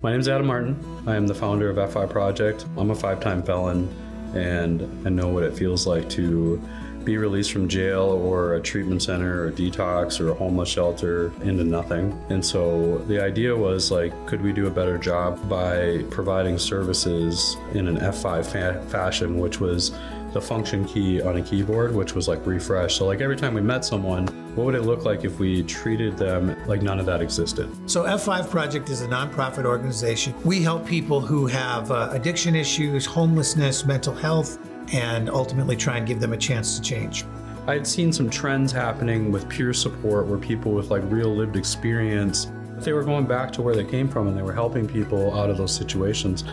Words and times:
My 0.00 0.12
name 0.12 0.20
is 0.20 0.28
Adam 0.28 0.46
Martin. 0.46 1.02
I 1.08 1.16
am 1.16 1.26
the 1.26 1.34
founder 1.34 1.68
of 1.68 1.76
F5 1.76 2.08
Project. 2.08 2.66
I'm 2.76 2.92
a 2.92 2.94
five 2.94 3.18
time 3.18 3.42
felon 3.42 3.92
and 4.32 4.80
I 5.04 5.10
know 5.10 5.26
what 5.26 5.42
it 5.42 5.56
feels 5.56 5.88
like 5.88 6.08
to 6.10 6.62
be 7.02 7.16
released 7.16 7.50
from 7.50 7.68
jail 7.68 8.02
or 8.04 8.54
a 8.54 8.60
treatment 8.60 9.02
center 9.02 9.46
or 9.46 9.50
detox 9.50 10.20
or 10.20 10.30
a 10.30 10.34
homeless 10.34 10.68
shelter 10.68 11.32
into 11.42 11.64
nothing. 11.64 12.16
And 12.28 12.46
so 12.46 12.98
the 13.08 13.20
idea 13.20 13.56
was 13.56 13.90
like, 13.90 14.12
could 14.24 14.40
we 14.40 14.52
do 14.52 14.68
a 14.68 14.70
better 14.70 14.98
job 14.98 15.48
by 15.48 16.04
providing 16.10 16.58
services 16.58 17.56
in 17.72 17.88
an 17.88 17.96
F5 17.96 18.46
fa- 18.46 18.84
fashion, 18.90 19.40
which 19.40 19.58
was 19.58 19.90
the 20.32 20.40
function 20.40 20.84
key 20.84 21.22
on 21.22 21.36
a 21.36 21.42
keyboard, 21.42 21.94
which 21.94 22.14
was 22.14 22.28
like 22.28 22.44
refresh. 22.46 22.96
So 22.96 23.06
like 23.06 23.20
every 23.20 23.36
time 23.36 23.54
we 23.54 23.60
met 23.60 23.84
someone, 23.84 24.26
what 24.54 24.64
would 24.66 24.74
it 24.74 24.82
look 24.82 25.04
like 25.04 25.24
if 25.24 25.38
we 25.38 25.62
treated 25.62 26.16
them 26.16 26.56
like 26.66 26.82
none 26.82 26.98
of 26.98 27.06
that 27.06 27.22
existed? 27.22 27.70
So 27.88 28.04
F5 28.04 28.50
Project 28.50 28.88
is 28.90 29.02
a 29.02 29.06
nonprofit 29.06 29.64
organization. 29.64 30.34
We 30.44 30.62
help 30.62 30.86
people 30.86 31.20
who 31.20 31.46
have 31.46 31.90
uh, 31.90 32.08
addiction 32.12 32.54
issues, 32.54 33.06
homelessness, 33.06 33.84
mental 33.84 34.14
health, 34.14 34.58
and 34.92 35.28
ultimately 35.30 35.76
try 35.76 35.98
and 35.98 36.06
give 36.06 36.20
them 36.20 36.32
a 36.32 36.36
chance 36.36 36.76
to 36.76 36.82
change. 36.82 37.24
I 37.66 37.74
had 37.74 37.86
seen 37.86 38.12
some 38.12 38.30
trends 38.30 38.72
happening 38.72 39.30
with 39.30 39.48
peer 39.48 39.74
support 39.74 40.26
where 40.26 40.38
people 40.38 40.72
with 40.72 40.90
like 40.90 41.02
real 41.06 41.34
lived 41.34 41.56
experience, 41.56 42.50
they 42.78 42.92
were 42.92 43.04
going 43.04 43.26
back 43.26 43.52
to 43.52 43.62
where 43.62 43.74
they 43.74 43.84
came 43.84 44.08
from 44.08 44.28
and 44.28 44.36
they 44.36 44.42
were 44.42 44.54
helping 44.54 44.88
people 44.88 45.38
out 45.38 45.50
of 45.50 45.58
those 45.58 45.74
situations. 45.74 46.44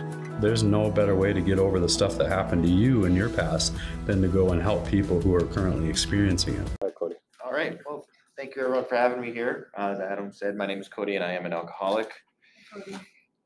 There's 0.41 0.63
no 0.63 0.91
better 0.91 1.15
way 1.15 1.31
to 1.31 1.39
get 1.39 1.59
over 1.59 1.79
the 1.79 1.87
stuff 1.87 2.17
that 2.17 2.27
happened 2.27 2.63
to 2.63 2.69
you 2.69 3.05
in 3.05 3.15
your 3.15 3.29
past 3.29 3.73
than 4.05 4.21
to 4.21 4.27
go 4.27 4.49
and 4.49 4.61
help 4.61 4.85
people 4.85 5.21
who 5.21 5.33
are 5.33 5.45
currently 5.45 5.89
experiencing 5.89 6.55
it. 6.55 6.67
Hi, 6.81 6.89
Cody. 6.89 7.15
All 7.43 7.53
right. 7.53 7.79
Well, 7.85 8.05
thank 8.37 8.55
you 8.55 8.63
everyone 8.63 8.85
for 8.85 8.95
having 8.95 9.21
me 9.21 9.31
here. 9.31 9.69
Uh, 9.77 9.91
as 9.91 9.99
Adam 10.01 10.33
said, 10.33 10.57
my 10.57 10.65
name 10.65 10.79
is 10.79 10.89
Cody 10.89 11.15
and 11.15 11.23
I 11.23 11.31
am 11.31 11.45
an 11.45 11.53
alcoholic. 11.53 12.11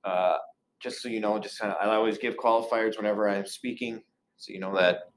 Uh, 0.04 0.38
just 0.80 1.02
so 1.02 1.10
you 1.10 1.20
know, 1.20 1.38
just 1.38 1.60
kind 1.60 1.72
of, 1.72 1.78
I 1.80 1.94
always 1.94 2.18
give 2.18 2.38
qualifiers 2.38 2.98
whenever 2.98 3.30
I'm 3.30 3.46
speaking 3.46 4.02
so 4.38 4.52
you 4.52 4.60
know 4.60 4.74
that 4.76 5.12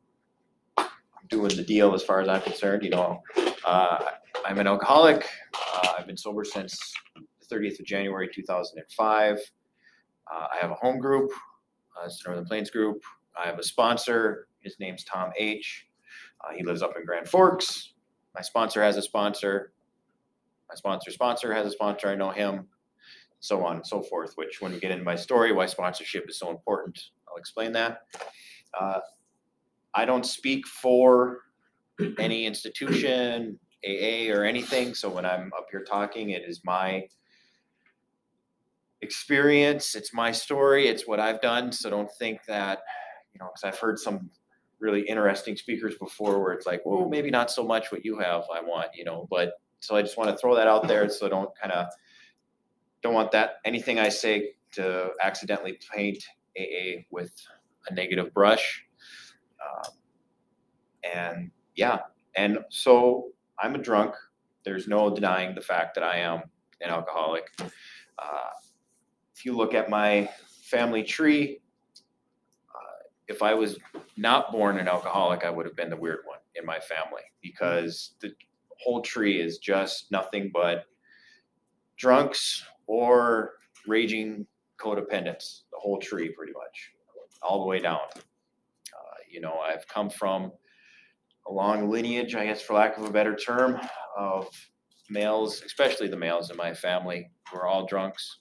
I'm 0.77 0.89
doing 1.31 1.57
the 1.57 1.63
deal 1.63 1.95
as 1.95 2.03
far 2.03 2.21
as 2.21 2.29
I'm 2.29 2.43
concerned. 2.43 2.83
You 2.83 2.91
know, 2.91 3.23
uh, 3.65 4.05
I'm 4.45 4.59
an 4.59 4.67
alcoholic. 4.67 5.27
Uh, 5.55 5.95
I've 5.99 6.07
been 6.07 6.19
sober 6.19 6.45
since 6.45 6.79
the 7.17 7.57
30th 7.57 7.81
of 7.81 7.87
January 7.87 8.29
2005. 8.33 9.39
Uh, 9.39 9.39
I 10.35 10.57
have 10.61 10.71
a 10.71 10.75
home 10.75 10.99
group. 10.99 11.31
Uh, 11.97 12.07
it's 12.07 12.23
the 12.23 12.29
Northern 12.29 12.47
Plains 12.47 12.71
Group. 12.71 13.03
I 13.41 13.47
have 13.47 13.59
a 13.59 13.63
sponsor. 13.63 14.49
His 14.61 14.77
name's 14.79 15.05
Tom 15.05 15.31
H. 15.39 15.87
Uh, 16.41 16.55
he 16.55 16.65
lives 16.65 16.83
up 16.83 16.95
in 16.97 17.05
Grand 17.05 17.29
Forks. 17.29 17.95
My 18.35 18.41
sponsor 18.41 18.83
has 18.83 18.97
a 18.97 19.03
sponsor. 19.03 19.73
My 20.69 20.75
sponsor 20.75 21.11
sponsor 21.11 21.53
has 21.53 21.67
a 21.67 21.71
sponsor. 21.71 22.09
I 22.09 22.15
know 22.15 22.31
him. 22.31 22.67
So 23.41 23.65
on 23.65 23.77
and 23.77 23.87
so 23.87 24.03
forth. 24.03 24.35
Which, 24.37 24.61
when 24.61 24.73
we 24.73 24.81
get 24.81 24.91
into 24.91 25.05
my 25.05 25.17
story, 25.17 25.53
why 25.53 25.67
sponsorship 25.67 26.29
is 26.29 26.39
so 26.39 26.51
important, 26.51 26.99
I'll 27.29 27.37
explain 27.37 27.73
that. 27.73 28.03
Uh, 28.79 29.01
I 29.95 30.05
don't 30.05 30.25
speak 30.25 30.67
for 30.67 31.41
any 32.19 32.47
institution, 32.47 33.59
AA, 33.85 34.33
or 34.33 34.45
anything. 34.45 34.95
So 34.95 35.11
when 35.11 35.27
I'm 35.27 35.53
up 35.59 35.67
here 35.71 35.83
talking, 35.83 36.31
it 36.31 36.43
is 36.47 36.63
my 36.65 37.07
experience. 39.03 39.95
It's 39.95 40.15
my 40.15 40.33
story. 40.33 40.89
It's 40.89 41.07
what 41.07 41.21
I've 41.21 41.41
done. 41.41 41.73
So 41.73 41.91
don't 41.91 42.11
think 42.19 42.45
that, 42.47 42.79
you 43.35 43.39
know, 43.39 43.51
because 43.53 43.65
I've 43.65 43.79
heard 43.79 43.99
some 43.99 44.31
really 44.81 45.03
interesting 45.03 45.57
speakers 45.57 45.97
before 45.97 46.43
where 46.43 46.53
it's 46.53 46.67
like, 46.67 46.83
well, 46.85 47.09
maybe 47.09 47.31
not 47.31 47.51
so 47.51 47.65
much 47.65 47.93
what 47.93 48.05
you 48.05 48.19
have, 48.19 48.45
I 48.53 48.61
want, 48.61 48.89
you 48.95 49.05
know, 49.05 49.29
but 49.31 49.53
so 49.81 49.97
I 49.97 50.03
just 50.03 50.17
want 50.17 50.31
to 50.31 50.37
throw 50.37 50.55
that 50.57 50.67
out 50.67 50.89
there. 50.89 51.09
So 51.09 51.29
don't 51.29 51.51
kind 51.61 51.73
of, 51.73 51.87
don't 53.03 53.15
want 53.15 53.33
that, 53.33 53.57
anything 53.65 53.99
I 53.99 54.09
say 54.09 54.55
to 54.73 55.11
accidentally 55.21 55.79
paint 55.95 56.25
AA 56.59 57.03
with 57.11 57.33
a 57.89 57.95
negative 57.95 58.33
brush. 58.33 58.85
Um, 59.61 59.93
and 61.15 61.51
yeah, 61.75 62.01
and 62.37 62.59
so 62.71 63.29
I'm 63.59 63.75
a 63.75 63.79
drunk. 63.79 64.15
There's 64.65 64.87
no 64.87 65.13
denying 65.15 65.55
the 65.55 65.61
fact 65.61 65.95
that 65.97 66.05
I 66.05 66.19
am 66.19 66.43
an 66.81 66.91
alcoholic. 66.91 67.49
Uh, 67.61 68.51
if 69.43 69.47
you 69.47 69.57
look 69.57 69.75
at 69.75 69.91
my 69.91 70.31
family 70.47 71.03
tree, 71.03 71.59
uh, 72.73 73.03
if 73.27 73.43
I 73.43 73.55
was 73.55 73.77
not 74.17 74.53
born 74.53 74.79
an 74.79 74.87
alcoholic, 74.87 75.45
I 75.45 75.51
would 75.51 75.67
have 75.67 75.75
been 75.75 75.91
the 75.91 75.97
weird 75.97 76.21
one 76.27 76.39
in 76.55 76.65
my 76.65 76.79
family 76.79 77.23
because 77.41 78.13
the 78.21 78.33
whole 78.81 79.03
tree 79.03 79.41
is 79.41 79.59
just 79.59 80.13
nothing 80.13 80.53
but 80.55 80.85
drunks 81.97 82.65
or 82.87 83.55
raging 83.89 84.47
codependents, 84.79 85.63
the 85.73 85.79
whole 85.81 85.99
tree 85.99 86.29
pretty 86.29 86.53
much 86.53 86.93
all 87.43 87.63
the 87.63 87.67
way 87.67 87.81
down. 87.81 87.99
Uh, 88.15 89.17
you 89.29 89.41
know, 89.41 89.59
I've 89.59 89.89
come 89.89 90.09
from 90.09 90.53
a 91.49 91.53
long 91.53 91.91
lineage, 91.91 92.37
I 92.37 92.47
guess, 92.47 92.63
for 92.63 92.75
lack 92.75 92.97
of 92.97 93.07
a 93.07 93.11
better 93.11 93.35
term, 93.35 93.81
of 94.17 94.47
males, 95.11 95.63
especially 95.67 96.07
the 96.07 96.17
males 96.17 96.49
in 96.53 96.57
my 96.57 96.73
family, 96.73 97.29
who 97.51 97.59
are 97.59 97.67
all 97.67 97.87
drunks. 97.87 98.39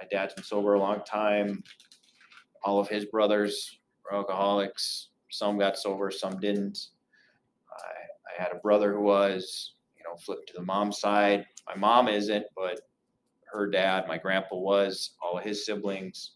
My 0.00 0.06
dad's 0.10 0.34
been 0.34 0.44
sober 0.44 0.74
a 0.74 0.78
long 0.78 1.02
time. 1.04 1.62
All 2.64 2.80
of 2.80 2.88
his 2.88 3.04
brothers 3.06 3.80
were 4.04 4.16
alcoholics. 4.16 5.08
Some 5.30 5.58
got 5.58 5.78
sober, 5.78 6.10
some 6.10 6.40
didn't. 6.40 6.78
I, 7.70 8.40
I 8.40 8.42
had 8.42 8.52
a 8.52 8.60
brother 8.60 8.94
who 8.94 9.02
was, 9.02 9.74
you 9.96 10.04
know, 10.04 10.16
flipped 10.16 10.48
to 10.48 10.54
the 10.56 10.62
mom 10.62 10.92
side. 10.92 11.44
My 11.68 11.76
mom 11.76 12.08
isn't, 12.08 12.46
but 12.56 12.80
her 13.52 13.68
dad, 13.68 14.08
my 14.08 14.18
grandpa 14.18 14.56
was, 14.56 15.16
all 15.22 15.38
of 15.38 15.44
his 15.44 15.66
siblings 15.66 16.32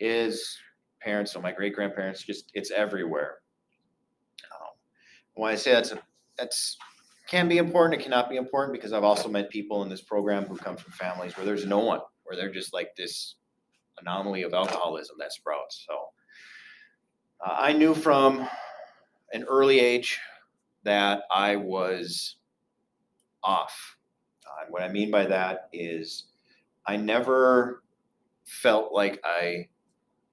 is 0.00 0.56
parents, 1.00 1.32
so 1.32 1.40
my 1.40 1.52
great 1.52 1.74
grandparents, 1.74 2.22
just 2.22 2.50
it's 2.54 2.70
everywhere. 2.70 3.36
Um, 4.52 4.70
when 5.34 5.52
I 5.52 5.56
say 5.56 5.72
that's 5.72 5.92
a, 5.92 5.98
that's 6.36 6.76
can 7.28 7.46
be 7.46 7.58
important, 7.58 8.00
it 8.00 8.02
cannot 8.02 8.30
be 8.30 8.36
important 8.36 8.72
because 8.72 8.92
I've 8.92 9.04
also 9.04 9.28
met 9.28 9.50
people 9.50 9.82
in 9.82 9.88
this 9.88 10.00
program 10.00 10.44
who 10.44 10.56
come 10.56 10.76
from 10.76 10.92
families 10.92 11.36
where 11.36 11.44
there's 11.44 11.66
no 11.66 11.78
one, 11.78 12.00
where 12.28 12.36
they're 12.36 12.52
just 12.52 12.74
like 12.74 12.94
this 12.96 13.36
anomaly 14.00 14.42
of 14.42 14.54
alcoholism 14.54 15.16
that 15.18 15.32
sprouts. 15.32 15.84
So 15.88 15.94
uh, 17.44 17.56
I 17.58 17.72
knew 17.72 17.94
from 17.94 18.46
an 19.32 19.44
early 19.44 19.80
age 19.80 20.18
that 20.84 21.22
I 21.30 21.56
was 21.56 22.36
off. 23.42 23.96
Uh, 24.46 24.64
and 24.64 24.72
what 24.72 24.82
I 24.82 24.88
mean 24.88 25.10
by 25.10 25.26
that 25.26 25.68
is 25.72 26.26
I 26.86 26.96
never 26.96 27.82
felt 28.44 28.92
like 28.92 29.20
I 29.24 29.68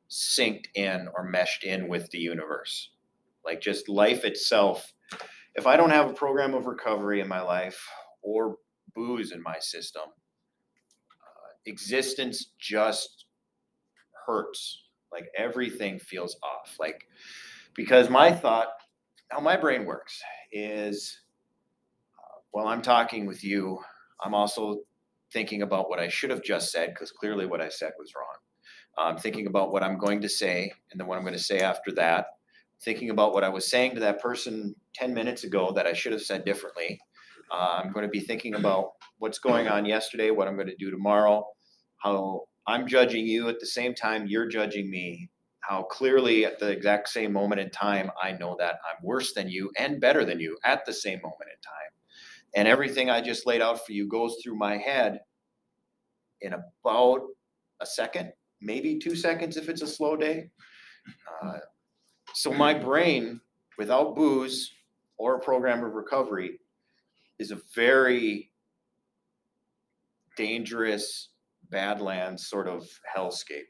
synced 0.10 0.68
in 0.76 1.08
or 1.16 1.24
meshed 1.24 1.64
in 1.64 1.88
with 1.88 2.10
the 2.12 2.20
universe. 2.20 2.92
Like 3.44 3.62
just 3.62 3.90
life 3.90 4.24
itself. 4.24 4.94
If 5.56 5.68
I 5.68 5.78
don't 5.78 5.90
have 5.92 6.10
a 6.10 6.14
program 6.14 6.54
of 6.54 6.66
recovery 6.66 7.22
in 7.22 7.28
my 7.28 7.42
life 7.42 7.88
or 8.22 8.58
booze 8.94 9.32
in 9.32 9.42
my 9.42 9.60
system, 9.60 10.04
existence 11.66 12.52
just 12.60 13.26
hurts. 14.26 14.84
Like 15.12 15.28
everything 15.38 16.00
feels 16.00 16.38
off. 16.44 16.76
Like, 16.80 17.08
because 17.76 18.10
my 18.10 18.32
thought, 18.32 18.68
how 19.30 19.40
my 19.40 19.58
brain 19.58 19.86
works 19.86 20.22
is 20.52 21.20
uh, 22.18 22.40
while 22.52 22.68
I'm 22.68 22.82
talking 22.82 23.26
with 23.26 23.44
you, 23.44 23.80
I'm 24.24 24.34
also 24.34 24.82
thinking 25.32 25.62
about 25.62 25.90
what 25.90 26.00
I 26.00 26.08
should 26.08 26.30
have 26.30 26.44
just 26.44 26.72
said 26.72 26.94
because 26.94 27.12
clearly 27.12 27.46
what 27.46 27.62
I 27.62 27.70
said 27.70 27.92
was 28.00 28.14
wrong. 28.16 28.36
I'm 28.98 29.18
thinking 29.18 29.48
about 29.48 29.72
what 29.72 29.84
I'm 29.84 29.98
going 29.98 30.22
to 30.22 30.30
say 30.30 30.72
and 30.92 31.00
then 31.00 31.08
what 31.08 31.18
I'm 31.18 31.24
going 31.24 31.34
to 31.36 31.40
say 31.44 31.60
after 31.60 31.92
that. 31.94 32.28
Thinking 32.82 33.10
about 33.10 33.34
what 33.34 33.44
I 33.44 33.50
was 33.50 33.70
saying 33.70 33.96
to 33.96 34.00
that 34.02 34.22
person 34.22 34.76
10 34.94 35.14
minutes 35.14 35.44
ago 35.44 35.72
that 35.76 35.88
I 35.88 35.94
should 35.94 36.12
have 36.12 36.22
said 36.22 36.46
differently. 36.46 37.00
Uh, 37.52 37.82
I'm 37.84 37.92
going 37.92 38.06
to 38.06 38.10
be 38.10 38.20
thinking 38.20 38.56
about 38.56 38.92
what's 39.20 39.40
going 39.40 39.68
on 39.68 39.86
yesterday, 39.86 40.32
what 40.32 40.48
I'm 40.48 40.56
going 40.56 40.68
to 40.68 40.76
do 40.76 40.92
tomorrow, 40.92 41.46
how 41.98 42.44
I'm 42.68 42.88
judging 42.88 43.26
you 43.26 43.50
at 43.50 43.60
the 43.60 43.66
same 43.66 43.94
time 43.94 44.28
you're 44.28 44.48
judging 44.48 44.90
me, 44.90 45.30
how 45.62 45.84
clearly 45.84 46.46
at 46.46 46.60
the 46.60 46.70
exact 46.70 47.10
same 47.10 47.32
moment 47.34 47.62
in 47.62 47.70
time 47.70 48.10
I 48.22 48.32
know 48.34 48.56
that 48.60 48.76
I'm 48.90 49.04
worse 49.04 49.34
than 49.34 49.50
you 49.50 49.72
and 49.78 50.02
better 50.02 50.26
than 50.26 50.40
you 50.40 50.58
at 50.64 50.86
the 50.86 50.94
same 50.94 51.20
moment 51.22 51.50
in 51.52 51.62
time. 51.62 51.92
And 52.56 52.68
everything 52.68 53.10
I 53.10 53.22
just 53.22 53.46
laid 53.46 53.62
out 53.62 53.86
for 53.86 53.92
you 53.92 54.08
goes 54.08 54.38
through 54.44 54.58
my 54.58 54.78
head 54.78 55.20
in 56.42 56.54
about 56.54 57.22
a 57.82 57.86
second 57.86 58.32
maybe 58.62 58.98
two 58.98 59.16
seconds 59.16 59.58
if 59.58 59.70
it's 59.70 59.82
a 59.82 59.88
slow 59.88 60.16
day. 60.16 60.50
Uh, 61.44 61.60
so 62.34 62.52
my 62.52 62.74
brain, 62.74 63.40
without 63.78 64.16
booze 64.16 64.72
or 65.18 65.36
a 65.36 65.40
program 65.40 65.84
of 65.84 65.94
recovery, 65.94 66.60
is 67.40 67.52
a 67.52 67.60
very 67.76 68.52
dangerous 70.36 71.30
badlands 71.70 72.48
sort 72.48 72.68
of 72.68 72.88
hellscape. 73.16 73.70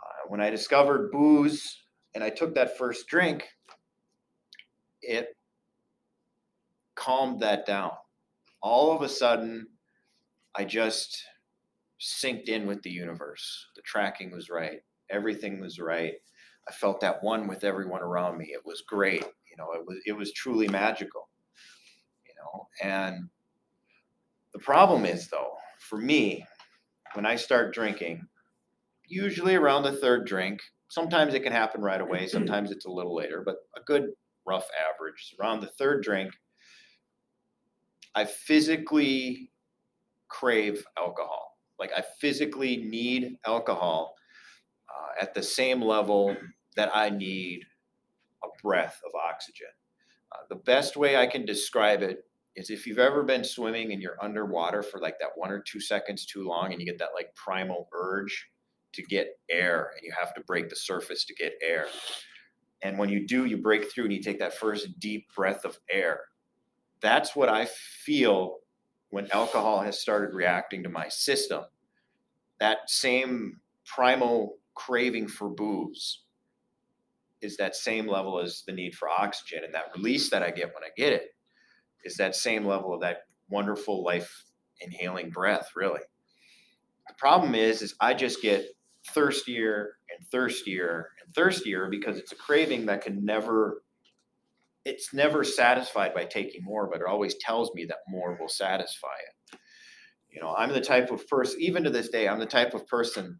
Uh, 0.00 0.28
when 0.28 0.40
I 0.40 0.50
discovered 0.50 1.10
booze 1.10 1.84
and 2.14 2.22
I 2.22 2.30
took 2.30 2.54
that 2.54 2.76
first 2.78 3.06
drink, 3.08 3.44
it 5.02 5.36
calmed 6.94 7.40
that 7.40 7.66
down. 7.66 7.92
All 8.62 8.94
of 8.94 9.02
a 9.02 9.08
sudden, 9.08 9.66
I 10.56 10.64
just 10.64 11.22
synced 12.00 12.48
in 12.48 12.66
with 12.66 12.82
the 12.82 12.90
universe. 12.90 13.66
The 13.76 13.82
tracking 13.82 14.32
was 14.32 14.50
right. 14.50 14.80
Everything 15.10 15.60
was 15.60 15.78
right. 15.78 16.14
I 16.68 16.72
felt 16.72 17.00
that 17.00 17.22
one 17.22 17.46
with 17.46 17.62
everyone 17.62 18.02
around 18.02 18.38
me. 18.38 18.46
It 18.46 18.62
was 18.64 18.82
great. 18.86 19.24
You 19.50 19.56
know, 19.56 19.72
it 19.72 19.86
was 19.86 19.98
it 20.06 20.12
was 20.12 20.32
truly 20.32 20.68
magical. 20.68 21.28
You 22.26 22.34
know, 22.40 22.68
and 22.82 23.28
the 24.52 24.58
problem 24.58 25.04
is 25.04 25.28
though, 25.28 25.52
for 25.78 25.98
me, 25.98 26.44
when 27.16 27.26
I 27.26 27.36
start 27.36 27.74
drinking, 27.74 28.26
usually 29.08 29.54
around 29.54 29.82
the 29.82 29.96
third 29.96 30.26
drink, 30.26 30.60
sometimes 30.88 31.32
it 31.32 31.42
can 31.42 31.52
happen 31.52 31.80
right 31.80 32.00
away, 32.00 32.26
sometimes 32.28 32.70
it's 32.70 32.84
a 32.84 32.90
little 32.90 33.16
later, 33.16 33.42
but 33.44 33.56
a 33.76 33.80
good 33.84 34.10
rough 34.46 34.68
average 34.78 35.32
is 35.32 35.34
around 35.40 35.60
the 35.60 35.66
third 35.66 36.02
drink, 36.02 36.32
I 38.14 38.24
physically 38.24 39.50
crave 40.28 40.84
alcohol. 40.98 41.58
Like 41.78 41.90
I 41.96 42.02
physically 42.20 42.76
need 42.76 43.36
alcohol 43.46 44.14
uh, 44.88 45.22
at 45.22 45.34
the 45.34 45.42
same 45.42 45.82
level 45.82 46.36
that 46.76 46.90
I 46.94 47.10
need 47.10 47.60
a 48.44 48.48
breath 48.62 49.00
of 49.04 49.12
oxygen. 49.14 49.68
Uh, 50.32 50.44
the 50.48 50.56
best 50.56 50.96
way 50.96 51.16
I 51.16 51.26
can 51.26 51.44
describe 51.44 52.02
it 52.02 52.24
is 52.56 52.70
if 52.70 52.86
you've 52.86 52.98
ever 52.98 53.22
been 53.22 53.44
swimming 53.44 53.92
and 53.92 54.00
you're 54.00 54.22
underwater 54.22 54.82
for 54.82 54.98
like 54.98 55.18
that 55.18 55.30
one 55.36 55.50
or 55.50 55.60
two 55.60 55.78
seconds 55.78 56.24
too 56.24 56.46
long 56.48 56.72
and 56.72 56.80
you 56.80 56.86
get 56.86 56.98
that 56.98 57.10
like 57.14 57.34
primal 57.34 57.88
urge 57.92 58.48
to 58.94 59.02
get 59.02 59.38
air 59.50 59.90
and 59.94 60.00
you 60.02 60.12
have 60.18 60.34
to 60.34 60.40
break 60.40 60.70
the 60.70 60.76
surface 60.76 61.24
to 61.26 61.34
get 61.34 61.52
air. 61.62 61.86
And 62.82 62.98
when 62.98 63.10
you 63.10 63.26
do, 63.26 63.44
you 63.44 63.58
break 63.58 63.90
through 63.90 64.04
and 64.04 64.12
you 64.12 64.22
take 64.22 64.38
that 64.38 64.54
first 64.54 64.98
deep 64.98 65.26
breath 65.34 65.66
of 65.66 65.78
air. 65.90 66.20
That's 67.02 67.36
what 67.36 67.50
I 67.50 67.66
feel 67.66 68.56
when 69.10 69.30
alcohol 69.32 69.82
has 69.82 70.00
started 70.00 70.34
reacting 70.34 70.82
to 70.82 70.88
my 70.88 71.08
system. 71.08 71.64
That 72.58 72.88
same 72.88 73.60
primal 73.84 74.56
craving 74.74 75.28
for 75.28 75.50
booze 75.50 76.22
is 77.42 77.58
that 77.58 77.76
same 77.76 78.06
level 78.06 78.40
as 78.40 78.62
the 78.66 78.72
need 78.72 78.94
for 78.94 79.10
oxygen. 79.10 79.62
And 79.62 79.74
that 79.74 79.92
release 79.94 80.30
that 80.30 80.42
I 80.42 80.50
get 80.50 80.74
when 80.74 80.84
I 80.84 80.88
get 80.96 81.12
it 81.12 81.35
is 82.06 82.16
that 82.16 82.34
same 82.34 82.64
level 82.64 82.94
of 82.94 83.00
that 83.00 83.18
wonderful 83.48 84.02
life 84.04 84.44
inhaling 84.80 85.30
breath, 85.30 85.70
really. 85.74 86.00
The 87.08 87.14
problem 87.18 87.54
is, 87.54 87.82
is 87.82 87.94
I 88.00 88.14
just 88.14 88.42
get 88.42 88.66
thirstier 89.14 89.96
and 90.10 90.26
thirstier 90.28 91.10
and 91.22 91.34
thirstier 91.34 91.88
because 91.90 92.18
it's 92.18 92.32
a 92.32 92.36
craving 92.36 92.86
that 92.86 93.02
can 93.02 93.24
never 93.24 93.82
it's 94.84 95.12
never 95.12 95.44
satisfied 95.44 96.14
by 96.14 96.24
taking 96.24 96.62
more 96.64 96.88
but 96.90 97.00
it 97.00 97.06
always 97.06 97.36
tells 97.36 97.72
me 97.74 97.84
that 97.84 97.98
more 98.08 98.36
will 98.40 98.48
satisfy 98.48 99.14
it 99.52 99.58
you 100.32 100.40
know 100.40 100.54
i'm 100.56 100.72
the 100.72 100.80
type 100.80 101.10
of 101.10 101.26
person 101.28 101.60
even 101.60 101.84
to 101.84 101.90
this 101.90 102.08
day 102.08 102.26
i'm 102.26 102.40
the 102.40 102.46
type 102.46 102.74
of 102.74 102.86
person 102.88 103.38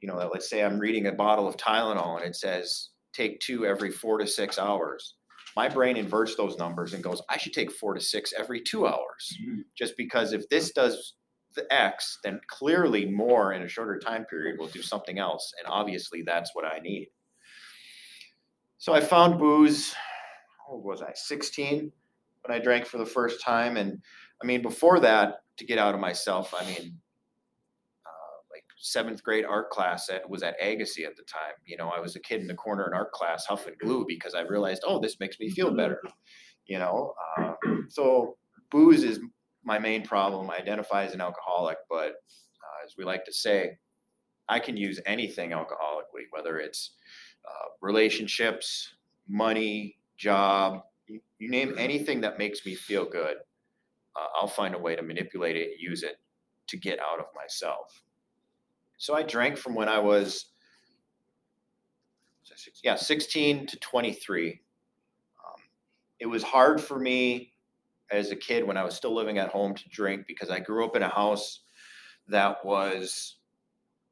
you 0.00 0.08
know 0.08 0.18
that 0.18 0.32
let's 0.32 0.48
say 0.48 0.62
i'm 0.62 0.78
reading 0.78 1.06
a 1.06 1.12
bottle 1.12 1.46
of 1.46 1.56
tylenol 1.56 2.16
and 2.16 2.24
it 2.24 2.36
says 2.36 2.90
take 3.12 3.38
two 3.40 3.66
every 3.66 3.90
four 3.90 4.18
to 4.18 4.26
six 4.26 4.58
hours 4.58 5.14
my 5.56 5.68
brain 5.68 5.96
inverts 5.96 6.36
those 6.36 6.56
numbers 6.58 6.94
and 6.94 7.02
goes 7.02 7.22
i 7.28 7.36
should 7.36 7.52
take 7.52 7.70
four 7.70 7.94
to 7.94 8.00
six 8.00 8.32
every 8.38 8.60
two 8.60 8.86
hours 8.86 9.36
mm-hmm. 9.40 9.60
just 9.76 9.96
because 9.96 10.32
if 10.32 10.48
this 10.48 10.72
does 10.72 11.14
the 11.54 11.72
X, 11.72 12.18
then 12.22 12.40
clearly 12.46 13.06
more 13.06 13.52
in 13.52 13.62
a 13.62 13.68
shorter 13.68 13.98
time 13.98 14.24
period 14.26 14.58
will 14.58 14.68
do 14.68 14.82
something 14.82 15.18
else. 15.18 15.52
And 15.58 15.66
obviously 15.70 16.22
that's 16.22 16.54
what 16.54 16.64
I 16.64 16.78
need. 16.78 17.08
So 18.78 18.94
I 18.94 19.00
found 19.00 19.38
booze, 19.38 19.94
what 20.68 20.82
was 20.82 21.02
I, 21.02 21.12
16 21.14 21.92
when 22.42 22.56
I 22.56 22.62
drank 22.62 22.86
for 22.86 22.98
the 22.98 23.06
first 23.06 23.42
time. 23.42 23.76
And 23.76 24.00
I 24.42 24.46
mean, 24.46 24.62
before 24.62 25.00
that, 25.00 25.42
to 25.58 25.66
get 25.66 25.78
out 25.78 25.94
of 25.94 26.00
myself, 26.00 26.54
I 26.58 26.64
mean, 26.64 26.98
seventh 28.80 29.22
grade 29.22 29.44
art 29.44 29.70
class 29.70 30.08
at, 30.08 30.28
was 30.28 30.42
at 30.42 30.56
Agassiz 30.60 31.06
at 31.06 31.16
the 31.16 31.22
time. 31.22 31.54
You 31.66 31.76
know, 31.76 31.90
I 31.94 32.00
was 32.00 32.16
a 32.16 32.20
kid 32.20 32.40
in 32.40 32.46
the 32.46 32.54
corner 32.54 32.86
in 32.86 32.94
art 32.94 33.12
class 33.12 33.44
huffing 33.46 33.74
glue 33.80 34.06
because 34.08 34.34
I 34.34 34.40
realized, 34.40 34.82
oh, 34.86 34.98
this 34.98 35.20
makes 35.20 35.38
me 35.38 35.50
feel 35.50 35.74
better. 35.74 36.02
You 36.66 36.78
know, 36.78 37.14
uh, 37.38 37.52
so 37.88 38.36
booze 38.70 39.04
is 39.04 39.20
my 39.64 39.78
main 39.78 40.04
problem. 40.04 40.50
I 40.50 40.56
identify 40.56 41.04
as 41.04 41.12
an 41.12 41.20
alcoholic, 41.20 41.76
but 41.90 42.12
uh, 42.12 42.84
as 42.84 42.94
we 42.96 43.04
like 43.04 43.24
to 43.26 43.32
say, 43.32 43.76
I 44.48 44.58
can 44.58 44.76
use 44.76 44.98
anything 45.04 45.50
alcoholically, 45.50 46.26
whether 46.30 46.58
it's 46.58 46.92
uh, 47.46 47.68
relationships, 47.82 48.94
money, 49.28 49.96
job, 50.16 50.82
you, 51.06 51.20
you, 51.38 51.50
name 51.50 51.74
anything 51.78 52.20
that 52.22 52.38
makes 52.38 52.64
me 52.64 52.74
feel 52.74 53.04
good. 53.04 53.36
Uh, 54.16 54.26
I'll 54.36 54.48
find 54.48 54.74
a 54.74 54.78
way 54.78 54.96
to 54.96 55.02
manipulate 55.02 55.56
it, 55.56 55.78
use 55.78 56.02
it 56.02 56.16
to 56.68 56.76
get 56.76 56.98
out 56.98 57.20
of 57.20 57.26
myself. 57.34 58.02
So 59.00 59.14
I 59.14 59.22
drank 59.22 59.56
from 59.56 59.74
when 59.74 59.88
I 59.88 59.98
was, 59.98 60.44
yeah, 62.84 62.96
16 62.96 63.66
to 63.68 63.78
23. 63.78 64.50
Um, 64.50 65.62
it 66.18 66.26
was 66.26 66.42
hard 66.42 66.82
for 66.82 66.98
me 66.98 67.54
as 68.12 68.30
a 68.30 68.36
kid 68.36 68.62
when 68.62 68.76
I 68.76 68.84
was 68.84 68.94
still 68.94 69.14
living 69.14 69.38
at 69.38 69.48
home 69.48 69.74
to 69.74 69.88
drink 69.88 70.26
because 70.28 70.50
I 70.50 70.60
grew 70.60 70.84
up 70.84 70.96
in 70.96 71.02
a 71.02 71.08
house 71.08 71.60
that 72.28 72.62
was, 72.62 73.38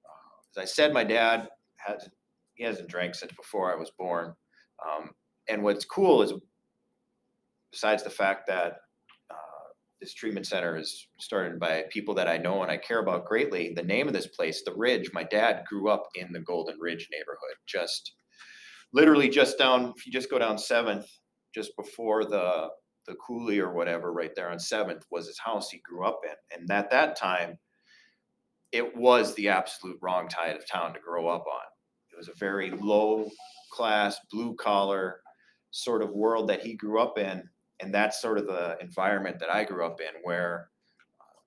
uh, 0.06 0.58
as 0.58 0.62
I 0.62 0.64
said, 0.64 0.94
my 0.94 1.04
dad 1.04 1.50
has 1.76 2.08
he 2.54 2.64
hasn't 2.64 2.88
drank 2.88 3.14
since 3.14 3.32
before 3.32 3.70
I 3.70 3.76
was 3.76 3.90
born. 3.90 4.32
Um, 4.82 5.10
and 5.50 5.62
what's 5.62 5.84
cool 5.84 6.22
is, 6.22 6.32
besides 7.70 8.04
the 8.04 8.10
fact 8.10 8.46
that 8.46 8.78
this 10.00 10.14
treatment 10.14 10.46
center 10.46 10.76
is 10.76 11.08
started 11.18 11.58
by 11.58 11.84
people 11.90 12.14
that 12.14 12.28
I 12.28 12.38
know 12.38 12.62
and 12.62 12.70
I 12.70 12.76
care 12.76 13.00
about 13.00 13.26
greatly, 13.26 13.72
the 13.74 13.82
name 13.82 14.06
of 14.06 14.14
this 14.14 14.28
place, 14.28 14.62
the 14.64 14.74
Ridge. 14.74 15.10
My 15.12 15.24
dad 15.24 15.64
grew 15.68 15.88
up 15.90 16.08
in 16.14 16.32
the 16.32 16.40
Golden 16.40 16.78
Ridge 16.78 17.08
neighborhood, 17.10 17.56
just 17.66 18.12
literally 18.92 19.28
just 19.28 19.58
down. 19.58 19.92
If 19.96 20.06
you 20.06 20.12
just 20.12 20.30
go 20.30 20.38
down 20.38 20.58
Seventh, 20.58 21.06
just 21.54 21.76
before 21.76 22.24
the 22.24 22.68
the 23.06 23.16
coulee 23.26 23.58
or 23.58 23.72
whatever 23.72 24.12
right 24.12 24.34
there 24.36 24.50
on 24.50 24.58
Seventh 24.58 25.02
was 25.10 25.26
his 25.26 25.38
house 25.38 25.70
he 25.70 25.80
grew 25.82 26.06
up 26.06 26.20
in, 26.24 26.58
and 26.58 26.70
at 26.70 26.90
that 26.90 27.16
time, 27.16 27.58
it 28.70 28.96
was 28.96 29.34
the 29.34 29.48
absolute 29.48 29.98
wrong 30.02 30.28
side 30.30 30.56
of 30.56 30.68
town 30.68 30.92
to 30.94 31.00
grow 31.00 31.26
up 31.26 31.44
on. 31.46 31.62
It 32.12 32.16
was 32.16 32.28
a 32.28 32.38
very 32.38 32.70
low 32.70 33.30
class, 33.72 34.18
blue 34.30 34.54
collar 34.56 35.20
sort 35.70 36.02
of 36.02 36.10
world 36.10 36.48
that 36.48 36.62
he 36.62 36.74
grew 36.74 37.00
up 37.00 37.18
in, 37.18 37.42
and 37.80 37.94
that's 37.94 38.20
sort 38.20 38.38
of 38.38 38.46
the 38.46 38.76
environment 38.80 39.38
that 39.40 39.54
I 39.54 39.64
grew 39.64 39.84
up 39.86 40.00
in, 40.00 40.20
where 40.22 40.68
uh, 41.20 41.40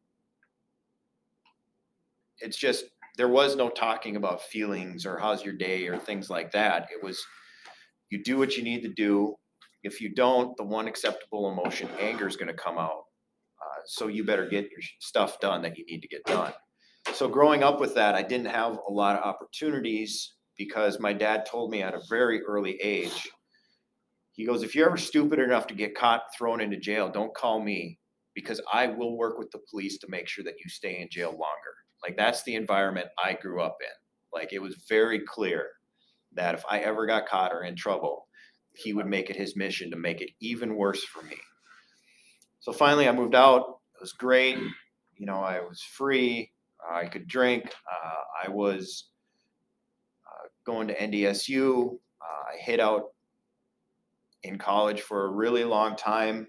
it's 2.39 2.57
just 2.57 2.85
there 3.17 3.27
was 3.27 3.55
no 3.55 3.69
talking 3.69 4.15
about 4.15 4.41
feelings 4.41 5.05
or 5.05 5.17
how's 5.17 5.43
your 5.43 5.55
day 5.55 5.87
or 5.87 5.97
things 5.97 6.29
like 6.29 6.51
that. 6.51 6.87
It 6.91 7.03
was 7.03 7.23
you 8.09 8.23
do 8.23 8.37
what 8.37 8.57
you 8.57 8.63
need 8.63 8.81
to 8.83 8.89
do 8.89 9.35
if 9.83 9.99
you 9.99 10.13
don't, 10.13 10.55
the 10.57 10.63
one 10.63 10.87
acceptable 10.87 11.51
emotion, 11.51 11.89
anger, 11.99 12.27
is 12.27 12.35
going 12.35 12.47
to 12.47 12.53
come 12.53 12.77
out. 12.77 13.05
Uh, 13.61 13.81
so 13.85 14.07
you 14.07 14.23
better 14.23 14.47
get 14.47 14.69
your 14.69 14.81
stuff 14.99 15.39
done 15.39 15.61
that 15.63 15.77
you 15.77 15.85
need 15.85 16.01
to 16.01 16.07
get 16.07 16.23
done. 16.25 16.53
So 17.13 17.27
growing 17.27 17.63
up 17.63 17.79
with 17.79 17.95
that, 17.95 18.13
I 18.13 18.21
didn't 18.21 18.47
have 18.47 18.77
a 18.87 18.91
lot 18.91 19.17
of 19.17 19.23
opportunities 19.23 20.35
because 20.57 20.99
my 20.99 21.13
dad 21.13 21.45
told 21.45 21.71
me 21.71 21.81
at 21.81 21.95
a 21.95 22.01
very 22.09 22.43
early 22.43 22.79
age, 22.81 23.27
he 24.33 24.45
goes, 24.45 24.63
if 24.63 24.75
you're 24.75 24.87
ever 24.87 24.97
stupid 24.97 25.39
enough 25.39 25.67
to 25.67 25.73
get 25.73 25.95
caught 25.95 26.23
thrown 26.37 26.61
into 26.61 26.77
jail, 26.77 27.09
don't 27.09 27.35
call 27.35 27.61
me 27.61 27.99
because 28.33 28.61
I 28.71 28.87
will 28.87 29.17
work 29.17 29.37
with 29.37 29.51
the 29.51 29.59
police 29.69 29.97
to 29.99 30.07
make 30.09 30.27
sure 30.27 30.43
that 30.45 30.55
you 30.63 30.69
stay 30.69 30.99
in 30.99 31.09
jail 31.09 31.31
longer. 31.31 31.75
Like 32.03 32.17
that's 32.17 32.43
the 32.43 32.55
environment 32.55 33.07
I 33.23 33.33
grew 33.33 33.61
up 33.61 33.77
in. 33.81 33.87
Like 34.33 34.53
it 34.53 34.61
was 34.61 34.85
very 34.87 35.19
clear 35.19 35.67
that 36.33 36.55
if 36.55 36.63
I 36.69 36.79
ever 36.79 37.05
got 37.05 37.27
caught 37.27 37.51
or 37.51 37.63
in 37.63 37.75
trouble, 37.75 38.27
he 38.73 38.93
would 38.93 39.07
make 39.07 39.29
it 39.29 39.35
his 39.35 39.57
mission 39.57 39.91
to 39.91 39.97
make 39.97 40.21
it 40.21 40.29
even 40.39 40.75
worse 40.75 41.03
for 41.03 41.21
me. 41.23 41.35
So 42.61 42.71
finally, 42.71 43.07
I 43.07 43.11
moved 43.11 43.35
out. 43.35 43.79
It 43.95 44.01
was 44.01 44.13
great. 44.13 44.57
You 45.17 45.25
know, 45.25 45.39
I 45.39 45.59
was 45.59 45.81
free. 45.81 46.51
I 46.89 47.05
could 47.05 47.27
drink. 47.27 47.65
Uh, 47.65 48.47
I 48.47 48.49
was 48.49 49.09
uh, 50.25 50.47
going 50.65 50.87
to 50.87 50.97
NDSU. 50.97 51.95
Uh, 52.21 52.53
I 52.53 52.57
hid 52.61 52.79
out 52.79 53.09
in 54.43 54.57
college 54.57 55.01
for 55.01 55.25
a 55.25 55.31
really 55.31 55.63
long 55.63 55.95
time 55.95 56.47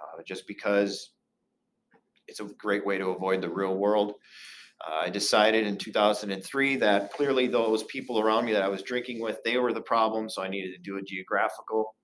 uh, 0.00 0.22
just 0.24 0.46
because 0.46 1.10
it's 2.28 2.40
a 2.40 2.48
great 2.58 2.84
way 2.84 2.98
to 2.98 3.08
avoid 3.10 3.40
the 3.40 3.48
real 3.48 3.76
world. 3.76 4.14
Uh, 4.86 5.00
I 5.04 5.10
decided 5.10 5.66
in 5.66 5.78
2003 5.78 6.76
that 6.76 7.12
clearly 7.12 7.46
those 7.46 7.84
people 7.84 8.20
around 8.20 8.44
me 8.44 8.52
that 8.52 8.62
I 8.62 8.68
was 8.68 8.82
drinking 8.82 9.20
with, 9.20 9.38
they 9.44 9.56
were 9.56 9.72
the 9.72 9.80
problem. 9.80 10.28
So 10.28 10.42
I 10.42 10.48
needed 10.48 10.72
to 10.72 10.82
do 10.82 10.98
a 10.98 11.02
geographical. 11.02 11.94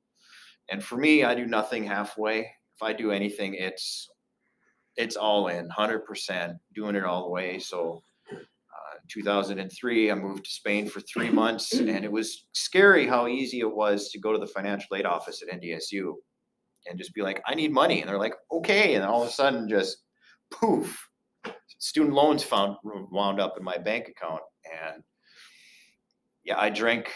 And 0.71 0.83
for 0.83 0.97
me, 0.97 1.25
I 1.25 1.35
do 1.35 1.47
nothing 1.47 1.85
halfway. 1.85 2.41
If 2.41 2.83
I 2.83 2.93
do 2.93 3.11
anything, 3.11 3.55
it's 3.55 4.09
it's 4.97 5.17
all 5.17 5.49
in, 5.49 5.69
100%, 5.71 6.55
doing 6.75 6.97
it 6.97 7.05
all 7.05 7.25
the 7.25 7.31
way. 7.31 7.59
So 7.59 8.03
2003, 9.09 10.11
I 10.11 10.15
moved 10.15 10.45
to 10.45 10.51
Spain 10.51 10.89
for 10.89 11.01
three 11.01 11.31
months, 11.43 11.73
and 11.73 12.05
it 12.05 12.13
was 12.13 12.47
scary 12.53 13.07
how 13.07 13.27
easy 13.27 13.61
it 13.61 13.75
was 13.75 14.11
to 14.11 14.21
go 14.21 14.33
to 14.33 14.39
the 14.39 14.47
financial 14.47 14.97
aid 14.97 15.07
office 15.07 15.43
at 15.43 15.61
NDSU 15.61 16.15
and 16.87 16.99
just 16.99 17.15
be 17.15 17.23
like, 17.23 17.41
I 17.47 17.55
need 17.55 17.73
money. 17.73 18.01
And 18.01 18.09
they're 18.09 18.19
like, 18.19 18.35
okay. 18.51 18.95
And 18.95 19.05
all 19.05 19.23
of 19.23 19.29
a 19.29 19.33
sudden, 19.33 19.69
just 19.69 19.99
poof, 20.51 21.09
student 21.79 22.15
loans 22.15 22.43
found 22.43 22.77
wound 22.85 23.41
up 23.41 23.55
in 23.59 23.65
my 23.65 23.79
bank 23.79 24.09
account, 24.09 24.43
and 24.65 25.03
yeah, 26.45 26.59
I 26.59 26.71
drank. 26.71 27.11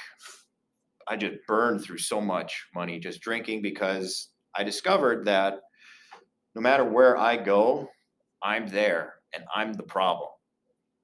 I 1.08 1.16
just 1.16 1.36
burned 1.46 1.82
through 1.82 1.98
so 1.98 2.20
much 2.20 2.66
money 2.74 2.98
just 2.98 3.20
drinking 3.20 3.62
because 3.62 4.30
I 4.56 4.64
discovered 4.64 5.24
that 5.26 5.60
no 6.56 6.60
matter 6.60 6.84
where 6.84 7.16
I 7.16 7.36
go, 7.36 7.88
I'm 8.42 8.66
there 8.66 9.14
and 9.32 9.44
I'm 9.54 9.72
the 9.72 9.84
problem. 9.84 10.30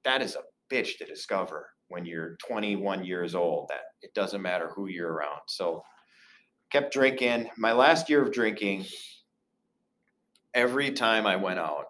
That 0.03 0.21
is 0.21 0.35
a 0.35 0.41
bitch 0.71 0.97
to 0.97 1.05
discover 1.05 1.69
when 1.89 2.05
you're 2.05 2.37
21 2.47 3.05
years 3.05 3.35
old 3.35 3.67
that 3.69 3.81
it 4.01 4.13
doesn't 4.13 4.41
matter 4.41 4.71
who 4.75 4.87
you're 4.87 5.13
around. 5.13 5.41
So 5.47 5.83
kept 6.71 6.93
drinking. 6.93 7.49
My 7.57 7.71
last 7.71 8.09
year 8.09 8.21
of 8.21 8.31
drinking, 8.31 8.85
every 10.53 10.91
time 10.91 11.27
I 11.27 11.35
went 11.35 11.59
out, 11.59 11.85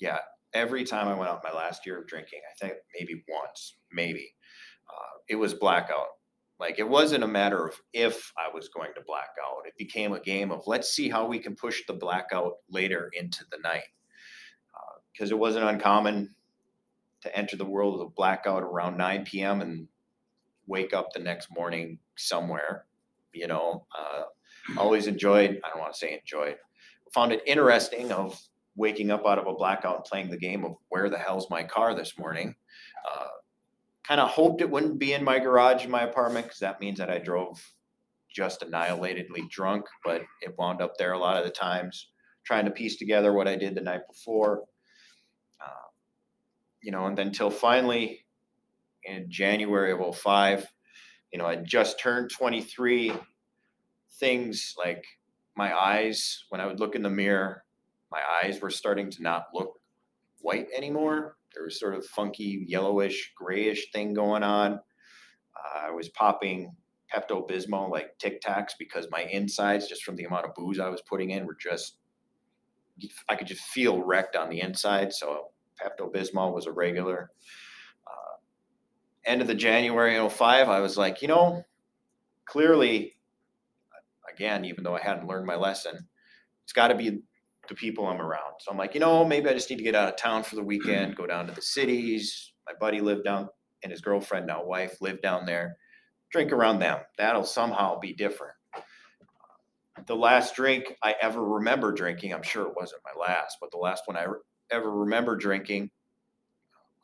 yeah, 0.00 0.18
every 0.52 0.84
time 0.84 1.06
I 1.06 1.14
went 1.14 1.30
out 1.30 1.44
my 1.44 1.52
last 1.52 1.86
year 1.86 2.00
of 2.00 2.08
drinking, 2.08 2.40
I 2.50 2.54
think 2.58 2.78
maybe 2.98 3.24
once, 3.28 3.76
maybe, 3.92 4.34
uh, 4.88 5.18
it 5.28 5.36
was 5.36 5.54
blackout. 5.54 6.08
Like 6.58 6.78
it 6.78 6.88
wasn't 6.88 7.24
a 7.24 7.28
matter 7.28 7.66
of 7.66 7.74
if 7.92 8.32
I 8.36 8.52
was 8.52 8.68
going 8.68 8.92
to 8.94 9.02
blackout. 9.06 9.66
It 9.66 9.74
became 9.78 10.12
a 10.12 10.20
game 10.20 10.50
of 10.52 10.66
let's 10.66 10.90
see 10.90 11.08
how 11.08 11.26
we 11.26 11.38
can 11.38 11.56
push 11.56 11.82
the 11.86 11.94
blackout 11.94 12.54
later 12.70 13.10
into 13.14 13.44
the 13.50 13.58
night. 13.58 13.82
Because 15.12 15.32
uh, 15.32 15.36
it 15.36 15.38
wasn't 15.38 15.64
uncommon 15.64 16.34
to 17.22 17.36
enter 17.36 17.56
the 17.56 17.64
world 17.64 18.00
of 18.00 18.14
blackout 18.14 18.62
around 18.62 18.96
9 18.96 19.24
p.m. 19.24 19.60
and 19.60 19.88
wake 20.66 20.92
up 20.92 21.12
the 21.12 21.20
next 21.20 21.48
morning 21.50 21.98
somewhere. 22.16 22.86
You 23.32 23.46
know, 23.46 23.86
uh, 23.98 24.24
always 24.78 25.06
enjoyed, 25.06 25.60
I 25.64 25.68
don't 25.70 25.80
want 25.80 25.92
to 25.94 25.98
say 25.98 26.18
enjoyed, 26.18 26.56
found 27.14 27.32
it 27.32 27.42
interesting 27.46 28.12
of 28.12 28.38
waking 28.76 29.10
up 29.10 29.26
out 29.26 29.38
of 29.38 29.46
a 29.46 29.54
blackout 29.54 29.96
and 29.96 30.04
playing 30.04 30.30
the 30.30 30.38
game 30.38 30.64
of 30.64 30.76
where 30.88 31.08
the 31.10 31.18
hell's 31.18 31.50
my 31.50 31.62
car 31.62 31.94
this 31.94 32.18
morning. 32.18 32.54
Uh, 33.10 33.26
kind 34.06 34.20
of 34.20 34.28
hoped 34.28 34.60
it 34.60 34.70
wouldn't 34.70 34.98
be 34.98 35.12
in 35.12 35.24
my 35.24 35.38
garage 35.38 35.84
in 35.84 35.90
my 35.90 36.02
apartment 36.02 36.46
because 36.46 36.58
that 36.60 36.80
means 36.80 36.98
that 36.98 37.10
I 37.10 37.18
drove 37.18 37.62
just 38.34 38.62
annihilatedly 38.62 39.48
drunk, 39.50 39.84
but 40.04 40.22
it 40.40 40.54
wound 40.58 40.80
up 40.80 40.96
there 40.96 41.12
a 41.12 41.18
lot 41.18 41.36
of 41.36 41.44
the 41.44 41.50
times, 41.50 42.08
trying 42.44 42.64
to 42.64 42.70
piece 42.70 42.96
together 42.96 43.32
what 43.32 43.46
I 43.46 43.56
did 43.56 43.74
the 43.74 43.82
night 43.82 44.02
before. 44.10 44.64
You 46.82 46.92
know, 46.92 47.06
and 47.06 47.16
then 47.16 47.30
till 47.30 47.50
finally 47.50 48.24
in 49.04 49.26
January 49.30 49.92
of 49.92 50.16
05, 50.16 50.66
you 51.32 51.38
know, 51.38 51.46
I 51.46 51.56
just 51.56 51.98
turned 51.98 52.30
23. 52.30 53.12
Things 54.18 54.74
like 54.78 55.04
my 55.56 55.76
eyes, 55.76 56.44
when 56.50 56.60
I 56.60 56.66
would 56.66 56.80
look 56.80 56.94
in 56.94 57.02
the 57.02 57.10
mirror, 57.10 57.64
my 58.10 58.20
eyes 58.42 58.60
were 58.60 58.70
starting 58.70 59.10
to 59.10 59.22
not 59.22 59.46
look 59.54 59.80
white 60.40 60.68
anymore. 60.76 61.36
There 61.54 61.64
was 61.64 61.80
sort 61.80 61.94
of 61.94 62.04
funky 62.06 62.64
yellowish, 62.68 63.32
grayish 63.36 63.90
thing 63.92 64.14
going 64.14 64.42
on. 64.42 64.74
Uh, 64.74 65.88
I 65.88 65.90
was 65.90 66.08
popping 66.10 66.74
Pepto 67.12 67.48
Bismol 67.48 67.90
like 67.90 68.18
Tic 68.18 68.40
Tacs 68.40 68.72
because 68.78 69.06
my 69.10 69.22
insides, 69.22 69.88
just 69.88 70.02
from 70.02 70.16
the 70.16 70.24
amount 70.24 70.46
of 70.46 70.54
booze 70.54 70.78
I 70.78 70.88
was 70.88 71.02
putting 71.02 71.30
in, 71.30 71.46
were 71.46 71.56
just 71.60 71.96
I 73.28 73.36
could 73.36 73.46
just 73.46 73.62
feel 73.62 74.02
wrecked 74.02 74.36
on 74.36 74.48
the 74.48 74.60
inside. 74.60 75.12
So 75.12 75.48
Pepto 75.80 76.12
Bismol 76.12 76.54
was 76.54 76.66
a 76.66 76.72
regular. 76.72 77.30
Uh, 78.06 78.36
end 79.24 79.40
of 79.40 79.46
the 79.46 79.54
January 79.54 80.28
05, 80.28 80.68
I 80.68 80.80
was 80.80 80.96
like, 80.96 81.22
you 81.22 81.28
know, 81.28 81.64
clearly, 82.44 83.16
again, 84.32 84.64
even 84.64 84.84
though 84.84 84.96
I 84.96 85.00
hadn't 85.00 85.28
learned 85.28 85.46
my 85.46 85.56
lesson, 85.56 86.06
it's 86.64 86.72
got 86.72 86.88
to 86.88 86.94
be 86.94 87.22
the 87.68 87.74
people 87.74 88.06
I'm 88.06 88.20
around. 88.20 88.54
So 88.60 88.70
I'm 88.70 88.78
like, 88.78 88.94
you 88.94 89.00
know, 89.00 89.24
maybe 89.24 89.48
I 89.48 89.54
just 89.54 89.70
need 89.70 89.76
to 89.76 89.84
get 89.84 89.94
out 89.94 90.08
of 90.08 90.16
town 90.16 90.42
for 90.42 90.56
the 90.56 90.62
weekend, 90.62 91.16
go 91.16 91.26
down 91.26 91.46
to 91.46 91.54
the 91.54 91.62
cities. 91.62 92.52
My 92.66 92.74
buddy 92.78 93.00
lived 93.00 93.24
down, 93.24 93.48
and 93.82 93.90
his 93.90 94.00
girlfriend, 94.00 94.46
now 94.46 94.64
wife, 94.64 94.96
lived 95.00 95.22
down 95.22 95.46
there. 95.46 95.76
Drink 96.30 96.52
around 96.52 96.78
them. 96.78 97.00
That'll 97.18 97.44
somehow 97.44 97.98
be 97.98 98.14
different. 98.14 98.54
The 100.06 100.16
last 100.16 100.56
drink 100.56 100.96
I 101.02 101.14
ever 101.20 101.44
remember 101.44 101.92
drinking, 101.92 102.32
I'm 102.32 102.42
sure 102.42 102.66
it 102.66 102.74
wasn't 102.74 103.02
my 103.04 103.20
last, 103.20 103.58
but 103.60 103.70
the 103.70 103.78
last 103.78 104.02
one 104.06 104.16
I 104.16 104.26
ever 104.72 104.90
remember 104.90 105.36
drinking 105.36 105.90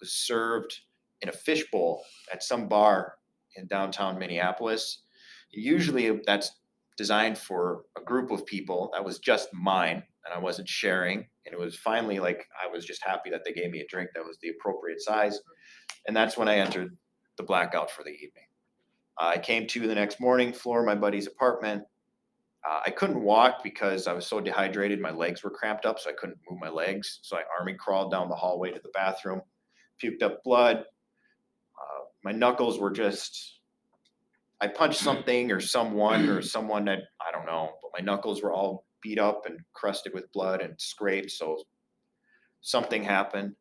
was 0.00 0.12
served 0.12 0.80
in 1.20 1.28
a 1.28 1.32
fishbowl 1.32 2.02
at 2.32 2.42
some 2.42 2.68
bar 2.68 3.14
in 3.56 3.66
downtown 3.66 4.18
Minneapolis. 4.18 5.02
Usually 5.50 6.20
that's 6.26 6.52
designed 6.96 7.38
for 7.38 7.82
a 7.96 8.02
group 8.02 8.30
of 8.30 8.46
people. 8.46 8.90
That 8.92 9.04
was 9.04 9.18
just 9.18 9.48
mine 9.52 10.02
and 10.24 10.34
I 10.34 10.38
wasn't 10.38 10.68
sharing. 10.68 11.26
And 11.46 11.52
it 11.52 11.58
was 11.58 11.76
finally 11.76 12.18
like 12.18 12.46
I 12.62 12.70
was 12.70 12.84
just 12.84 13.04
happy 13.04 13.30
that 13.30 13.42
they 13.44 13.52
gave 13.52 13.70
me 13.70 13.80
a 13.80 13.86
drink 13.86 14.10
that 14.14 14.24
was 14.24 14.38
the 14.42 14.50
appropriate 14.50 15.00
size. 15.00 15.40
And 16.06 16.16
that's 16.16 16.36
when 16.36 16.48
I 16.48 16.56
entered 16.56 16.96
the 17.36 17.44
blackout 17.44 17.90
for 17.90 18.02
the 18.02 18.10
evening. 18.10 18.44
I 19.18 19.38
came 19.38 19.66
to 19.68 19.88
the 19.88 19.94
next 19.94 20.20
morning, 20.20 20.52
floor 20.52 20.84
my 20.84 20.94
buddy's 20.94 21.26
apartment. 21.26 21.84
Uh, 22.68 22.80
I 22.84 22.90
couldn't 22.90 23.22
walk 23.22 23.62
because 23.62 24.06
I 24.06 24.12
was 24.12 24.26
so 24.26 24.40
dehydrated. 24.40 25.00
My 25.00 25.10
legs 25.10 25.42
were 25.42 25.50
cramped 25.50 25.86
up, 25.86 25.98
so 25.98 26.10
I 26.10 26.12
couldn't 26.12 26.38
move 26.50 26.60
my 26.60 26.68
legs. 26.68 27.20
So 27.22 27.36
I 27.36 27.42
army 27.58 27.74
crawled 27.74 28.10
down 28.10 28.28
the 28.28 28.34
hallway 28.34 28.72
to 28.72 28.80
the 28.82 28.90
bathroom, 28.92 29.40
puked 30.02 30.22
up 30.22 30.42
blood. 30.44 30.76
Uh, 30.76 32.04
my 32.24 32.32
knuckles 32.32 32.78
were 32.78 32.90
just, 32.90 33.60
I 34.60 34.66
punched 34.68 35.00
something 35.00 35.50
or 35.50 35.60
someone 35.60 36.28
or 36.28 36.42
someone 36.56 36.84
that 36.86 37.04
I 37.26 37.32
don't 37.32 37.46
know, 37.46 37.70
but 37.80 37.90
my 37.98 38.04
knuckles 38.04 38.42
were 38.42 38.52
all 38.52 38.84
beat 39.02 39.18
up 39.18 39.44
and 39.46 39.60
crusted 39.72 40.12
with 40.12 40.30
blood 40.32 40.60
and 40.60 40.74
scraped. 40.78 41.30
So 41.30 41.62
something 42.60 43.02
happened. 43.02 43.54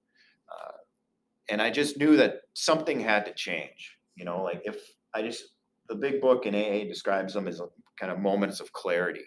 Uh, 0.52 0.72
and 1.50 1.62
I 1.62 1.70
just 1.70 1.98
knew 1.98 2.18
that 2.18 2.42
something 2.56 3.00
had 3.00 3.26
to 3.26 3.34
change. 3.34 3.98
You 4.16 4.26
know, 4.26 4.44
like 4.44 4.64
if 4.66 4.82
I 5.14 5.22
just, 5.22 5.44
the 5.88 5.96
big 5.96 6.20
book 6.20 6.46
in 6.46 6.56
AA 6.56 6.84
describes 6.90 7.34
them 7.34 7.48
as 7.48 7.62
kind 8.00 8.12
of 8.12 8.20
moments 8.20 8.60
of 8.60 8.72
clarity. 8.74 9.26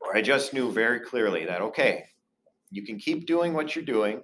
Or 0.00 0.16
I 0.16 0.22
just 0.22 0.54
knew 0.54 0.70
very 0.70 1.00
clearly 1.00 1.44
that, 1.46 1.60
okay, 1.60 2.04
you 2.70 2.84
can 2.84 2.98
keep 2.98 3.26
doing 3.26 3.54
what 3.54 3.74
you're 3.74 3.84
doing 3.84 4.22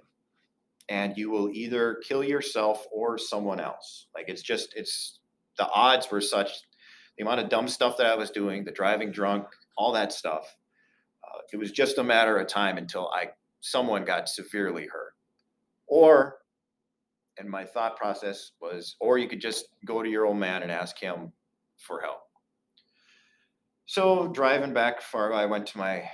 and 0.89 1.17
you 1.17 1.29
will 1.29 1.49
either 1.49 2.01
kill 2.07 2.23
yourself 2.23 2.85
or 2.91 3.17
someone 3.17 3.59
else. 3.59 4.07
Like 4.13 4.25
it's 4.27 4.41
just, 4.41 4.73
it's, 4.75 5.19
the 5.57 5.69
odds 5.69 6.09
were 6.11 6.21
such 6.21 6.49
the 7.17 7.23
amount 7.23 7.41
of 7.41 7.49
dumb 7.49 7.67
stuff 7.67 7.97
that 7.97 8.07
I 8.07 8.15
was 8.15 8.31
doing, 8.31 8.63
the 8.63 8.71
driving 8.71 9.11
drunk, 9.11 9.45
all 9.77 9.91
that 9.93 10.11
stuff. 10.11 10.55
Uh, 11.23 11.39
it 11.51 11.57
was 11.57 11.71
just 11.71 11.97
a 11.97 12.03
matter 12.03 12.37
of 12.37 12.47
time 12.47 12.77
until 12.77 13.09
I 13.09 13.29
someone 13.61 14.03
got 14.03 14.27
severely 14.27 14.87
hurt, 14.87 15.13
or 15.87 16.39
and 17.37 17.49
my 17.49 17.63
thought 17.63 17.97
process 17.97 18.51
was, 18.61 18.95
or 18.99 19.17
you 19.17 19.27
could 19.27 19.41
just 19.41 19.69
go 19.85 20.03
to 20.03 20.09
your 20.09 20.25
old 20.25 20.37
man 20.37 20.63
and 20.63 20.71
ask 20.71 20.99
him 20.99 21.31
for 21.77 22.01
help. 22.01 22.23
So 23.85 24.27
driving 24.27 24.73
back 24.73 25.01
Fargo, 25.01 25.35
I 25.35 25.45
went 25.45 25.67
to 25.67 25.77
my 25.77 26.09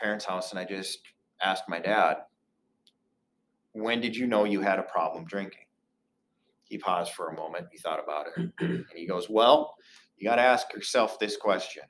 parents' 0.00 0.24
house 0.24 0.50
and 0.50 0.58
I 0.58 0.64
just 0.64 0.98
asked 1.40 1.68
my 1.68 1.78
dad, 1.78 2.18
"When 3.72 4.00
did 4.00 4.16
you 4.16 4.26
know 4.26 4.44
you 4.44 4.60
had 4.60 4.78
a 4.78 4.84
problem 4.84 5.24
drinking?" 5.24 5.66
He 6.64 6.78
paused 6.78 7.12
for 7.12 7.28
a 7.28 7.34
moment. 7.34 7.68
He 7.70 7.78
thought 7.78 8.02
about 8.02 8.26
it, 8.28 8.52
and 8.58 8.86
he 8.94 9.06
goes, 9.06 9.28
"Well, 9.30 9.76
you 10.16 10.28
got 10.28 10.36
to 10.36 10.42
ask 10.42 10.72
yourself 10.74 11.18
this 11.18 11.36
question: 11.36 11.84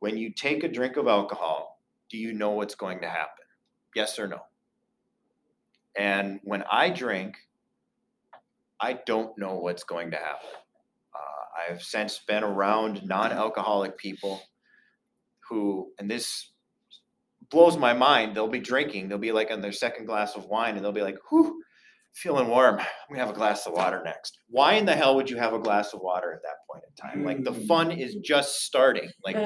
when 0.00 0.16
you 0.16 0.32
take 0.32 0.64
a 0.64 0.68
drink 0.68 0.96
of 0.96 1.06
alcohol, 1.06 1.80
do 2.08 2.16
you 2.16 2.32
know 2.32 2.50
what's 2.50 2.74
going 2.74 3.00
to 3.02 3.08
happen? 3.08 3.44
Yes 3.94 4.18
or 4.18 4.26
no? 4.26 4.40
And 5.96 6.40
when 6.42 6.64
I 6.70 6.90
drink, 6.90 7.36
I 8.80 8.94
don't 8.94 9.36
know 9.38 9.56
what's 9.56 9.84
going 9.84 10.10
to 10.12 10.16
happen. 10.16 10.48
I've 11.68 11.82
since 11.82 12.20
been 12.26 12.44
around 12.44 13.04
non 13.04 13.32
alcoholic 13.32 13.98
people 13.98 14.42
who, 15.48 15.90
and 15.98 16.10
this 16.10 16.50
blows 17.50 17.76
my 17.76 17.92
mind, 17.92 18.36
they'll 18.36 18.48
be 18.48 18.60
drinking, 18.60 19.08
they'll 19.08 19.18
be 19.18 19.32
like 19.32 19.50
on 19.50 19.60
their 19.60 19.72
second 19.72 20.06
glass 20.06 20.36
of 20.36 20.46
wine, 20.46 20.76
and 20.76 20.84
they'll 20.84 20.92
be 20.92 21.02
like, 21.02 21.18
whew, 21.28 21.60
feeling 22.14 22.48
warm. 22.48 22.78
I'm 22.78 22.86
gonna 23.08 23.20
have 23.20 23.34
a 23.34 23.38
glass 23.38 23.66
of 23.66 23.72
water 23.72 24.02
next. 24.04 24.38
Why 24.48 24.74
in 24.74 24.86
the 24.86 24.94
hell 24.94 25.16
would 25.16 25.30
you 25.30 25.36
have 25.36 25.52
a 25.52 25.58
glass 25.58 25.92
of 25.94 26.00
water 26.00 26.32
at 26.32 26.42
that 26.42 26.56
point 26.70 26.84
in 26.88 26.94
time? 26.94 27.24
Like 27.24 27.44
the 27.44 27.66
fun 27.66 27.90
hmm. 27.90 27.98
is 27.98 28.16
just 28.16 28.62
starting. 28.62 29.10
Like 29.24 29.36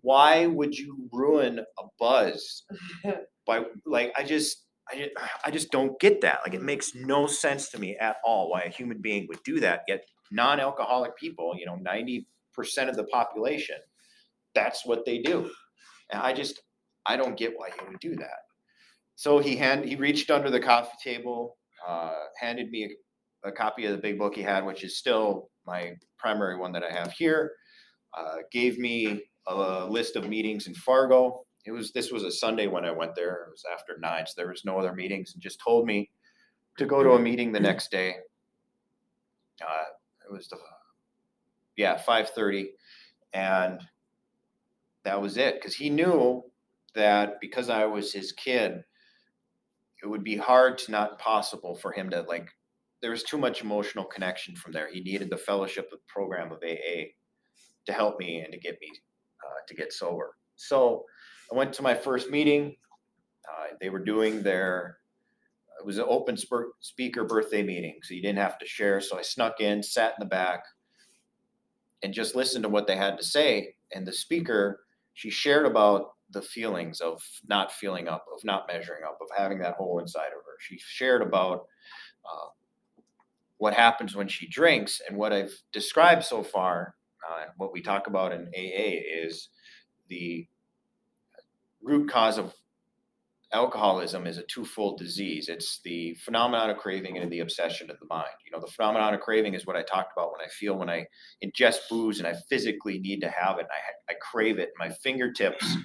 why 0.00 0.46
would 0.46 0.76
you 0.76 1.08
ruin 1.12 1.58
a 1.58 1.82
buzz 1.98 2.64
by 3.46 3.64
like 3.86 4.12
I 4.16 4.24
just 4.24 4.64
I 4.90 4.96
just, 4.96 5.10
I 5.44 5.50
just 5.50 5.70
don't 5.70 6.00
get 6.00 6.22
that. 6.22 6.40
Like 6.44 6.54
it 6.54 6.62
makes 6.62 6.94
no 6.94 7.26
sense 7.26 7.68
to 7.70 7.78
me 7.78 7.96
at 7.98 8.16
all 8.24 8.50
why 8.50 8.62
a 8.62 8.70
human 8.70 9.00
being 9.00 9.26
would 9.28 9.42
do 9.44 9.60
that. 9.60 9.82
Yet 9.86 10.04
non-alcoholic 10.30 11.16
people, 11.16 11.54
you 11.58 11.66
know, 11.66 11.76
90% 11.76 12.24
of 12.88 12.96
the 12.96 13.04
population, 13.04 13.76
that's 14.54 14.84
what 14.84 15.04
they 15.04 15.18
do. 15.18 15.50
And 16.10 16.20
I 16.22 16.32
just 16.32 16.62
I 17.06 17.16
don't 17.16 17.36
get 17.36 17.54
why 17.56 17.70
he 17.70 17.86
would 17.86 18.00
do 18.00 18.16
that. 18.16 18.40
So 19.14 19.38
he 19.38 19.56
hand 19.56 19.84
he 19.84 19.96
reached 19.96 20.30
under 20.30 20.50
the 20.50 20.60
coffee 20.60 20.96
table, 21.02 21.56
uh, 21.86 22.12
handed 22.40 22.70
me 22.70 22.96
a, 23.44 23.48
a, 23.48 23.52
copy 23.52 23.86
of 23.86 23.92
the 23.92 23.98
big 23.98 24.18
book 24.18 24.34
he 24.34 24.42
had, 24.42 24.64
which 24.64 24.84
is 24.84 24.98
still 24.98 25.50
my 25.66 25.92
primary 26.18 26.58
one 26.58 26.72
that 26.72 26.82
I 26.82 26.92
have 26.92 27.12
here. 27.12 27.52
Uh, 28.16 28.36
gave 28.52 28.78
me 28.78 29.22
a 29.46 29.86
list 29.86 30.16
of 30.16 30.28
meetings 30.28 30.66
in 30.66 30.74
Fargo 30.74 31.46
it 31.68 31.72
was 31.72 31.92
this 31.92 32.10
was 32.10 32.24
a 32.24 32.32
Sunday 32.32 32.66
when 32.66 32.86
I 32.86 32.90
went 32.90 33.14
there. 33.14 33.44
It 33.46 33.50
was 33.50 33.64
after 33.70 33.98
nine, 34.00 34.26
so 34.26 34.32
there 34.36 34.48
was 34.48 34.64
no 34.64 34.78
other 34.78 34.94
meetings, 34.94 35.34
and 35.34 35.42
just 35.42 35.60
told 35.60 35.86
me 35.86 36.10
to 36.78 36.86
go 36.86 37.02
to 37.02 37.10
a 37.12 37.18
meeting 37.18 37.52
the 37.52 37.60
next 37.60 37.90
day. 37.90 38.14
Uh, 39.60 39.84
it 40.28 40.32
was 40.32 40.48
the 40.48 40.58
yeah 41.76 41.96
five 41.96 42.30
thirty, 42.30 42.70
and 43.32 43.80
that 45.04 45.20
was 45.20 45.36
it 45.36 45.54
because 45.54 45.74
he 45.74 45.90
knew 45.90 46.42
that 46.94 47.40
because 47.40 47.70
I 47.70 47.84
was 47.86 48.12
his 48.12 48.32
kid, 48.32 48.82
it 50.02 50.06
would 50.06 50.24
be 50.24 50.36
hard 50.36 50.78
to 50.78 50.90
not 50.90 51.18
possible 51.18 51.74
for 51.74 51.92
him 51.92 52.10
to 52.10 52.22
like. 52.22 52.48
There 53.00 53.12
was 53.12 53.22
too 53.22 53.38
much 53.38 53.62
emotional 53.62 54.04
connection 54.04 54.56
from 54.56 54.72
there. 54.72 54.90
He 54.92 55.00
needed 55.00 55.30
the 55.30 55.36
fellowship 55.36 55.88
program 56.08 56.50
of 56.50 56.58
AA 56.64 57.12
to 57.86 57.92
help 57.92 58.18
me 58.18 58.40
and 58.40 58.52
to 58.52 58.58
get 58.58 58.76
me 58.80 58.88
uh, 59.44 59.60
to 59.68 59.74
get 59.74 59.92
sober. 59.92 60.36
So 60.56 61.04
I 61.52 61.56
went 61.56 61.72
to 61.74 61.82
my 61.82 61.94
first 61.94 62.30
meeting. 62.30 62.74
Uh, 63.48 63.74
they 63.80 63.88
were 63.88 64.04
doing 64.04 64.42
their 64.42 64.98
it 65.78 65.86
was 65.86 65.98
an 65.98 66.06
open 66.08 66.36
sp- 66.36 66.74
speaker 66.80 67.24
birthday 67.24 67.62
meeting, 67.62 67.98
so 68.02 68.14
you 68.14 68.22
didn't 68.22 68.38
have 68.38 68.58
to 68.58 68.66
share. 68.66 69.00
So 69.00 69.18
I 69.18 69.22
snuck 69.22 69.60
in, 69.60 69.82
sat 69.82 70.14
in 70.18 70.20
the 70.20 70.26
back, 70.26 70.64
and 72.02 72.12
just 72.12 72.34
listened 72.34 72.64
to 72.64 72.68
what 72.68 72.86
they 72.86 72.96
had 72.96 73.16
to 73.18 73.24
say. 73.24 73.74
And 73.94 74.06
the 74.06 74.12
speaker, 74.12 74.80
she 75.14 75.30
shared 75.30 75.66
about 75.66 76.12
the 76.30 76.42
feelings 76.42 77.00
of 77.00 77.22
not 77.46 77.72
feeling 77.72 78.08
up, 78.08 78.26
of 78.34 78.44
not 78.44 78.68
measuring 78.68 79.04
up, 79.04 79.18
of 79.20 79.28
having 79.36 79.58
that 79.60 79.74
hole 79.74 79.98
inside 80.00 80.26
of 80.26 80.44
her. 80.44 80.56
She 80.60 80.78
shared 80.78 81.22
about 81.22 81.66
uh, 82.24 82.48
what 83.58 83.74
happens 83.74 84.14
when 84.14 84.28
she 84.28 84.48
drinks, 84.48 85.00
and 85.08 85.16
what 85.16 85.32
I've 85.32 85.54
described 85.72 86.24
so 86.24 86.42
far, 86.42 86.94
uh, 87.28 87.44
what 87.56 87.72
we 87.72 87.82
talk 87.82 88.06
about 88.06 88.32
in 88.32 88.48
AA 88.56 89.00
is 89.24 89.48
the 90.08 90.46
root 91.82 92.10
cause 92.10 92.38
of 92.38 92.54
alcoholism 93.52 94.26
is 94.26 94.38
a 94.38 94.42
twofold 94.42 94.98
disease. 94.98 95.48
It's 95.48 95.80
the 95.82 96.14
phenomenon 96.14 96.70
of 96.70 96.76
craving 96.76 97.16
and 97.18 97.30
the 97.32 97.40
obsession 97.40 97.90
of 97.90 97.98
the 97.98 98.06
mind. 98.06 98.28
You 98.44 98.52
know, 98.52 98.60
the 98.60 98.70
phenomenon 98.70 99.14
of 99.14 99.20
craving 99.20 99.54
is 99.54 99.66
what 99.66 99.76
I 99.76 99.82
talked 99.82 100.12
about 100.16 100.32
when 100.32 100.44
I 100.44 100.48
feel 100.48 100.76
when 100.76 100.90
I 100.90 101.06
ingest 101.42 101.88
booze 101.88 102.18
and 102.18 102.28
I 102.28 102.34
physically 102.48 102.98
need 102.98 103.20
to 103.20 103.30
have 103.30 103.56
it. 103.58 103.62
And 103.62 103.70
I, 104.08 104.12
I 104.12 104.16
crave 104.20 104.58
it. 104.58 104.72
My 104.78 104.90
fingertips, 104.90 105.76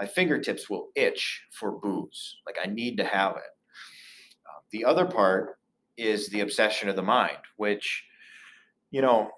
my 0.00 0.06
fingertips 0.06 0.70
will 0.70 0.90
itch 0.94 1.42
for 1.50 1.72
booze. 1.72 2.36
Like 2.46 2.56
I 2.62 2.68
need 2.68 2.96
to 2.98 3.04
have 3.04 3.32
it. 3.32 3.50
Uh, 4.46 4.60
the 4.70 4.84
other 4.84 5.06
part 5.06 5.58
is 5.96 6.28
the 6.28 6.40
obsession 6.40 6.88
of 6.88 6.96
the 6.96 7.02
mind, 7.02 7.38
which, 7.56 8.04
you 8.90 9.02
know, 9.02 9.30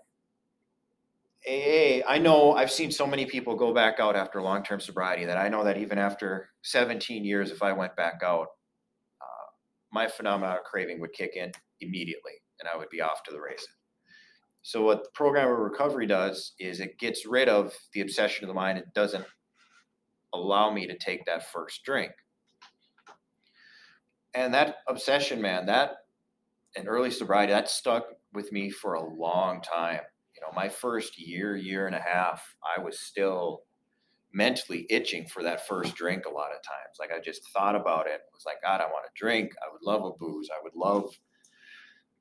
AA, 1.46 2.00
I 2.08 2.18
know 2.18 2.54
I've 2.54 2.70
seen 2.70 2.90
so 2.90 3.06
many 3.06 3.26
people 3.26 3.54
go 3.54 3.74
back 3.74 4.00
out 4.00 4.16
after 4.16 4.40
long 4.40 4.62
term 4.62 4.80
sobriety 4.80 5.26
that 5.26 5.36
I 5.36 5.48
know 5.48 5.62
that 5.64 5.76
even 5.76 5.98
after 5.98 6.48
17 6.62 7.24
years, 7.24 7.50
if 7.50 7.62
I 7.62 7.72
went 7.72 7.94
back 7.96 8.22
out, 8.24 8.46
uh, 9.20 9.50
my 9.92 10.06
phenomenon 10.06 10.56
of 10.56 10.64
craving 10.64 11.00
would 11.00 11.12
kick 11.12 11.36
in 11.36 11.52
immediately 11.80 12.32
and 12.60 12.68
I 12.68 12.76
would 12.78 12.88
be 12.88 13.02
off 13.02 13.22
to 13.24 13.32
the 13.32 13.40
races. 13.40 13.68
So, 14.62 14.82
what 14.82 15.04
the 15.04 15.10
program 15.10 15.50
of 15.50 15.58
recovery 15.58 16.06
does 16.06 16.54
is 16.58 16.80
it 16.80 16.98
gets 16.98 17.26
rid 17.26 17.50
of 17.50 17.74
the 17.92 18.00
obsession 18.00 18.44
of 18.44 18.48
the 18.48 18.54
mind. 18.54 18.78
It 18.78 18.94
doesn't 18.94 19.26
allow 20.32 20.70
me 20.70 20.86
to 20.86 20.96
take 20.96 21.26
that 21.26 21.50
first 21.52 21.84
drink. 21.84 22.12
And 24.32 24.54
that 24.54 24.76
obsession, 24.88 25.42
man, 25.42 25.66
that 25.66 25.96
and 26.74 26.88
early 26.88 27.10
sobriety, 27.10 27.52
that 27.52 27.68
stuck 27.68 28.06
with 28.32 28.50
me 28.50 28.70
for 28.70 28.94
a 28.94 29.04
long 29.04 29.60
time 29.60 30.00
know, 30.44 30.54
my 30.54 30.68
first 30.68 31.18
year, 31.18 31.56
year 31.56 31.86
and 31.86 31.96
a 31.96 32.00
half, 32.00 32.54
I 32.76 32.80
was 32.80 33.00
still 33.00 33.62
mentally 34.32 34.86
itching 34.90 35.26
for 35.26 35.42
that 35.44 35.66
first 35.66 35.94
drink 35.94 36.24
a 36.26 36.30
lot 36.30 36.50
of 36.50 36.62
times. 36.62 36.96
Like 36.98 37.10
I 37.12 37.20
just 37.20 37.48
thought 37.50 37.76
about 37.76 38.06
it. 38.06 38.14
It 38.14 38.34
was 38.34 38.44
like, 38.44 38.60
God, 38.62 38.80
I 38.80 38.86
want 38.86 39.06
to 39.06 39.20
drink. 39.20 39.52
I 39.62 39.72
would 39.72 39.82
love 39.82 40.04
a 40.04 40.10
booze. 40.18 40.48
I 40.50 40.60
would 40.62 40.74
love 40.74 41.16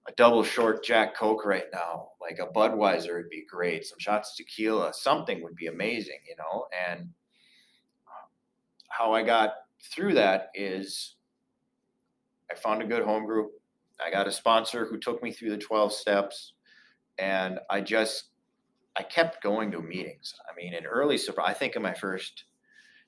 a 0.07 0.11
double 0.13 0.43
short 0.43 0.83
Jack 0.83 1.15
Coke 1.15 1.45
right 1.45 1.65
now. 1.73 2.09
Like 2.21 2.39
a 2.39 2.51
Budweiser 2.51 3.15
would 3.15 3.29
be 3.29 3.45
great. 3.49 3.85
Some 3.85 3.99
shots 3.99 4.31
of 4.31 4.45
tequila, 4.45 4.93
something 4.93 5.41
would 5.43 5.55
be 5.55 5.67
amazing, 5.67 6.19
you 6.27 6.35
know? 6.37 6.67
And 6.87 7.09
how 8.89 9.13
I 9.13 9.23
got 9.23 9.53
through 9.91 10.13
that 10.13 10.49
is 10.53 11.15
I 12.51 12.55
found 12.55 12.83
a 12.83 12.87
good 12.87 13.03
home 13.03 13.25
group. 13.25 13.51
I 14.05 14.11
got 14.11 14.27
a 14.27 14.31
sponsor 14.31 14.85
who 14.85 14.97
took 14.99 15.23
me 15.23 15.31
through 15.31 15.49
the 15.49 15.57
12 15.57 15.91
steps 15.93 16.53
and 17.17 17.59
I 17.69 17.81
just 17.81 18.25
I 18.97 19.03
kept 19.03 19.41
going 19.41 19.71
to 19.71 19.81
meetings. 19.81 20.35
I 20.49 20.55
mean, 20.55 20.73
in 20.73 20.85
early 20.85 21.17
sobriety, 21.17 21.51
I 21.51 21.57
think 21.57 21.75
in 21.75 21.81
my 21.81 21.93
first 21.93 22.43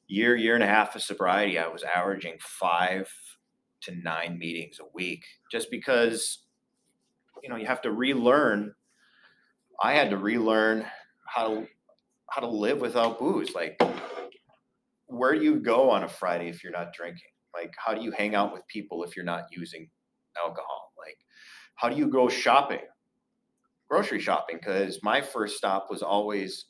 year, 0.07 0.35
year 0.35 0.55
and 0.55 0.63
a 0.63 0.67
half 0.67 0.95
of 0.95 1.03
sobriety, 1.03 1.59
I 1.59 1.67
was 1.67 1.83
averaging 1.83 2.37
five 2.39 3.09
to 3.81 3.95
nine 3.95 4.39
meetings 4.39 4.79
a 4.79 4.85
week, 4.93 5.25
just 5.51 5.69
because 5.69 6.39
you 7.43 7.49
know 7.49 7.55
you 7.55 7.67
have 7.67 7.81
to 7.83 7.91
relearn. 7.91 8.73
I 9.81 9.93
had 9.93 10.09
to 10.11 10.17
relearn 10.17 10.85
how 11.27 11.47
to 11.49 11.67
how 12.29 12.41
to 12.41 12.47
live 12.47 12.81
without 12.81 13.19
booze. 13.19 13.53
Like, 13.53 13.81
where 15.07 15.35
do 15.35 15.43
you 15.43 15.59
go 15.59 15.89
on 15.91 16.03
a 16.03 16.09
Friday 16.09 16.49
if 16.49 16.63
you're 16.63 16.73
not 16.73 16.93
drinking? 16.93 17.29
Like, 17.53 17.73
how 17.77 17.93
do 17.93 18.01
you 18.01 18.11
hang 18.11 18.35
out 18.35 18.51
with 18.51 18.67
people 18.67 19.03
if 19.03 19.15
you're 19.15 19.25
not 19.25 19.45
using 19.51 19.89
alcohol? 20.37 20.91
Like, 20.97 21.17
how 21.75 21.89
do 21.89 21.95
you 21.95 22.07
go 22.07 22.27
shopping? 22.27 22.79
Grocery 23.89 24.19
shopping 24.19 24.57
because 24.59 24.99
my 25.03 25.21
first 25.21 25.57
stop 25.57 25.87
was 25.89 26.01
always 26.01 26.65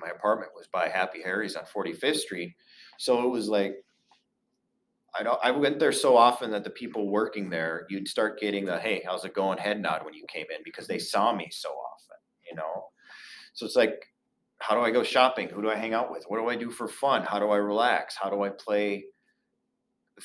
my 0.00 0.10
apartment 0.10 0.52
was 0.56 0.66
by 0.72 0.88
Happy 0.88 1.20
Harry's 1.22 1.56
on 1.56 1.64
45th 1.64 2.16
Street. 2.16 2.54
So 2.98 3.22
it 3.22 3.28
was 3.28 3.48
like 3.48 3.74
I 5.18 5.22
don't 5.22 5.38
I 5.42 5.50
went 5.50 5.78
there 5.78 5.92
so 5.92 6.16
often 6.16 6.50
that 6.52 6.64
the 6.64 6.70
people 6.70 7.08
working 7.08 7.50
there, 7.50 7.86
you'd 7.90 8.08
start 8.08 8.40
getting 8.40 8.64
the 8.64 8.78
hey, 8.78 9.02
how's 9.04 9.24
it 9.24 9.34
going 9.34 9.58
head 9.58 9.80
nod 9.80 10.04
when 10.04 10.14
you 10.14 10.24
came 10.28 10.46
in 10.54 10.62
because 10.64 10.86
they 10.86 10.98
saw 10.98 11.34
me 11.34 11.48
so 11.50 11.68
often, 11.68 12.16
you 12.48 12.56
know. 12.56 12.86
So 13.54 13.66
it's 13.66 13.76
like 13.76 14.06
how 14.60 14.74
do 14.74 14.82
I 14.82 14.90
go 14.90 15.02
shopping? 15.02 15.48
Who 15.48 15.62
do 15.62 15.70
I 15.70 15.76
hang 15.76 15.94
out 15.94 16.10
with? 16.10 16.24
What 16.28 16.38
do 16.38 16.48
I 16.48 16.56
do 16.56 16.70
for 16.70 16.86
fun? 16.86 17.22
How 17.22 17.38
do 17.38 17.48
I 17.48 17.56
relax? 17.56 18.14
How 18.14 18.28
do 18.28 18.42
I 18.42 18.50
play 18.50 19.06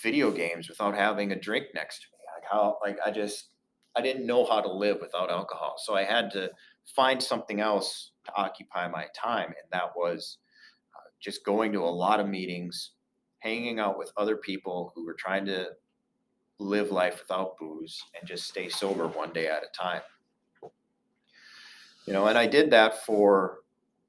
video 0.03 0.29
games 0.29 0.67
without 0.67 0.93
having 0.93 1.31
a 1.31 1.39
drink 1.39 1.67
next 1.73 2.01
to 2.01 2.07
me? 2.11 2.19
Like 2.35 2.51
how 2.51 2.77
like 2.83 2.97
I 3.05 3.11
just 3.11 3.49
I 3.95 4.01
didn't 4.01 4.25
know 4.25 4.45
how 4.45 4.61
to 4.61 4.71
live 4.71 4.97
without 5.01 5.31
alcohol. 5.31 5.75
So 5.77 5.95
I 5.95 6.03
had 6.03 6.31
to 6.31 6.51
find 6.95 7.21
something 7.21 7.61
else 7.61 8.11
to 8.25 8.33
occupy 8.35 8.87
my 8.87 9.05
time. 9.15 9.47
And 9.47 9.67
that 9.71 9.91
was 9.95 10.37
uh, 10.95 11.09
just 11.21 11.45
going 11.45 11.71
to 11.73 11.79
a 11.79 11.85
lot 11.85 12.19
of 12.19 12.27
meetings, 12.27 12.91
hanging 13.39 13.79
out 13.79 13.97
with 13.97 14.11
other 14.17 14.35
people 14.37 14.91
who 14.95 15.05
were 15.05 15.15
trying 15.17 15.45
to 15.45 15.69
live 16.59 16.91
life 16.91 17.19
without 17.19 17.57
booze 17.57 18.01
and 18.17 18.27
just 18.27 18.47
stay 18.47 18.69
sober 18.69 19.07
one 19.07 19.33
day 19.33 19.47
at 19.47 19.63
a 19.63 19.77
time. 19.77 20.01
You 22.05 22.13
know, 22.13 22.27
and 22.27 22.37
I 22.37 22.45
did 22.45 22.69
that 22.71 23.03
for 23.03 23.59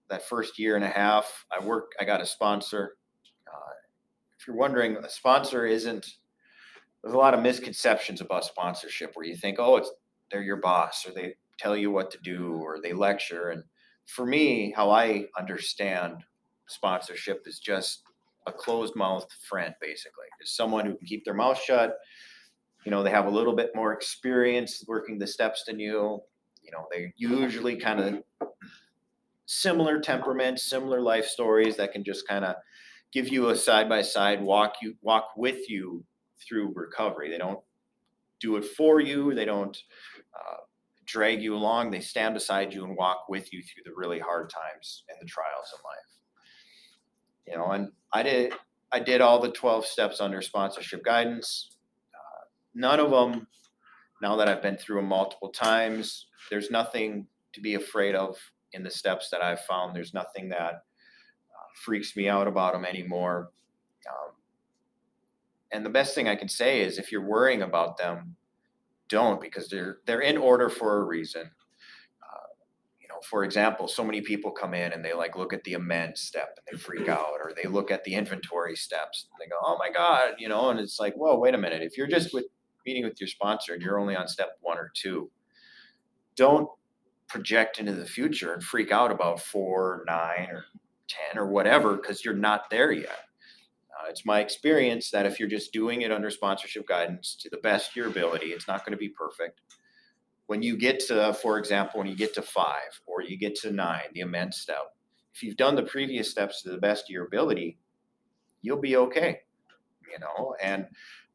that 0.09 0.29
first 0.29 0.59
year 0.59 0.77
and 0.77 0.85
a 0.85 0.89
half. 0.89 1.47
I 1.51 1.65
worked, 1.65 1.95
I 1.99 2.05
got 2.05 2.21
a 2.21 2.27
sponsor. 2.27 2.97
Uh, 3.47 3.73
if 4.39 4.47
you're 4.47 4.57
wondering, 4.57 4.97
a 4.97 5.09
sponsor 5.09 5.67
isn't 5.67 6.07
there's 7.07 7.15
a 7.15 7.19
lot 7.19 7.35
of 7.35 7.41
misconceptions 7.41 8.21
about 8.21 8.45
sponsorship 8.45 9.13
where 9.15 9.25
you 9.25 9.37
think, 9.37 9.59
oh, 9.61 9.77
it's 9.77 9.93
they're 10.29 10.43
your 10.43 10.57
boss 10.57 11.07
or 11.07 11.13
they 11.13 11.37
tell 11.57 11.77
you 11.77 11.93
what 11.93 12.11
to 12.11 12.19
do 12.19 12.55
or 12.57 12.81
they 12.83 12.93
lecture. 12.93 13.51
And 13.51 13.63
for 14.07 14.27
me, 14.27 14.73
how 14.75 14.91
I 14.91 15.27
understand 15.39 16.25
sponsorship 16.67 17.45
is 17.47 17.61
just 17.61 18.03
a 18.49 18.53
closed 18.53 18.97
mouth 18.97 19.29
friend, 19.49 19.73
basically. 19.81 20.25
Is 20.43 20.57
someone 20.57 20.85
who 20.85 20.97
can 20.97 21.07
keep 21.07 21.25
their 21.25 21.33
mouth 21.33 21.63
shut. 21.63 21.97
You 22.85 22.91
know, 22.91 23.05
they 23.05 23.11
have 23.11 23.27
a 23.27 23.31
little 23.31 23.55
bit 23.55 23.71
more 23.77 23.93
experience 23.93 24.85
working 24.89 25.17
the 25.17 25.29
steps 25.29 25.63
than 25.65 25.79
you. 25.79 26.21
You 26.61 26.73
know, 26.73 26.87
they 26.91 27.13
usually 27.17 27.77
kind 27.77 28.01
of 28.01 28.51
similar 29.47 30.01
temperaments, 30.01 30.65
similar 30.65 31.01
life 31.01 31.27
stories 31.27 31.77
that 31.77 31.93
can 31.93 32.03
just 32.03 32.27
kind 32.27 32.45
of 32.45 32.57
give 33.13 33.29
you 33.29 33.51
a 33.51 33.57
side 33.57 33.89
by 33.89 34.03
side 34.03 34.43
walk 34.43 34.75
you 34.83 34.97
walk 35.03 35.29
with 35.37 35.71
you 35.71 36.05
through 36.47 36.73
recovery. 36.75 37.31
They 37.31 37.39
don't 37.39 37.61
do 38.41 38.57
it 38.57 38.65
for 38.65 39.01
you. 39.01 39.35
They 39.35 39.45
don't 39.45 39.77
uh, 40.35 40.59
drag 41.05 41.43
you 41.43 41.55
along. 41.55 41.91
They 41.91 42.01
stand 42.01 42.35
beside 42.35 42.73
you 42.73 42.85
and 42.85 42.97
walk 42.97 43.29
with 43.29 43.53
you 43.53 43.63
through 43.63 43.85
the 43.85 43.97
really 43.97 44.19
hard 44.19 44.51
times 44.51 45.05
and 45.09 45.19
the 45.21 45.27
trials 45.27 45.73
in 45.75 45.81
life. 45.85 46.13
You 47.47 47.57
know, 47.57 47.73
and 47.73 47.93
I 48.13 48.23
did 48.23 48.53
I 48.93 49.01
did 49.01 49.21
all 49.21 49.41
the 49.41 49.51
12 49.51 49.85
steps 49.87 50.21
under 50.21 50.41
sponsorship 50.41 51.05
guidance. 51.05 51.77
Uh, 52.15 52.45
none 52.75 53.01
of 53.01 53.11
them, 53.11 53.47
now 54.23 54.37
that 54.37 54.49
I've 54.49 54.63
been 54.63 54.77
through 54.77 54.97
them 54.97 55.09
multiple 55.09 55.51
times, 55.51 56.27
there's 56.51 56.71
nothing 56.71 57.27
to 57.53 57.61
be 57.61 57.75
afraid 57.75 58.15
of 58.15 58.37
in 58.73 58.85
the 58.85 58.91
steps 58.91 59.29
that 59.31 59.43
I've 59.43 59.61
found. 59.61 59.95
There's 59.95 60.15
nothing 60.15 60.49
that 60.51 60.75
uh, 60.75 61.69
freaks 61.85 62.17
me 62.17 62.29
out 62.29 62.47
about 62.47 62.75
them 62.75 62.85
anymore. 62.85 63.51
Um, 64.09 64.33
and 65.73 65.85
the 65.85 65.91
best 65.91 66.15
thing 66.15 66.29
I 66.29 66.37
can 66.37 66.49
say 66.49 66.81
is 66.83 66.99
if 66.99 67.11
you're 67.13 67.27
worrying 67.27 67.63
about 67.63 67.99
them, 67.99 68.37
don't 69.09 69.41
because 69.41 69.69
they're 69.69 69.99
they're 70.07 70.21
in 70.21 70.37
order 70.37 70.69
for 70.69 70.99
a 70.99 71.05
reason. 71.05 71.43
Uh, 71.43 72.49
you 73.01 73.09
know, 73.09 73.21
for 73.29 73.45
example, 73.45 73.89
so 73.89 74.05
many 74.05 74.21
people 74.21 74.51
come 74.51 74.75
in 74.75 74.93
and 74.93 75.05
they 75.05 75.13
like 75.15 75.37
look 75.37 75.53
at 75.53 75.65
the 75.65 75.75
amend 75.75 76.19
step 76.19 76.57
and 76.57 76.79
they 76.79 76.83
freak 76.83 77.09
out, 77.09 77.35
or 77.43 77.53
they 77.57 77.69
look 77.69 77.91
at 77.91 78.05
the 78.05 78.15
inventory 78.15 78.77
steps 78.77 79.29
and 79.31 79.39
they 79.41 79.51
go, 79.51 79.59
"Oh 79.63 79.77
my 79.79 79.91
god," 79.91 80.35
you 80.39 80.49
know, 80.49 80.71
and 80.71 80.81
it's 80.81 81.01
like, 81.01 81.15
"Whoa, 81.15 81.39
wait 81.39 81.55
a 81.55 81.59
minute! 81.59 81.83
If 81.83 81.97
you're 81.99 82.09
just 82.09 82.35
with 82.35 82.47
meeting 82.87 83.05
with 83.05 83.21
your 83.21 83.29
sponsor 83.29 83.75
and 83.75 83.83
you're 83.83 83.99
only 84.01 84.17
on 84.17 84.29
step 84.29 84.57
one 84.61 84.79
or 84.79 84.91
two, 84.95 85.31
don't 86.37 86.69
project 87.29 87.79
into 87.81 87.93
the 87.93 88.07
future 88.07 88.55
and 88.55 88.63
freak 88.63 88.93
out 88.93 89.11
about 89.11 89.41
four, 89.41 90.05
nine, 90.07 90.49
or 90.51 90.65
ten 91.09 91.39
or 91.39 91.47
whatever 91.49 91.97
because 91.97 92.25
you're 92.25 92.35
not 92.35 92.71
there 92.71 92.93
yet." 92.93 93.26
Uh, 93.99 94.09
it's 94.11 94.27
my 94.27 94.41
experience 94.41 95.11
that 95.11 95.27
if 95.27 95.41
you're 95.41 95.49
just 95.49 95.73
doing 95.73 96.03
it 96.03 96.13
under 96.13 96.31
sponsorship 96.31 96.87
guidance 96.87 97.37
to 97.41 97.49
the 97.49 97.57
best 97.59 97.91
of 97.91 97.97
your 97.97 98.09
ability, 98.09 98.47
it's 98.47 98.69
not 98.69 98.85
going 98.85 98.93
to 98.93 98.99
be 98.99 99.09
perfect 99.09 99.61
when 100.47 100.63
you 100.63 100.77
get 100.77 101.01
to, 101.01 101.33
for 101.35 101.59
example, 101.59 101.99
when 101.99 102.09
you 102.09 102.17
get 102.17 102.35
to 102.35 102.43
five 102.43 103.01
or 103.07 103.23
you 103.23 103.37
get 103.37 103.55
to 103.57 103.73
nine, 103.73 104.09
the 104.15 104.21
amend 104.21 104.55
step, 104.55 104.95
if 105.35 105.43
you've 105.43 105.57
done 105.57 105.75
the 105.75 105.83
previous 105.83 106.31
steps 106.31 106.63
to 106.63 106.71
the 106.71 106.79
best 106.79 107.05
of 107.05 107.11
your 107.11 107.27
ability, 107.27 107.79
you'll 108.63 108.81
be 108.81 108.97
okay. 108.97 109.41
You 110.11 110.21
know, 110.21 110.55
and 110.63 110.87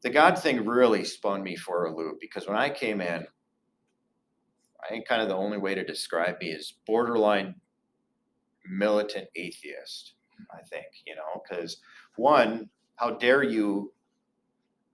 the 0.02 0.10
God 0.10 0.38
thing 0.38 0.64
really 0.64 1.04
spun 1.04 1.42
me 1.42 1.56
for 1.56 1.84
a 1.84 1.94
loop 1.94 2.18
because 2.20 2.48
when 2.48 2.56
I 2.56 2.70
came 2.70 3.00
in, 3.00 3.26
I 4.82 4.88
think 4.88 5.06
kind 5.06 5.22
of 5.22 5.28
the 5.28 5.36
only 5.36 5.58
way 5.58 5.74
to 5.74 5.84
describe 5.84 6.40
me 6.40 6.48
is 6.48 6.74
borderline 6.86 7.56
militant 8.68 9.28
atheist. 9.36 10.14
I 10.50 10.62
think, 10.62 10.86
you 11.06 11.14
know, 11.14 11.42
because 11.48 11.76
one, 12.16 12.68
how 12.96 13.10
dare 13.10 13.42
you 13.42 13.92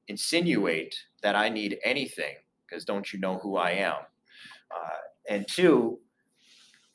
insinuate 0.09 0.94
that 1.22 1.37
I 1.37 1.48
need 1.48 1.78
anything 1.85 2.35
because 2.66 2.85
don't 2.85 3.12
you 3.12 3.18
know 3.18 3.38
who 3.38 3.57
I 3.57 3.72
am? 3.72 3.96
Uh, 4.74 4.96
and 5.28 5.46
two, 5.48 5.98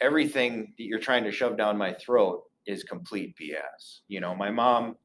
everything 0.01 0.73
that 0.77 0.83
you're 0.83 0.99
trying 0.99 1.23
to 1.23 1.31
shove 1.31 1.57
down 1.57 1.77
my 1.77 1.93
throat 1.93 2.43
is 2.65 2.83
complete 2.83 3.35
BS. 3.39 3.99
You 4.07 4.21
know, 4.21 4.35
my 4.35 4.49
mom, 4.49 4.95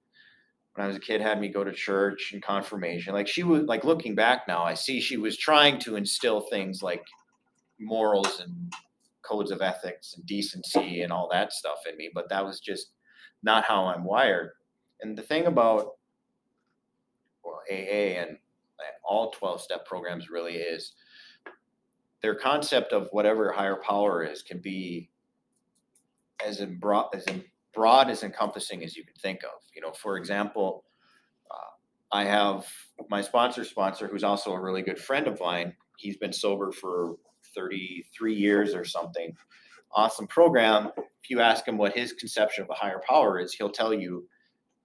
when 0.75 0.85
I 0.85 0.87
was 0.87 0.97
a 0.97 1.01
kid, 1.01 1.21
had 1.21 1.41
me 1.41 1.49
go 1.49 1.65
to 1.65 1.73
church 1.73 2.31
and 2.33 2.43
confirmation. 2.43 3.13
Like 3.15 3.29
she 3.29 3.43
was, 3.43 3.65
like 3.65 3.85
looking 3.85 4.15
back 4.15 4.43
now, 4.47 4.63
I 4.63 4.75
see 4.75 5.01
she 5.01 5.17
was 5.17 5.37
trying 5.37 5.79
to 5.81 5.97
instill 5.97 6.43
things 6.43 6.83
like 6.83 7.03
morals 7.81 8.41
and 8.41 8.73
codes 9.23 9.51
of 9.51 9.61
ethics 9.61 10.15
and 10.15 10.25
decency 10.27 11.03
and 11.03 11.13
all 11.13 11.29
that 11.31 11.53
stuff 11.53 11.79
in 11.91 11.97
me, 11.97 12.11
but 12.15 12.29
that 12.31 12.45
was 12.45 12.61
just 12.61 12.93
not 13.43 13.65
how 13.65 13.87
I'm 13.87 14.05
wired. 14.05 14.51
And 15.01 15.17
the 15.17 15.23
thing 15.23 15.47
about 15.47 15.93
well, 17.45 17.63
AA 17.71 18.21
and 18.21 18.37
all 19.05 19.31
12 19.31 19.61
step 19.61 19.87
programs 19.87 20.31
really 20.31 20.55
is 20.55 20.93
their 22.23 22.35
concept 22.35 22.93
of 22.93 23.09
whatever 23.13 23.53
higher 23.53 23.77
power 23.77 24.23
is 24.23 24.43
can 24.43 24.59
be 24.59 25.11
as 26.45 26.61
broad 26.81 27.09
as 27.15 27.25
broad 27.75 28.11
as 28.11 28.23
encompassing 28.23 28.85
as 28.85 28.97
you 28.97 29.05
can 29.05 29.15
think 29.15 29.43
of. 29.45 29.61
You 29.75 29.83
know 29.83 29.93
for 29.93 30.17
example 30.17 30.85
uh, 31.51 32.17
i 32.17 32.25
have 32.25 32.67
my 33.09 33.23
sponsor 33.23 33.65
sponsor 33.65 34.09
who's 34.09 34.25
also 34.25 34.53
a 34.53 34.61
really 34.61 34.83
good 34.83 34.99
friend 34.99 35.27
of 35.27 35.41
mine. 35.41 35.75
He's 35.97 36.17
been 36.17 36.33
sober 36.33 36.71
for 36.73 37.17
33 37.55 38.35
years 38.35 38.75
or 38.75 38.85
something. 38.85 39.35
Awesome 39.93 40.27
program. 40.27 40.91
If 40.97 41.31
you 41.31 41.41
ask 41.41 41.67
him 41.67 41.79
what 41.79 41.97
his 41.97 42.13
conception 42.13 42.63
of 42.65 42.71
a 42.71 42.75
higher 42.75 43.01
power 43.09 43.41
is 43.41 43.55
he'll 43.55 43.71
tell 43.71 43.95
you 43.95 44.29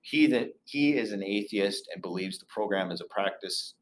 he 0.03 0.27
that 0.27 0.49
he 0.65 0.95
is 0.97 1.13
an 1.13 1.23
atheist 1.23 1.89
and 1.93 2.01
believes 2.01 2.37
the 2.37 2.45
program 2.45 2.91
is 2.91 3.01
a 3.01 3.05
practice 3.05 3.73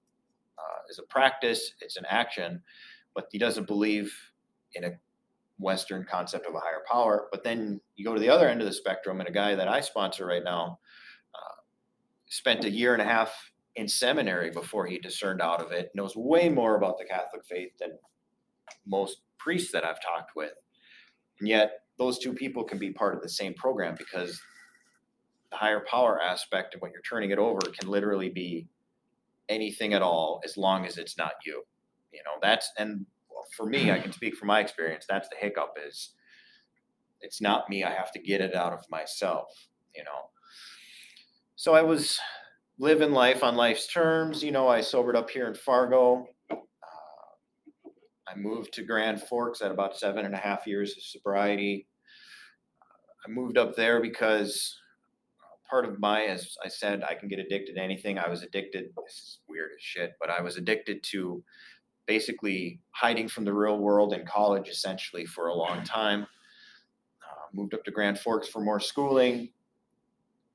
uh, 0.61 0.81
is 0.89 0.99
a 0.99 1.03
practice, 1.03 1.73
it's 1.81 1.97
an 1.97 2.05
action, 2.07 2.61
but 3.15 3.25
he 3.31 3.39
doesn't 3.39 3.67
believe 3.67 4.13
in 4.75 4.83
a 4.83 4.91
Western 5.57 6.05
concept 6.09 6.45
of 6.45 6.53
a 6.53 6.59
higher 6.59 6.83
power. 6.89 7.27
But 7.31 7.43
then 7.43 7.81
you 7.95 8.05
go 8.05 8.13
to 8.13 8.19
the 8.19 8.29
other 8.29 8.47
end 8.47 8.61
of 8.61 8.67
the 8.67 8.73
spectrum, 8.73 9.19
and 9.19 9.27
a 9.27 9.31
guy 9.31 9.55
that 9.55 9.67
I 9.67 9.81
sponsor 9.81 10.27
right 10.27 10.43
now 10.43 10.79
uh, 11.33 11.61
spent 12.29 12.65
a 12.65 12.69
year 12.69 12.93
and 12.93 13.01
a 13.01 13.05
half 13.05 13.51
in 13.75 13.87
seminary 13.87 14.51
before 14.51 14.85
he 14.85 14.99
discerned 14.99 15.41
out 15.41 15.61
of 15.61 15.71
it, 15.71 15.89
knows 15.95 16.15
way 16.15 16.49
more 16.49 16.75
about 16.75 16.99
the 16.99 17.05
Catholic 17.05 17.45
faith 17.45 17.71
than 17.79 17.91
most 18.85 19.21
priests 19.39 19.71
that 19.71 19.85
I've 19.85 20.01
talked 20.01 20.35
with. 20.35 20.53
And 21.39 21.49
yet, 21.49 21.79
those 21.97 22.19
two 22.19 22.33
people 22.33 22.63
can 22.63 22.77
be 22.77 22.91
part 22.91 23.15
of 23.15 23.21
the 23.21 23.29
same 23.29 23.55
program 23.55 23.95
because 23.97 24.39
the 25.51 25.57
higher 25.57 25.81
power 25.81 26.21
aspect 26.21 26.73
of 26.73 26.81
when 26.81 26.91
you're 26.91 27.01
turning 27.01 27.31
it 27.31 27.37
over 27.37 27.59
can 27.59 27.89
literally 27.89 28.29
be 28.29 28.67
anything 29.49 29.93
at 29.93 30.01
all 30.01 30.41
as 30.45 30.57
long 30.57 30.85
as 30.85 30.97
it's 30.97 31.17
not 31.17 31.33
you. 31.45 31.63
You 32.13 32.21
know, 32.25 32.39
that's 32.41 32.71
and 32.77 33.05
for 33.55 33.65
me, 33.65 33.91
I 33.91 33.99
can 33.99 34.13
speak 34.13 34.35
from 34.35 34.47
my 34.47 34.59
experience. 34.59 35.05
That's 35.07 35.29
the 35.29 35.35
hiccup 35.35 35.77
is 35.85 36.11
it's 37.19 37.41
not 37.41 37.69
me. 37.69 37.83
I 37.83 37.91
have 37.91 38.11
to 38.13 38.19
get 38.19 38.41
it 38.41 38.55
out 38.55 38.73
of 38.73 38.83
myself. 38.89 39.67
You 39.95 40.03
know. 40.03 40.29
So 41.55 41.75
I 41.75 41.81
was 41.81 42.19
living 42.79 43.11
life 43.11 43.43
on 43.43 43.55
life's 43.55 43.87
terms. 43.87 44.43
You 44.43 44.51
know, 44.51 44.67
I 44.67 44.81
sobered 44.81 45.15
up 45.15 45.29
here 45.29 45.47
in 45.47 45.53
Fargo. 45.53 46.27
Uh, 46.49 46.55
I 48.27 48.35
moved 48.35 48.73
to 48.73 48.83
Grand 48.83 49.21
Forks 49.21 49.61
at 49.61 49.71
about 49.71 49.97
seven 49.97 50.25
and 50.25 50.33
a 50.33 50.39
half 50.39 50.65
years 50.65 50.95
of 50.97 51.03
sobriety. 51.03 51.87
I 53.25 53.29
moved 53.29 53.57
up 53.57 53.75
there 53.75 54.01
because 54.01 54.80
part 55.71 55.85
of 55.85 55.99
my, 56.01 56.23
as 56.23 56.57
I 56.63 56.67
said, 56.67 57.01
I 57.09 57.15
can 57.15 57.29
get 57.29 57.39
addicted 57.39 57.75
to 57.75 57.81
anything. 57.81 58.19
I 58.19 58.27
was 58.27 58.43
addicted. 58.43 58.89
This 59.05 59.13
is 59.13 59.39
weird 59.47 59.71
as 59.73 59.81
shit, 59.81 60.15
but 60.19 60.29
I 60.29 60.41
was 60.41 60.57
addicted 60.57 61.01
to 61.11 61.41
basically 62.07 62.81
hiding 62.91 63.29
from 63.29 63.45
the 63.45 63.53
real 63.53 63.79
world 63.79 64.13
in 64.13 64.25
college, 64.25 64.67
essentially 64.67 65.25
for 65.25 65.47
a 65.47 65.55
long 65.55 65.83
time. 65.85 66.23
Uh, 67.23 67.45
moved 67.53 67.73
up 67.73 67.85
to 67.85 67.91
Grand 67.91 68.19
Forks 68.19 68.49
for 68.49 68.59
more 68.61 68.81
schooling. 68.81 69.49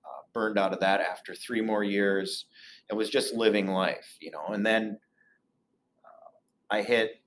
Uh, 0.05 0.22
burned 0.35 0.59
out 0.59 0.74
of 0.74 0.81
that 0.81 1.00
after 1.00 1.35
three 1.35 1.62
more 1.62 1.83
years. 1.83 2.44
It 2.90 2.94
was 2.94 3.09
just 3.09 3.35
living 3.35 3.68
life, 3.68 4.18
you 4.20 4.31
know. 4.31 4.44
And 4.48 4.66
then 4.66 4.98
uh, 6.05 6.74
I 6.76 6.83
hit 6.83 7.22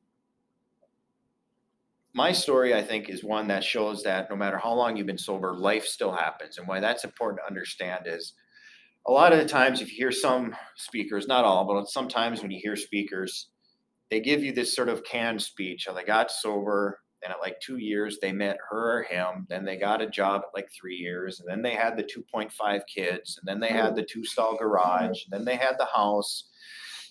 my 2.14 2.32
story, 2.32 2.74
I 2.74 2.82
think, 2.82 3.10
is 3.10 3.24
one 3.24 3.48
that 3.48 3.64
shows 3.64 4.04
that 4.04 4.30
no 4.30 4.36
matter 4.36 4.58
how 4.58 4.74
long 4.74 4.98
you've 4.98 5.08
been 5.08 5.18
sober, 5.18 5.56
life 5.56 5.86
still 5.86 6.12
happens. 6.12 6.58
And 6.58 6.68
why 6.68 6.80
that's 6.80 7.04
important 7.04 7.42
to 7.42 7.48
understand 7.48 8.06
is 8.08 8.34
a 9.08 9.12
lot 9.12 9.32
of 9.32 9.40
the 9.40 9.46
times, 9.48 9.82
if 9.82 9.92
you 9.92 9.98
hear 9.98 10.12
some 10.12 10.56
speakers, 10.76 11.28
not 11.28 11.46
all, 11.46 11.66
but 11.66 11.88
sometimes 11.88 12.42
when 12.42 12.52
you 12.52 12.60
hear 12.62 12.76
speakers, 12.76 13.50
they 14.10 14.20
give 14.20 14.44
you 14.44 14.52
this 14.52 14.76
sort 14.76 14.90
of 14.90 15.04
canned 15.04 15.42
speech. 15.42 15.88
Oh, 15.90 15.94
they 15.94 16.04
got 16.04 16.32
sober, 16.32 17.00
and 17.24 17.32
at 17.32 17.40
like 17.40 17.60
two 17.60 17.78
years, 17.78 18.18
they 18.22 18.32
met 18.32 18.58
her 18.70 19.00
or 19.00 19.04
him. 19.04 19.46
Then 19.50 19.64
they 19.64 19.78
got 19.78 20.02
a 20.02 20.10
job 20.10 20.42
at 20.42 20.60
like 20.60 20.70
three 20.72 20.96
years, 20.96 21.40
and 21.40 21.50
then 21.50 21.62
they 21.62 21.76
had 21.76 21.96
the 21.96 22.04
2.5 22.04 22.82
kids, 22.94 23.40
and 23.40 23.48
then 23.48 23.60
they 23.60 23.74
had 23.74 23.96
the 23.96 24.04
two 24.04 24.26
stall 24.26 24.58
garage, 24.58 25.24
and 25.26 25.32
then 25.32 25.46
they 25.46 25.56
had 25.58 25.76
the 25.78 25.88
house 25.94 26.49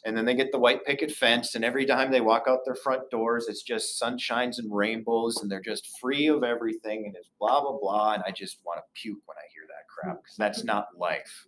and 0.09 0.17
then 0.17 0.25
they 0.25 0.35
get 0.35 0.51
the 0.51 0.59
white 0.59 0.85
picket 0.85 1.13
fence 1.13 1.55
and 1.55 1.65
every 1.65 1.87
time 1.87 2.11
they 2.11 2.21
walk 2.21 2.45
out 2.49 2.65
their 2.65 2.75
front 2.75 3.09
doors 3.11 3.47
it's 3.49 3.63
just 3.63 4.01
sunshines 4.01 4.59
and 4.59 4.75
rainbows 4.75 5.41
and 5.41 5.51
they're 5.51 5.61
just 5.61 5.99
free 6.01 6.27
of 6.27 6.43
everything 6.43 7.05
and 7.07 7.15
it's 7.15 7.31
blah 7.39 7.61
blah 7.61 7.79
blah 7.81 8.15
and 8.15 8.23
i 8.27 8.31
just 8.31 8.59
want 8.65 8.79
to 8.79 9.01
puke 9.01 9.21
when 9.27 9.37
i 9.37 9.47
hear 9.55 9.67
that 9.69 9.79
crap 9.99 10.23
because 10.23 10.37
that's 10.37 10.65
not 10.65 10.89
life. 10.97 11.47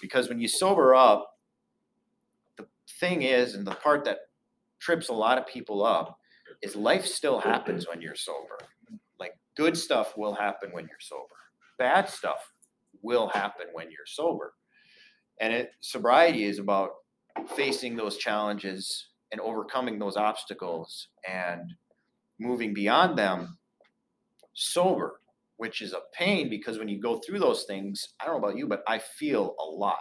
Because 0.00 0.28
when 0.28 0.40
you 0.40 0.48
sober 0.48 0.94
up 0.94 1.38
the 2.56 2.66
thing 3.00 3.22
is 3.22 3.54
and 3.54 3.66
the 3.66 3.72
part 3.72 4.04
that 4.04 4.18
trips 4.80 5.08
a 5.08 5.14
lot 5.14 5.38
of 5.38 5.46
people 5.46 5.84
up 5.84 6.18
is 6.62 6.76
life 6.76 7.06
still 7.06 7.40
happens 7.40 7.88
when 7.88 8.00
you're 8.00 8.14
sober. 8.14 8.58
Like 9.18 9.32
good 9.56 9.76
stuff 9.76 10.16
will 10.16 10.34
happen 10.34 10.70
when 10.72 10.84
you're 10.84 11.00
sober. 11.00 11.34
Bad 11.78 12.08
stuff 12.08 12.52
will 13.02 13.28
happen 13.28 13.66
when 13.72 13.90
you're 13.90 14.06
sober. 14.06 14.54
And 15.40 15.52
it 15.52 15.72
sobriety 15.80 16.44
is 16.44 16.58
about 16.58 16.90
facing 17.56 17.96
those 17.96 18.16
challenges 18.16 19.08
and 19.30 19.40
overcoming 19.40 19.98
those 19.98 20.16
obstacles 20.16 21.08
and 21.28 21.74
moving 22.38 22.74
beyond 22.74 23.18
them 23.18 23.58
sober, 24.54 25.20
which 25.56 25.80
is 25.80 25.92
a 25.92 26.00
pain 26.12 26.50
because 26.50 26.78
when 26.78 26.88
you 26.88 27.00
go 27.00 27.18
through 27.18 27.38
those 27.38 27.64
things, 27.64 28.14
I 28.20 28.24
don't 28.24 28.34
know 28.34 28.46
about 28.46 28.58
you, 28.58 28.66
but 28.66 28.82
I 28.86 28.98
feel 28.98 29.54
a 29.58 29.64
lot. 29.64 29.98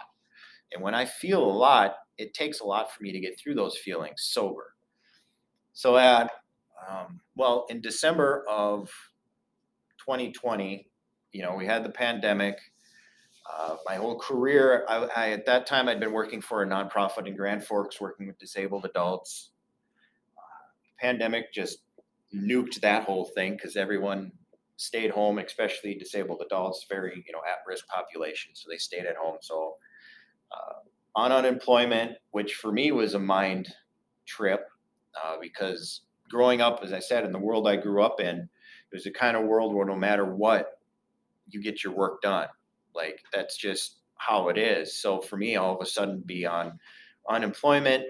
And 0.74 0.84
when 0.84 0.96
I 0.96 1.06
feel 1.06 1.44
a 1.44 1.46
lot, 1.46 1.96
it 2.18 2.34
takes 2.34 2.60
a 2.60 2.66
lot 2.66 2.92
for 2.92 3.04
me 3.04 3.12
to 3.12 3.20
get 3.20 3.40
through 3.40 3.56
those 3.56 3.78
feelings 3.78 4.24
sober. 4.24 4.74
So 5.74 5.98
at 5.98 6.32
um, 6.90 7.20
well, 7.36 7.66
in 7.70 7.82
December 7.82 8.44
of 8.50 8.90
2020, 10.00 10.88
you 11.32 11.42
know, 11.42 11.56
we 11.56 11.66
had 11.66 11.84
the 11.84 11.90
pandemic. 11.90 12.58
Uh, 13.50 13.76
my 13.86 13.96
whole 13.96 14.20
career, 14.20 14.86
I, 14.88 15.08
I, 15.16 15.30
at 15.32 15.46
that 15.48 15.66
time, 15.66 15.90
I'd 15.90 16.00
been 16.00 16.14
working 16.14 16.42
for 16.42 16.64
a 16.64 16.68
nonprofit 16.68 17.28
in 17.28 17.36
Grand 17.36 17.64
Forks, 17.64 18.00
working 18.00 18.28
with 18.28 18.38
disabled 18.38 18.86
adults. 18.86 19.52
Uh, 20.38 20.42
pandemic 21.00 21.54
just 21.54 21.80
nuked 22.34 22.80
that 22.82 23.04
whole 23.04 23.26
thing 23.26 23.54
because 23.54 23.76
everyone 23.76 24.32
stayed 24.78 25.12
home, 25.12 25.38
especially 25.40 25.96
disabled 25.96 26.42
adults, 26.46 26.86
very 26.90 27.24
you 27.26 27.34
know 27.34 27.42
at-risk 27.48 27.88
population, 27.88 28.52
so 28.54 28.68
they 28.70 28.78
stayed 28.78 29.06
at 29.06 29.16
home. 29.16 29.38
So 29.42 29.76
uh, 30.52 30.74
on 31.16 31.32
unemployment, 31.32 32.14
which 32.32 32.56
for 32.56 32.72
me 32.72 32.92
was 32.92 33.14
a 33.14 33.20
mind 33.20 33.74
trip, 34.26 34.68
uh, 35.24 35.36
because 35.42 36.02
growing 36.30 36.62
up, 36.62 36.80
as 36.84 36.94
I 36.94 37.00
said, 37.00 37.26
in 37.26 37.32
the 37.32 37.40
world 37.40 37.68
I 37.68 37.76
grew 37.76 38.02
up 38.02 38.20
in, 38.20 38.38
it 38.38 38.94
was 38.94 39.04
the 39.04 39.12
kind 39.12 39.38
of 39.38 39.44
world 39.44 39.74
where 39.74 39.86
no 39.86 39.96
matter 39.96 40.26
what, 40.26 40.80
you 41.50 41.62
get 41.62 41.84
your 41.84 41.94
work 41.94 42.22
done. 42.22 42.48
Like 42.96 43.22
that's 43.34 43.58
just 43.58 43.98
how 44.16 44.50
it 44.50 44.58
is. 44.58 44.96
So 45.02 45.20
for 45.20 45.38
me, 45.38 45.56
all 45.56 45.76
of 45.76 45.82
a 45.82 45.86
sudden, 45.86 46.22
be 46.26 46.46
on 46.46 46.80
unemployment, 47.30 48.06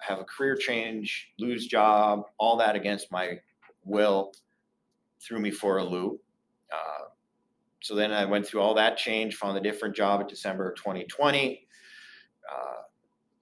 have 0.00 0.18
a 0.18 0.24
career 0.24 0.56
change, 0.56 1.32
lose 1.38 1.66
job, 1.66 2.24
all 2.38 2.56
that 2.58 2.76
against 2.76 3.12
my 3.12 3.38
will, 3.84 4.32
threw 5.20 5.38
me 5.38 5.50
for 5.50 5.78
a 5.78 5.84
loop. 5.84 6.20
Uh, 6.72 7.08
so 7.80 7.94
then 7.94 8.12
I 8.12 8.24
went 8.24 8.46
through 8.46 8.60
all 8.60 8.74
that 8.74 8.96
change, 8.96 9.36
found 9.36 9.56
a 9.56 9.60
different 9.60 9.94
job 9.94 10.20
in 10.20 10.26
December 10.26 10.70
of 10.70 10.76
2020. 10.76 11.66
Uh, 12.50 12.56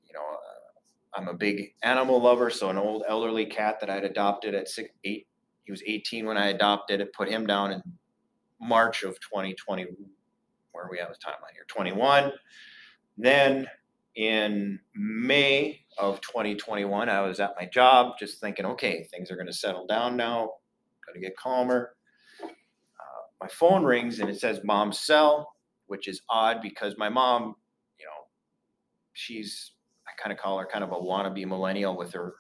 you 0.07 0.13
know, 0.13 0.21
uh, 0.21 1.19
I'm 1.19 1.29
a 1.29 1.35
big 1.35 1.75
animal 1.83 2.21
lover, 2.21 2.51
so 2.51 2.69
an 2.69 2.77
old 2.77 3.05
elderly 3.09 3.47
cat 3.47 3.81
that 3.81 3.89
I'd 3.89 4.05
adopted 4.05 4.55
at 4.55 4.69
six, 4.69 4.91
eight, 5.05 5.27
he 5.65 5.73
was 5.73 5.83
18 5.87 6.27
when 6.27 6.37
I 6.37 6.49
adopted 6.49 7.01
it, 7.01 7.13
put 7.15 7.29
him 7.29 7.47
down 7.47 7.73
in 7.73 7.83
March 8.61 9.03
of 9.03 9.19
2020. 9.21 9.87
Where 10.85 10.89
are 10.89 10.93
we 10.93 11.01
at 11.01 11.09
with 11.09 11.19
timeline 11.19 11.55
here? 11.55 11.65
21. 11.69 12.33
Then 13.17 13.67
in 14.17 14.79
May 14.95 15.81
of 15.99 16.21
2021, 16.21 17.09
I 17.09 17.23
was 17.23 17.41
at 17.41 17.55
my 17.59 17.65
job 17.65 18.19
just 18.19 18.39
thinking, 18.39 18.67
okay, 18.67 19.09
things 19.11 19.31
are 19.31 19.37
going 19.37 19.47
to 19.47 19.53
settle 19.53 19.87
down 19.87 20.15
now, 20.17 20.51
going 21.07 21.15
to 21.15 21.21
get 21.21 21.37
calmer. 21.39 21.97
Uh, 22.43 23.23
my 23.41 23.49
phone 23.49 23.83
rings 23.83 24.21
and 24.21 24.29
it 24.29 24.39
says 24.39 24.61
mom's 24.63 24.99
cell, 24.99 25.55
which 25.87 26.07
is 26.07 26.21
odd 26.29 26.61
because 26.61 26.97
my 26.99 27.09
mom, 27.09 27.55
you 27.99 28.05
know, 28.05 28.27
she's, 29.15 29.73
I 30.07 30.11
kind 30.23 30.37
of 30.37 30.39
call 30.39 30.59
her 30.59 30.69
kind 30.71 30.85
of 30.85 30.91
a 30.91 30.97
wannabe 30.97 31.47
millennial 31.47 31.97
with 31.97 32.13
her 32.13 32.35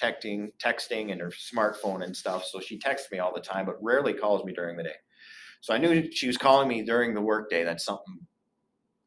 texting, 0.00 0.52
texting 0.64 1.10
and 1.10 1.20
her 1.20 1.30
smartphone 1.30 2.04
and 2.04 2.16
stuff. 2.16 2.44
So 2.44 2.60
she 2.60 2.78
texts 2.78 3.08
me 3.10 3.18
all 3.18 3.34
the 3.34 3.40
time, 3.40 3.66
but 3.66 3.82
rarely 3.82 4.12
calls 4.12 4.44
me 4.44 4.52
during 4.52 4.76
the 4.76 4.84
day. 4.84 4.94
So 5.64 5.72
I 5.72 5.78
knew 5.78 6.12
she 6.12 6.26
was 6.26 6.36
calling 6.36 6.68
me 6.68 6.82
during 6.82 7.14
the 7.14 7.22
workday 7.22 7.64
that 7.64 7.80
something 7.80 8.18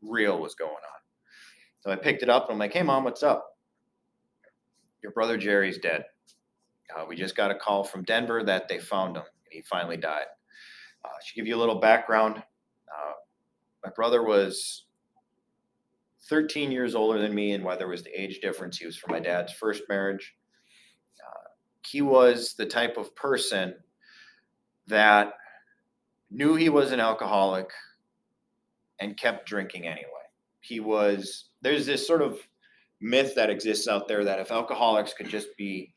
real 0.01 0.39
was 0.39 0.55
going 0.55 0.71
on. 0.71 0.99
So 1.81 1.91
I 1.91 1.95
picked 1.95 2.23
it 2.23 2.31
up 2.31 2.45
and 2.45 2.53
I'm 2.53 2.57
like, 2.57 2.73
hey, 2.73 2.81
mom, 2.81 3.03
what's 3.03 3.21
up? 3.21 3.55
Your 5.03 5.11
brother 5.11 5.37
Jerry's 5.37 5.77
dead. 5.77 6.05
Uh, 6.97 7.05
we 7.07 7.15
just 7.15 7.35
got 7.35 7.51
a 7.51 7.55
call 7.55 7.83
from 7.83 8.01
Denver 8.05 8.43
that 8.43 8.67
they 8.67 8.79
found 8.79 9.17
him 9.17 9.21
and 9.21 9.51
he 9.51 9.61
finally 9.69 9.97
died. 9.97 10.25
Uh, 11.05 11.09
to 11.27 11.35
give 11.35 11.45
you 11.45 11.55
a 11.55 11.59
little 11.59 11.79
background, 11.79 12.37
uh, 12.37 13.13
my 13.85 13.91
brother 13.95 14.23
was 14.23 14.85
13 16.27 16.71
years 16.71 16.95
older 16.95 17.21
than 17.21 17.35
me, 17.35 17.51
and 17.51 17.63
whether 17.63 17.81
there 17.81 17.87
was 17.87 18.01
the 18.01 18.19
age 18.19 18.39
difference, 18.41 18.79
he 18.79 18.87
was 18.87 18.97
from 18.97 19.11
my 19.11 19.19
dad's 19.19 19.53
first 19.53 19.83
marriage. 19.89 20.33
Uh, 21.23 21.49
he 21.85 22.01
was 22.01 22.55
the 22.57 22.65
type 22.65 22.97
of 22.97 23.15
person 23.15 23.75
that 24.87 25.33
knew 26.29 26.55
he 26.55 26.69
was 26.69 26.91
an 26.91 26.99
alcoholic 26.99 27.69
and 28.99 29.17
kept 29.17 29.47
drinking 29.47 29.85
anyway. 29.87 30.05
He 30.61 30.79
was 30.79 31.49
there's 31.61 31.85
this 31.85 32.05
sort 32.05 32.21
of 32.21 32.39
myth 32.99 33.33
that 33.35 33.49
exists 33.49 33.87
out 33.87 34.07
there 34.07 34.23
that 34.23 34.39
if 34.39 34.51
alcoholics 34.51 35.13
could 35.13 35.29
just 35.29 35.49
be 35.57 35.93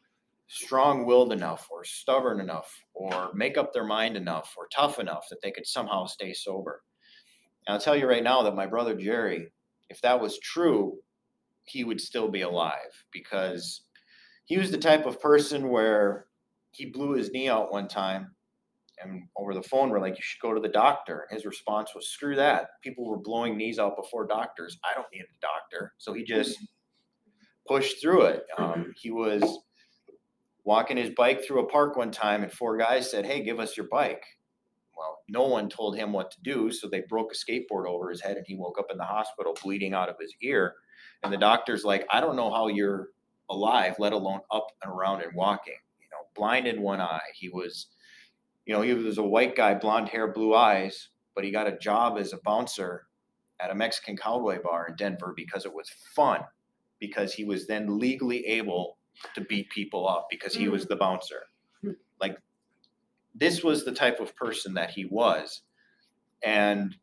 strong 0.49 1.07
willed 1.07 1.33
enough 1.33 1.69
or 1.71 1.85
stubborn 1.85 2.41
enough 2.41 2.85
or 2.93 3.31
make 3.35 3.57
up 3.57 3.73
their 3.73 3.85
mind 3.85 4.17
enough 4.17 4.55
or 4.57 4.67
tough 4.75 4.99
enough 4.99 5.27
that 5.31 5.41
they 5.43 5.51
could 5.51 5.67
somehow 5.67 6.05
stay 6.07 6.33
sober. 6.33 6.83
And 7.67 7.75
I'll 7.75 7.81
tell 7.81 7.97
you 7.97 8.09
right 8.09 8.23
now 8.23 8.43
that 8.43 8.57
my 8.57 8.67
brother 8.67 8.97
Jerry, 8.97 9.53
if 9.89 10.01
that 10.03 10.21
was 10.21 10.39
true, 10.41 10.99
he 11.65 11.85
would 11.85 12.01
still 12.01 12.29
be 12.29 12.41
alive 12.41 13.05
because 13.13 13.83
he 14.45 14.59
was 14.59 14.73
the 14.73 14.79
type 14.79 15.07
of 15.07 15.21
person 15.21 15.69
where 15.69 16.27
he 16.73 16.87
blew 16.87 17.13
his 17.13 17.31
knee 17.31 17.49
out 17.49 17.73
one 17.73 17.87
time 17.87 18.35
and 19.03 19.23
over 19.37 19.55
the 19.55 19.63
phone 19.63 19.91
we're 19.91 20.01
like 20.01 20.17
you 20.17 20.23
should 20.23 20.41
go 20.41 20.55
to 20.55 20.61
the 20.61 20.69
doctor. 20.69 21.27
His 21.31 21.45
response 21.45 21.95
was 21.95 22.09
screw 22.09 22.37
that. 22.37 22.69
People 22.83 23.07
were 23.07 23.19
blowing 23.19 23.57
knees 23.57 23.79
out 23.79 23.97
before 23.97 24.27
doctors. 24.27 24.79
I 24.85 24.95
don't 24.95 25.07
need 25.13 25.23
a 25.23 25.41
doctor. 25.41 25.93
So 25.99 26.13
he 26.13 26.25
just 26.25 26.59
pushed 27.67 28.01
through 28.01 28.23
it. 28.23 28.45
Um, 28.59 28.93
he 29.01 29.11
was 29.11 29.61
walking 30.65 30.97
his 30.97 31.11
bike 31.17 31.45
through 31.45 31.61
a 31.61 31.67
park 31.67 31.97
one 31.97 32.11
time 32.11 32.43
and 32.43 32.53
four 32.53 32.77
guys 32.77 33.11
said 33.11 33.25
hey 33.25 33.43
give 33.43 33.61
us 33.61 33.77
your 33.77 33.89
bike. 33.91 34.25
Well 34.97 35.19
no 35.29 35.47
one 35.47 35.69
told 35.69 35.97
him 35.97 36.13
what 36.13 36.31
to 36.33 36.39
do 36.43 36.71
so 36.71 36.89
they 36.89 37.03
broke 37.09 37.33
a 37.33 37.37
skateboard 37.37 37.87
over 37.87 38.11
his 38.11 38.21
head 38.21 38.37
and 38.37 38.47
he 38.47 38.57
woke 38.57 38.79
up 38.79 38.87
in 38.91 38.99
the 38.99 39.05
hospital 39.05 39.57
bleeding 39.63 39.95
out 39.95 40.09
of 40.09 40.17
his 40.21 40.35
ear. 40.43 40.75
And 41.23 41.33
the 41.33 41.39
doctor's 41.39 41.85
like 41.85 42.07
i 42.13 42.21
don't 42.21 42.37
know 42.37 42.51
how 42.51 42.69
you're 42.69 43.09
alive 43.51 43.97
let 43.99 44.13
alone 44.13 44.41
up 44.51 44.67
and 44.83 44.93
around 44.93 45.23
and 45.23 45.35
walking. 45.35 45.75
You 46.01 46.07
know 46.13 46.27
blind 46.35 46.67
in 46.67 46.83
one 46.83 47.01
eye. 47.01 47.21
He 47.35 47.49
was 47.49 47.89
you 48.71 48.77
know, 48.77 48.83
he 48.83 48.95
was 48.95 49.19
a 49.19 49.23
white 49.25 49.57
guy, 49.57 49.75
blonde 49.75 50.09
hair, 50.09 50.29
blue 50.29 50.55
eyes, 50.55 51.09
but 51.35 51.43
he 51.43 51.51
got 51.51 51.67
a 51.67 51.77
job 51.79 52.17
as 52.19 52.33
a 52.33 52.39
bouncer 52.45 53.07
at 53.59 53.73
a 53.73 53.75
Mexican 53.75 54.17
cowboy 54.17 54.63
bar 54.63 54.87
in 54.87 54.95
Denver 54.95 55.33
because 55.35 55.65
it 55.65 55.75
was 55.75 55.91
fun, 56.15 56.43
because 57.01 57.35
he 57.35 57.43
was 57.43 57.67
then 57.67 57.99
legally 57.99 58.47
able 58.47 58.97
to 59.35 59.41
beat 59.41 59.69
people 59.71 60.09
up 60.09 60.29
because 60.31 60.55
he 60.55 60.69
was 60.69 60.87
the 60.87 60.95
bouncer. 60.95 61.47
Like, 62.21 62.39
this 63.35 63.65
was 63.65 63.85
the 63.85 63.91
type 63.91 64.21
of 64.21 64.37
person 64.37 64.73
that 64.75 64.91
he 64.91 65.05
was. 65.07 65.63
And 66.45 66.95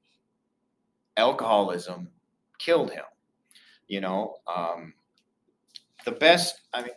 alcoholism 1.18 2.08
killed 2.60 2.92
him. 2.92 3.04
You 3.90 4.00
know, 4.00 4.36
um, 4.48 4.94
the 6.06 6.14
best, 6.14 6.62
I 6.74 6.84
mean, 6.84 6.92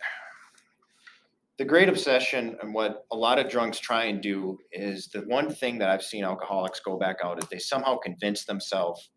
the 1.61 1.67
great 1.67 1.91
obsession 1.91 2.57
and 2.63 2.73
what 2.73 3.05
a 3.13 3.15
lot 3.15 3.39
of 3.39 3.51
drunks 3.51 3.79
try 3.79 4.05
and 4.05 4.23
do 4.23 4.59
is 4.73 5.09
the 5.09 5.21
one 5.27 5.55
thing 5.55 5.77
that 5.77 5.91
I've 5.91 6.03
seen 6.03 6.25
alcoholics 6.25 6.81
go 6.81 6.97
back 6.97 7.17
out 7.23 7.37
is 7.39 7.51
they 7.51 7.59
somehow 7.59 7.99
convince 7.99 8.47
themselves 8.47 9.11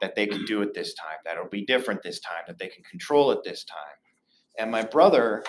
that 0.00 0.16
they 0.16 0.26
can 0.26 0.44
do 0.44 0.60
it 0.62 0.74
this 0.74 0.92
time, 0.94 1.18
that 1.24 1.36
it'll 1.36 1.48
be 1.48 1.64
different 1.64 2.02
this 2.02 2.18
time, 2.18 2.42
that 2.48 2.58
they 2.58 2.66
can 2.66 2.82
control 2.82 3.30
it 3.30 3.44
this 3.44 3.62
time. 3.62 3.94
And 4.58 4.72
my 4.72 4.82
brother 4.82 5.44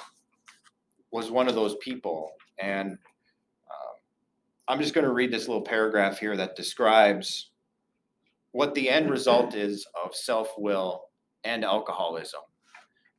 was 1.10 1.32
one 1.32 1.48
of 1.48 1.56
those 1.56 1.78
people. 1.82 2.34
And 2.60 2.92
um, 2.92 3.96
I'm 4.68 4.80
just 4.80 4.94
going 4.94 5.06
to 5.06 5.14
read 5.14 5.32
this 5.32 5.48
little 5.48 5.64
paragraph 5.64 6.20
here 6.20 6.38
that 6.38 6.56
describes 6.56 7.50
what 8.52 8.76
the 8.76 8.88
end 8.88 9.10
result 9.10 9.56
is 9.56 9.84
of 10.06 10.14
self 10.14 10.54
will 10.60 11.06
and 11.44 11.66
alcoholism 11.66 12.42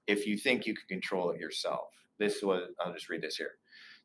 if 0.07 0.29
you 0.29 0.37
think 0.37 0.65
you 0.65 0.75
can 0.75 0.87
control 0.87 1.33
it 1.33 1.41
yourself. 1.41 1.89
This 2.21 2.43
was, 2.43 2.69
I'll 2.79 2.93
just 2.93 3.09
read 3.09 3.23
this 3.23 3.37
here. 3.37 3.53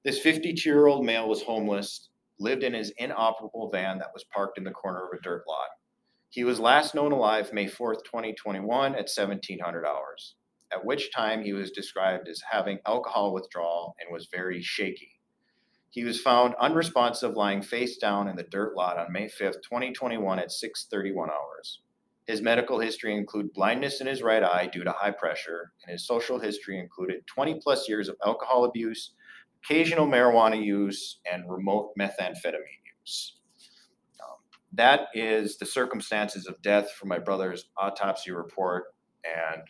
This 0.06 0.20
52 0.20 0.68
year 0.68 0.88
old 0.88 1.06
male 1.06 1.28
was 1.28 1.44
homeless, 1.44 2.10
lived 2.40 2.64
in 2.64 2.74
his 2.74 2.94
inoperable 2.98 3.70
van 3.70 4.00
that 4.00 4.14
was 4.14 4.24
parked 4.34 4.58
in 4.58 4.64
the 4.64 4.72
corner 4.72 5.04
of 5.06 5.18
a 5.18 5.22
dirt 5.22 5.44
lot. 5.48 5.68
He 6.30 6.46
was 6.46 6.60
last 6.60 6.96
known 6.96 7.12
alive 7.12 7.54
May 7.54 7.66
4th, 7.66 8.04
2021 8.06 8.94
at 8.94 9.10
1700 9.10 9.86
hours, 9.86 10.36
at 10.72 10.86
which 10.86 11.12
time 11.14 11.44
he 11.44 11.54
was 11.54 11.72
described 11.72 12.28
as 12.30 12.42
having 12.50 12.80
alcohol 12.88 13.34
withdrawal 13.34 13.96
and 14.00 14.12
was 14.12 14.30
very 14.34 14.62
shaky. 14.62 15.20
He 15.90 16.04
was 16.04 16.20
found 16.20 16.56
unresponsive 16.56 17.36
lying 17.36 17.62
face 17.62 17.98
down 17.98 18.28
in 18.28 18.36
the 18.36 18.44
dirt 18.44 18.76
lot 18.76 18.98
on 18.98 19.12
May 19.12 19.28
5th, 19.28 19.62
2021 19.64 20.40
at 20.40 20.52
6:31 20.52 21.30
hours. 21.30 21.82
His 22.28 22.42
medical 22.42 22.80
history 22.80 23.16
included 23.16 23.54
blindness 23.54 24.02
in 24.02 24.08
his 24.08 24.24
right 24.24 24.44
eye 24.44 24.68
due 24.72 24.84
to 24.84 24.92
high 24.92 25.12
pressure, 25.12 25.72
and 25.84 25.92
his 25.92 26.08
social 26.08 26.40
history 26.40 26.80
included 26.80 27.28
20 27.28 27.60
plus 27.62 27.88
years 27.88 28.10
of 28.10 28.16
alcohol 28.26 28.66
abuse, 28.66 29.12
occasional 29.64 30.08
marijuana 30.08 30.64
use, 30.64 31.20
and 31.32 31.50
remote 31.50 31.92
methamphetamine 32.00 32.82
use. 33.00 33.38
Um, 34.20 34.38
that 34.74 35.08
is 35.14 35.58
the 35.58 35.68
circumstances 35.68 36.48
of 36.48 36.60
death 36.64 36.92
for 36.92 37.06
my 37.06 37.20
brother's 37.20 37.66
autopsy 37.78 38.32
report, 38.32 38.86
and 39.24 39.62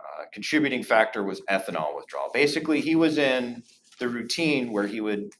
uh, 0.00 0.24
contributing 0.32 0.82
factor 0.82 1.22
was 1.22 1.42
ethanol 1.50 1.94
withdrawal. 1.94 2.30
Basically, 2.32 2.80
he 2.80 2.96
was 2.96 3.18
in 3.18 3.62
the 3.98 4.08
routine 4.08 4.72
where 4.72 4.86
he 4.86 5.02
would 5.02 5.30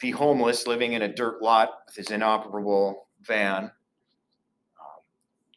be 0.00 0.12
homeless, 0.12 0.68
living 0.68 0.92
in 0.92 1.02
a 1.02 1.12
dirt 1.12 1.42
lot 1.42 1.70
with 1.86 1.96
his 1.96 2.10
inoperable 2.10 3.08
van 3.22 3.72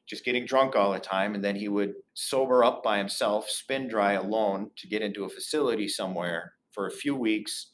just 0.08 0.26
getting 0.26 0.46
drunk 0.46 0.76
all 0.76 0.92
the 0.94 1.00
time. 1.00 1.36
And 1.36 1.44
then 1.44 1.56
he 1.56 1.68
would 1.68 1.94
sober 2.14 2.64
up 2.64 2.84
by 2.84 2.98
himself, 2.98 3.50
spin 3.50 3.88
dry 3.88 4.14
alone 4.14 4.72
to 4.78 4.88
get 4.88 5.02
into 5.02 5.26
a 5.26 5.30
facility 5.30 5.88
somewhere 5.88 6.54
for 6.72 6.88
a 6.88 6.92
few 6.92 7.16
weeks 7.16 7.72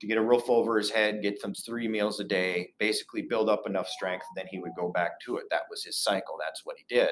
to 0.00 0.06
get 0.06 0.18
a 0.18 0.22
roof 0.22 0.48
over 0.48 0.78
his 0.78 0.90
head, 0.90 1.22
get 1.22 1.40
some 1.40 1.54
three 1.54 1.88
meals 1.88 2.20
a 2.20 2.24
day, 2.24 2.72
basically 2.78 3.22
build 3.22 3.48
up 3.48 3.64
enough 3.66 3.88
strength. 3.88 4.24
Then 4.36 4.46
he 4.48 4.60
would 4.60 4.72
go 4.78 4.90
back 4.90 5.20
to 5.26 5.36
it. 5.38 5.44
That 5.50 5.62
was 5.68 5.82
his 5.82 5.98
cycle. 5.98 6.36
That's 6.40 6.64
what 6.64 6.76
he 6.78 6.94
did. 6.94 7.10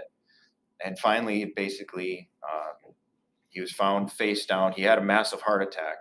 And 0.84 0.98
finally, 0.98 1.52
basically, 1.56 2.30
um, 2.48 2.92
he 3.48 3.60
was 3.60 3.72
found 3.72 4.12
face 4.12 4.46
down. 4.46 4.72
He 4.72 4.82
had 4.82 4.98
a 4.98 5.02
massive 5.02 5.40
heart 5.40 5.62
attack 5.62 5.96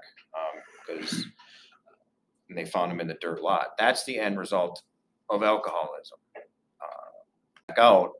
because 0.87 1.13
um, 1.13 2.55
they 2.55 2.65
found 2.65 2.91
him 2.91 2.99
in 2.99 3.07
the 3.07 3.17
dirt 3.19 3.41
lot. 3.41 3.69
That's 3.79 4.03
the 4.05 4.19
end 4.19 4.37
result 4.37 4.83
of 5.29 5.41
alcoholism. 5.41 6.19
Uh, 6.35 7.79
out 7.81 8.11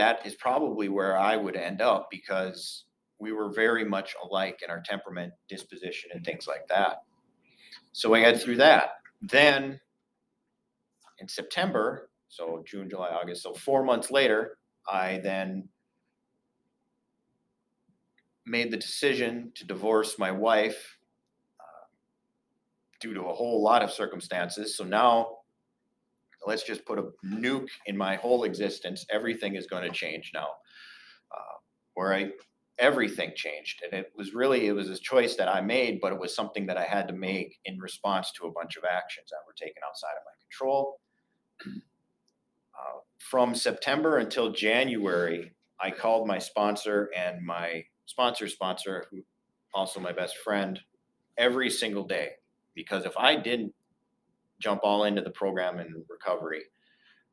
that 0.00 0.24
is 0.24 0.34
probably 0.34 0.88
where 0.88 1.18
I 1.18 1.36
would 1.36 1.56
end 1.56 1.82
up 1.82 2.08
because 2.10 2.84
we 3.18 3.32
were 3.32 3.52
very 3.52 3.84
much 3.84 4.16
alike 4.24 4.60
in 4.64 4.70
our 4.70 4.80
temperament, 4.80 5.34
disposition, 5.46 6.08
and 6.14 6.24
things 6.24 6.46
like 6.48 6.66
that. 6.68 7.02
So 7.92 8.14
I 8.14 8.22
got 8.22 8.40
through 8.40 8.56
that. 8.56 8.92
Then 9.20 9.78
in 11.18 11.28
September, 11.28 12.08
so 12.28 12.64
June, 12.66 12.88
July, 12.88 13.10
August, 13.10 13.42
so 13.42 13.52
four 13.52 13.84
months 13.84 14.10
later, 14.10 14.56
I 14.90 15.20
then 15.22 15.68
made 18.46 18.70
the 18.70 18.78
decision 18.78 19.52
to 19.56 19.66
divorce 19.66 20.18
my 20.18 20.30
wife 20.30 20.96
uh, 21.60 21.84
due 23.00 23.12
to 23.12 23.24
a 23.24 23.34
whole 23.34 23.62
lot 23.62 23.82
of 23.82 23.90
circumstances. 23.90 24.78
So 24.78 24.84
now 24.84 25.39
let's 26.46 26.62
just 26.62 26.84
put 26.84 26.98
a 26.98 27.04
nuke 27.24 27.68
in 27.86 27.96
my 27.96 28.16
whole 28.16 28.44
existence. 28.44 29.04
Everything 29.10 29.56
is 29.56 29.66
going 29.66 29.82
to 29.82 29.90
change 29.90 30.30
now. 30.34 30.48
Uh, 31.30 31.58
where 31.94 32.14
I 32.14 32.30
everything 32.78 33.32
changed, 33.36 33.82
and 33.84 33.92
it 33.92 34.12
was 34.16 34.34
really 34.34 34.66
it 34.66 34.72
was 34.72 34.88
a 34.88 34.98
choice 34.98 35.36
that 35.36 35.48
I 35.48 35.60
made, 35.60 36.00
but 36.00 36.12
it 36.12 36.18
was 36.18 36.34
something 36.34 36.66
that 36.66 36.76
I 36.76 36.84
had 36.84 37.08
to 37.08 37.14
make 37.14 37.58
in 37.64 37.78
response 37.78 38.32
to 38.32 38.46
a 38.46 38.52
bunch 38.52 38.76
of 38.76 38.84
actions 38.84 39.28
that 39.30 39.38
were 39.46 39.54
taken 39.54 39.82
outside 39.86 40.16
of 40.16 40.22
my 40.24 40.32
control. 40.42 41.00
Uh, 41.66 43.00
from 43.18 43.54
September 43.54 44.18
until 44.18 44.52
January, 44.52 45.52
I 45.78 45.90
called 45.90 46.26
my 46.26 46.38
sponsor 46.38 47.10
and 47.16 47.44
my 47.44 47.84
sponsor 48.06 48.48
sponsor, 48.48 49.04
who 49.10 49.18
also 49.74 50.00
my 50.00 50.12
best 50.12 50.36
friend, 50.38 50.80
every 51.36 51.70
single 51.70 52.04
day 52.04 52.30
because 52.74 53.04
if 53.04 53.16
I 53.16 53.36
didn't 53.36 53.74
jump 54.60 54.80
all 54.84 55.04
into 55.04 55.22
the 55.22 55.30
program 55.30 55.78
and 55.78 55.94
recovery, 56.08 56.62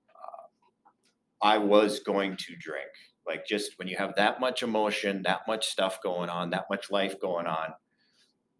uh, 0.09 1.45
I 1.45 1.57
was 1.57 1.99
going 1.99 2.37
to 2.37 2.55
drink. 2.57 2.89
Like 3.27 3.45
just 3.45 3.77
when 3.77 3.87
you 3.87 3.97
have 3.97 4.15
that 4.15 4.39
much 4.39 4.63
emotion, 4.63 5.21
that 5.23 5.41
much 5.47 5.67
stuff 5.67 5.99
going 6.01 6.29
on, 6.29 6.49
that 6.51 6.65
much 6.69 6.89
life 6.89 7.19
going 7.19 7.45
on, 7.45 7.73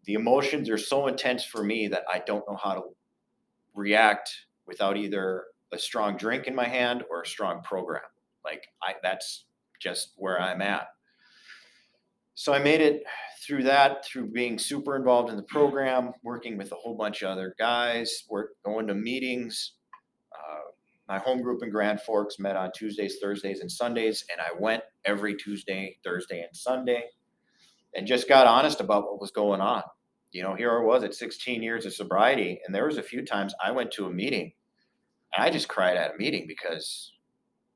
the 0.04 0.14
emotions 0.14 0.68
are 0.70 0.78
so 0.78 1.06
intense 1.06 1.44
for 1.44 1.62
me 1.62 1.88
that 1.88 2.04
I 2.12 2.20
don't 2.20 2.44
know 2.48 2.56
how 2.56 2.74
to 2.74 2.82
react 3.74 4.30
without 4.66 4.96
either 4.96 5.44
a 5.72 5.78
strong 5.78 6.16
drink 6.16 6.46
in 6.46 6.54
my 6.54 6.66
hand 6.66 7.02
or 7.10 7.22
a 7.22 7.26
strong 7.26 7.62
program. 7.62 8.02
Like 8.44 8.68
I, 8.82 8.94
that's 9.02 9.44
just 9.80 10.12
where 10.16 10.40
I'm 10.40 10.62
at. 10.62 10.88
So 12.34 12.52
I 12.52 12.58
made 12.58 12.80
it 12.80 13.02
through 13.44 13.64
that, 13.64 14.04
through 14.04 14.30
being 14.30 14.58
super 14.58 14.94
involved 14.96 15.30
in 15.30 15.36
the 15.36 15.42
program, 15.42 16.12
working 16.22 16.56
with 16.56 16.70
a 16.70 16.76
whole 16.76 16.96
bunch 16.96 17.22
of 17.22 17.30
other 17.30 17.54
guys, 17.58 18.24
work, 18.30 18.50
going 18.68 18.86
to 18.86 18.94
meetings. 18.94 19.72
Uh, 20.32 20.70
my 21.08 21.18
home 21.18 21.42
group 21.42 21.62
in 21.62 21.70
Grand 21.70 22.00
Forks 22.02 22.38
met 22.38 22.56
on 22.56 22.70
Tuesdays, 22.74 23.18
Thursdays, 23.20 23.60
and 23.60 23.70
Sundays, 23.70 24.24
and 24.30 24.40
I 24.40 24.58
went 24.58 24.82
every 25.04 25.34
Tuesday, 25.34 25.96
Thursday, 26.04 26.40
and 26.40 26.54
Sunday, 26.54 27.04
and 27.94 28.06
just 28.06 28.28
got 28.28 28.46
honest 28.46 28.80
about 28.80 29.04
what 29.04 29.20
was 29.20 29.30
going 29.30 29.60
on. 29.60 29.82
You 30.30 30.42
know, 30.42 30.54
here 30.54 30.78
I 30.78 30.84
was 30.84 31.04
at 31.04 31.14
16 31.14 31.62
years 31.62 31.86
of 31.86 31.94
sobriety, 31.94 32.60
and 32.64 32.74
there 32.74 32.86
was 32.86 32.98
a 32.98 33.02
few 33.02 33.24
times 33.24 33.54
I 33.64 33.70
went 33.70 33.90
to 33.92 34.06
a 34.06 34.10
meeting, 34.12 34.52
and 35.32 35.42
I 35.42 35.50
just 35.50 35.68
cried 35.68 35.96
at 35.96 36.14
a 36.14 36.18
meeting 36.18 36.44
because 36.46 37.12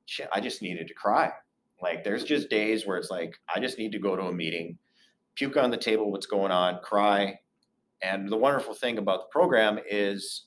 shit, 0.05 0.29
I 0.33 0.41
just 0.41 0.61
needed 0.61 0.89
to 0.89 0.95
cry. 0.95 1.33
Like 1.81 2.05
there's 2.05 2.25
just 2.25 2.51
days 2.51 2.87
where 2.87 2.99
it's 2.99 3.11
like 3.11 3.35
I 3.53 3.61
just 3.61 3.79
need 3.79 3.93
to 3.93 3.99
go 3.99 4.15
to 4.15 4.25
a 4.25 4.33
meeting, 4.33 4.79
puke 5.35 5.57
on 5.57 5.71
the 5.71 5.77
table, 5.77 6.13
what's 6.13 6.27
going 6.27 6.53
on, 6.53 6.81
cry. 6.83 7.39
And 8.03 8.29
the 8.29 8.37
wonderful 8.37 8.75
thing 8.75 8.99
about 8.99 9.21
the 9.21 9.33
program 9.33 9.79
is 9.89 10.45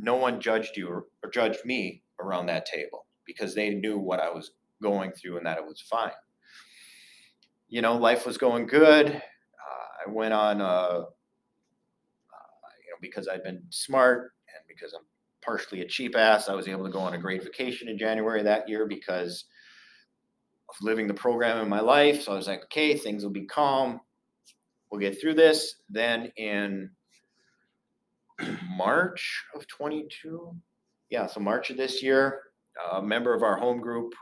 no 0.00 0.16
one 0.16 0.40
judged 0.40 0.76
you 0.76 0.88
or, 0.88 1.04
or 1.22 1.30
judged 1.30 1.64
me 1.64 2.02
around 2.20 2.46
that 2.46 2.66
table 2.66 3.06
because 3.26 3.54
they 3.54 3.70
knew 3.70 3.98
what 3.98 4.20
I 4.20 4.30
was 4.30 4.52
going 4.82 5.12
through 5.12 5.36
and 5.36 5.46
that 5.46 5.58
it 5.58 5.64
was 5.64 5.80
fine. 5.80 6.10
You 7.68 7.82
know, 7.82 7.96
life 7.96 8.26
was 8.26 8.38
going 8.38 8.66
good. 8.66 9.10
Uh, 9.10 10.06
I 10.06 10.10
went 10.10 10.32
on, 10.32 10.60
uh, 10.60 10.64
uh, 10.64 11.02
you 12.84 12.90
know, 12.90 12.98
because 13.00 13.28
I'd 13.28 13.44
been 13.44 13.62
smart 13.70 14.32
and 14.48 14.64
because 14.66 14.92
I'm 14.94 15.04
partially 15.42 15.82
a 15.82 15.88
cheap 15.88 16.16
ass, 16.16 16.48
I 16.48 16.54
was 16.54 16.66
able 16.66 16.84
to 16.84 16.90
go 16.90 16.98
on 16.98 17.14
a 17.14 17.18
great 17.18 17.44
vacation 17.44 17.88
in 17.88 17.98
January 17.98 18.42
that 18.42 18.68
year 18.68 18.86
because 18.86 19.44
of 20.68 20.74
living 20.82 21.06
the 21.06 21.14
program 21.14 21.62
in 21.62 21.68
my 21.68 21.80
life. 21.80 22.22
So 22.22 22.32
I 22.32 22.36
was 22.36 22.46
like, 22.48 22.64
okay, 22.64 22.96
things 22.96 23.22
will 23.22 23.30
be 23.30 23.46
calm. 23.46 24.00
We'll 24.90 25.00
get 25.00 25.20
through 25.20 25.34
this. 25.34 25.76
Then 25.88 26.32
in 26.36 26.90
March 28.76 29.44
of 29.54 29.66
22, 29.66 30.54
yeah, 31.10 31.26
so 31.26 31.40
March 31.40 31.70
of 31.70 31.76
this 31.76 32.02
year, 32.02 32.40
a 32.92 33.02
member 33.02 33.34
of 33.34 33.42
our 33.42 33.56
home 33.56 33.80
group, 33.80 34.14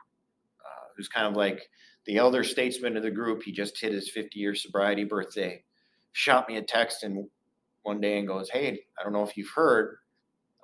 uh, 0.64 0.86
who's 0.96 1.08
kind 1.08 1.26
of 1.26 1.36
like 1.36 1.68
the 2.06 2.16
elder 2.16 2.42
statesman 2.42 2.96
of 2.96 3.02
the 3.02 3.10
group, 3.10 3.42
he 3.42 3.52
just 3.52 3.80
hit 3.80 3.92
his 3.92 4.10
50 4.10 4.38
year 4.38 4.54
sobriety 4.54 5.04
birthday, 5.04 5.62
shot 6.12 6.48
me 6.48 6.56
a 6.56 6.62
text 6.62 7.02
and 7.02 7.28
one 7.82 8.00
day 8.00 8.18
and 8.18 8.26
goes, 8.28 8.50
hey, 8.50 8.80
I 8.98 9.02
don't 9.02 9.12
know 9.12 9.22
if 9.22 9.36
you've 9.36 9.52
heard, 9.54 9.98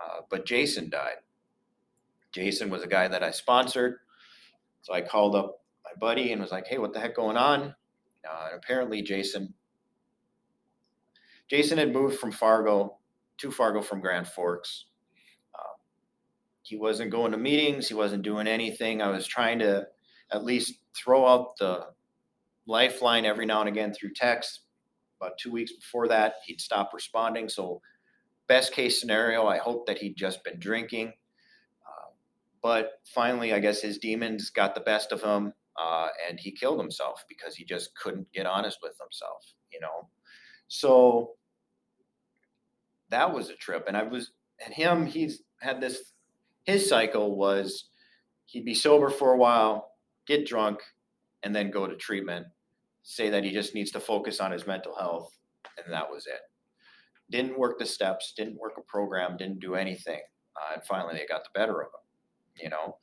uh, 0.02 0.20
but 0.30 0.46
Jason 0.46 0.90
died. 0.90 1.16
Jason 2.32 2.68
was 2.68 2.82
a 2.82 2.88
guy 2.88 3.06
that 3.06 3.22
I 3.22 3.30
sponsored. 3.30 3.98
So 4.82 4.92
I 4.92 5.00
called 5.00 5.36
up 5.36 5.62
my 5.84 5.92
buddy 5.98 6.32
and 6.32 6.42
was 6.42 6.50
like, 6.50 6.66
"Hey, 6.66 6.78
what 6.78 6.92
the 6.92 7.00
heck 7.00 7.14
going 7.14 7.36
on?" 7.36 7.74
Uh, 8.28 8.48
and 8.50 8.56
apparently, 8.56 9.02
Jason 9.02 9.54
Jason 11.48 11.78
had 11.78 11.92
moved 11.92 12.18
from 12.18 12.32
Fargo 12.32 12.98
to 13.44 13.50
Fargo 13.50 13.82
from 13.82 14.00
Grand 14.00 14.26
Forks. 14.26 14.86
Uh, 15.54 15.76
he 16.62 16.76
wasn't 16.76 17.10
going 17.10 17.32
to 17.32 17.38
meetings. 17.38 17.88
He 17.88 17.94
wasn't 17.94 18.22
doing 18.22 18.46
anything. 18.46 19.02
I 19.02 19.10
was 19.10 19.26
trying 19.26 19.58
to 19.58 19.86
at 20.32 20.44
least 20.44 20.80
throw 20.96 21.26
out 21.26 21.56
the 21.58 21.88
lifeline 22.66 23.26
every 23.26 23.44
now 23.44 23.60
and 23.60 23.68
again 23.68 23.92
through 23.92 24.14
text. 24.14 24.60
About 25.20 25.36
two 25.38 25.52
weeks 25.52 25.72
before 25.72 26.08
that, 26.08 26.36
he'd 26.46 26.60
stop 26.60 26.92
responding. 26.94 27.48
So, 27.48 27.82
best 28.48 28.72
case 28.72 28.98
scenario, 28.98 29.46
I 29.46 29.58
hope 29.58 29.86
that 29.86 29.98
he'd 29.98 30.16
just 30.16 30.42
been 30.42 30.58
drinking. 30.58 31.08
Uh, 31.08 32.10
but 32.62 32.92
finally, 33.14 33.52
I 33.52 33.58
guess 33.58 33.82
his 33.82 33.98
demons 33.98 34.48
got 34.48 34.74
the 34.74 34.80
best 34.80 35.12
of 35.12 35.22
him 35.22 35.52
uh, 35.78 36.08
and 36.28 36.40
he 36.40 36.50
killed 36.50 36.80
himself 36.80 37.24
because 37.28 37.54
he 37.54 37.64
just 37.64 37.94
couldn't 37.94 38.32
get 38.32 38.46
honest 38.46 38.78
with 38.82 38.96
himself, 38.98 39.44
you 39.70 39.80
know. 39.80 40.08
So 40.68 41.32
that 43.10 43.32
was 43.32 43.50
a 43.50 43.56
trip, 43.56 43.84
and 43.88 43.96
I 43.96 44.02
was 44.02 44.32
and 44.64 44.74
him. 44.74 45.06
He's 45.06 45.42
had 45.60 45.80
this. 45.80 46.12
His 46.64 46.88
cycle 46.88 47.36
was 47.36 47.88
he'd 48.46 48.64
be 48.64 48.74
sober 48.74 49.10
for 49.10 49.32
a 49.32 49.38
while, 49.38 49.92
get 50.26 50.46
drunk, 50.46 50.80
and 51.42 51.54
then 51.54 51.70
go 51.70 51.86
to 51.86 51.96
treatment. 51.96 52.46
Say 53.02 53.28
that 53.30 53.44
he 53.44 53.52
just 53.52 53.74
needs 53.74 53.90
to 53.92 54.00
focus 54.00 54.40
on 54.40 54.50
his 54.50 54.66
mental 54.66 54.96
health, 54.96 55.36
and 55.82 55.92
that 55.92 56.10
was 56.10 56.26
it. 56.26 56.40
Didn't 57.30 57.58
work 57.58 57.78
the 57.78 57.86
steps, 57.86 58.32
didn't 58.36 58.58
work 58.58 58.74
a 58.78 58.82
program, 58.82 59.36
didn't 59.36 59.60
do 59.60 59.74
anything, 59.74 60.20
uh, 60.56 60.74
and 60.74 60.84
finally 60.84 61.14
they 61.14 61.26
got 61.26 61.44
the 61.44 61.58
better 61.58 61.82
of 61.82 61.88
him. 61.88 62.62
You 62.62 62.70
know, 62.70 62.96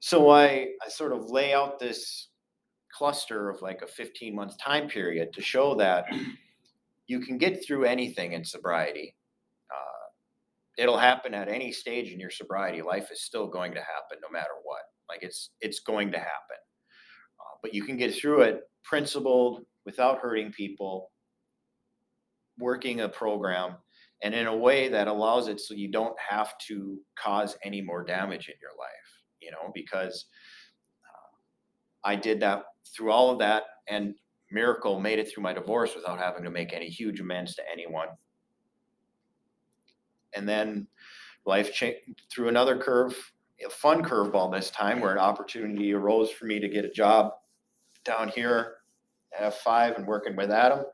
so 0.00 0.30
I, 0.30 0.68
I 0.84 0.88
sort 0.88 1.12
of 1.12 1.30
lay 1.30 1.52
out 1.52 1.78
this 1.78 2.28
cluster 2.92 3.50
of 3.50 3.60
like 3.60 3.82
a 3.82 3.86
15 3.86 4.34
month 4.34 4.58
time 4.58 4.88
period 4.88 5.32
to 5.34 5.42
show 5.42 5.74
that 5.74 6.06
you 7.06 7.20
can 7.20 7.38
get 7.38 7.64
through 7.64 7.84
anything 7.84 8.32
in 8.32 8.44
sobriety. 8.44 9.14
Uh, 9.76 10.82
it'll 10.82 10.98
happen 10.98 11.34
at 11.34 11.48
any 11.48 11.72
stage 11.72 12.12
in 12.12 12.20
your 12.20 12.30
sobriety. 12.30 12.82
Life 12.82 13.10
is 13.10 13.22
still 13.22 13.46
going 13.46 13.72
to 13.72 13.80
happen 13.80 14.18
no 14.22 14.30
matter 14.30 14.54
what. 14.64 14.82
Like 15.08 15.22
it's 15.22 15.50
it's 15.60 15.80
going 15.80 16.10
to 16.12 16.18
happen. 16.18 16.58
Uh, 17.38 17.58
but 17.62 17.74
you 17.74 17.84
can 17.84 17.96
get 17.96 18.14
through 18.14 18.42
it 18.42 18.62
principled 18.84 19.64
without 19.84 20.18
hurting 20.18 20.52
people, 20.52 21.10
working 22.58 23.00
a 23.00 23.08
program, 23.08 23.76
and 24.22 24.34
in 24.34 24.46
a 24.46 24.56
way 24.56 24.88
that 24.88 25.08
allows 25.08 25.48
it 25.48 25.60
so 25.60 25.74
you 25.74 25.90
don't 25.90 26.16
have 26.18 26.56
to 26.68 26.98
cause 27.18 27.56
any 27.64 27.80
more 27.80 28.04
damage 28.04 28.48
in 28.48 28.54
your 28.60 28.72
life 28.78 29.16
you 29.46 29.52
know, 29.52 29.70
because 29.74 30.26
uh, 31.04 32.08
I 32.08 32.16
did 32.16 32.40
that 32.40 32.64
through 32.94 33.12
all 33.12 33.30
of 33.30 33.38
that 33.38 33.64
and 33.88 34.14
miracle 34.50 35.00
made 35.00 35.18
it 35.18 35.30
through 35.30 35.42
my 35.42 35.52
divorce 35.52 35.94
without 35.94 36.18
having 36.18 36.44
to 36.44 36.50
make 36.50 36.72
any 36.72 36.88
huge 36.88 37.20
amends 37.20 37.54
to 37.54 37.62
anyone. 37.70 38.08
And 40.34 40.48
then 40.48 40.86
life 41.44 41.72
changed 41.72 42.22
through 42.30 42.48
another 42.48 42.76
curve, 42.76 43.14
a 43.64 43.70
fun 43.70 44.02
curveball 44.02 44.52
this 44.52 44.70
time, 44.70 45.00
where 45.00 45.12
an 45.12 45.18
opportunity 45.18 45.92
arose 45.92 46.30
for 46.30 46.46
me 46.46 46.60
to 46.60 46.68
get 46.68 46.84
a 46.84 46.90
job 46.90 47.32
down 48.04 48.28
here 48.28 48.74
at 49.38 49.52
F5 49.54 49.96
and 49.96 50.06
working 50.06 50.36
with 50.36 50.50
Adam. 50.50 50.84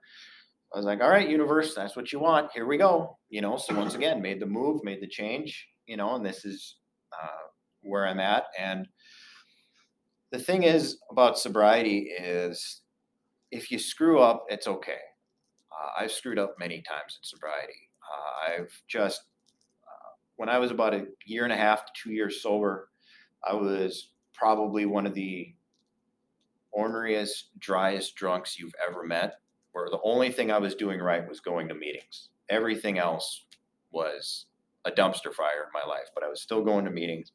I 0.72 0.78
was 0.78 0.87
like, 0.87 1.03
all 1.03 1.11
right, 1.11 1.28
universe, 1.28 1.74
that's 1.74 1.97
what 1.97 2.12
you 2.12 2.18
want. 2.18 2.51
Here 2.55 2.66
we 2.66 2.78
go. 2.78 3.18
You 3.28 3.43
know, 3.43 3.57
so 3.57 3.74
once 3.76 3.95
again, 3.95 4.22
made 4.22 4.41
the 4.41 4.47
move, 4.47 4.83
made 4.85 5.03
the 5.03 5.09
change, 5.09 5.68
you 5.87 5.99
know, 5.99 6.14
and 6.14 6.24
this 6.24 6.45
is 6.47 6.76
uh, 7.12 7.49
where 7.83 8.07
I'm 8.07 8.20
at. 8.20 8.45
And 8.59 8.89
the 10.30 10.39
thing 10.39 10.62
is 10.62 10.99
about 11.11 11.39
sobriety 11.39 12.11
is 12.18 12.80
if 13.51 13.70
you 13.70 13.78
screw 13.78 14.20
up, 14.20 14.47
it's 14.49 14.66
okay. 14.66 14.99
Uh, 15.70 16.03
I've 16.03 16.12
screwed 16.12 16.39
up 16.39 16.55
many 16.59 16.83
times 16.83 17.18
in 17.18 17.22
sobriety. 17.22 17.91
I've 18.49 18.83
just, 18.89 19.23
uh, 19.85 20.15
when 20.37 20.49
I 20.49 20.59
was 20.59 20.71
about 20.71 20.95
a 20.95 21.07
year 21.27 21.45
and 21.45 21.53
a 21.53 21.57
half 21.57 21.87
to 21.87 21.93
two 21.95 22.13
years 22.13 22.43
sober, 22.43 22.89
I 23.45 23.55
was 23.55 24.11
probably 24.33 24.87
one 24.87 25.07
of 25.07 25.15
the 25.15 25.55
orneriest, 26.77 27.45
driest 27.59 28.15
drunks 28.15 28.59
you've 28.59 28.75
ever 28.89 29.05
met, 29.05 29.35
where 29.73 29.89
the 29.89 30.01
only 30.05 30.31
thing 30.31 30.51
I 30.51 30.59
was 30.59 30.75
doing 30.75 31.01
right 31.01 31.29
was 31.29 31.41
going 31.41 31.69
to 31.69 31.75
meetings. 31.75 32.29
Everything 32.49 32.99
else 32.99 33.45
was 33.91 34.47
a 34.85 34.91
dumpster 34.91 35.33
fire 35.33 35.65
in 35.65 35.73
my 35.73 35.89
life, 35.89 36.09
but 36.15 36.25
I 36.25 36.29
was 36.29 36.43
still 36.43 36.63
going 36.63 36.85
to 36.85 36.91
meetings. 36.91 37.33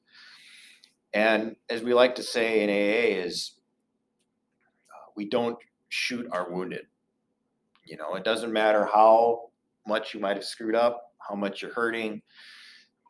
And 1.13 1.55
as 1.69 1.81
we 1.81 1.93
like 1.93 2.15
to 2.15 2.23
say 2.23 2.63
in 2.63 2.69
AA, 2.69 3.23
is 3.25 3.53
uh, 4.89 5.11
we 5.15 5.29
don't 5.29 5.57
shoot 5.89 6.27
our 6.31 6.51
wounded. 6.51 6.85
You 7.85 7.97
know, 7.97 8.15
it 8.15 8.23
doesn't 8.23 8.51
matter 8.51 8.85
how 8.85 9.46
much 9.87 10.13
you 10.13 10.19
might 10.19 10.37
have 10.37 10.45
screwed 10.45 10.75
up, 10.75 11.13
how 11.27 11.35
much 11.35 11.61
you're 11.61 11.73
hurting. 11.73 12.21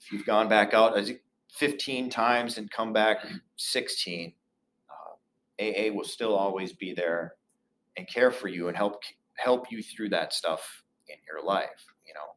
If 0.02 0.12
you've 0.12 0.26
gone 0.26 0.48
back 0.48 0.74
out 0.74 0.98
as 0.98 1.12
15 1.52 2.10
times 2.10 2.58
and 2.58 2.70
come 2.72 2.94
back 2.94 3.26
16, 3.58 4.34
uh, 4.90 5.64
AA 5.64 5.92
will 5.94 6.06
still 6.06 6.36
always 6.36 6.74
be 6.74 6.94
there 6.94 7.34
and 7.98 8.08
care 8.08 8.32
for 8.32 8.48
you 8.48 8.68
and 8.68 8.78
help 8.78 9.02
help 9.38 9.72
you 9.72 9.84
through 9.84 10.10
that 10.10 10.34
stuff 10.34 10.84
in 11.10 11.16
your 11.28 11.44
life. 11.44 11.86
You 12.08 12.14
know, 12.14 12.36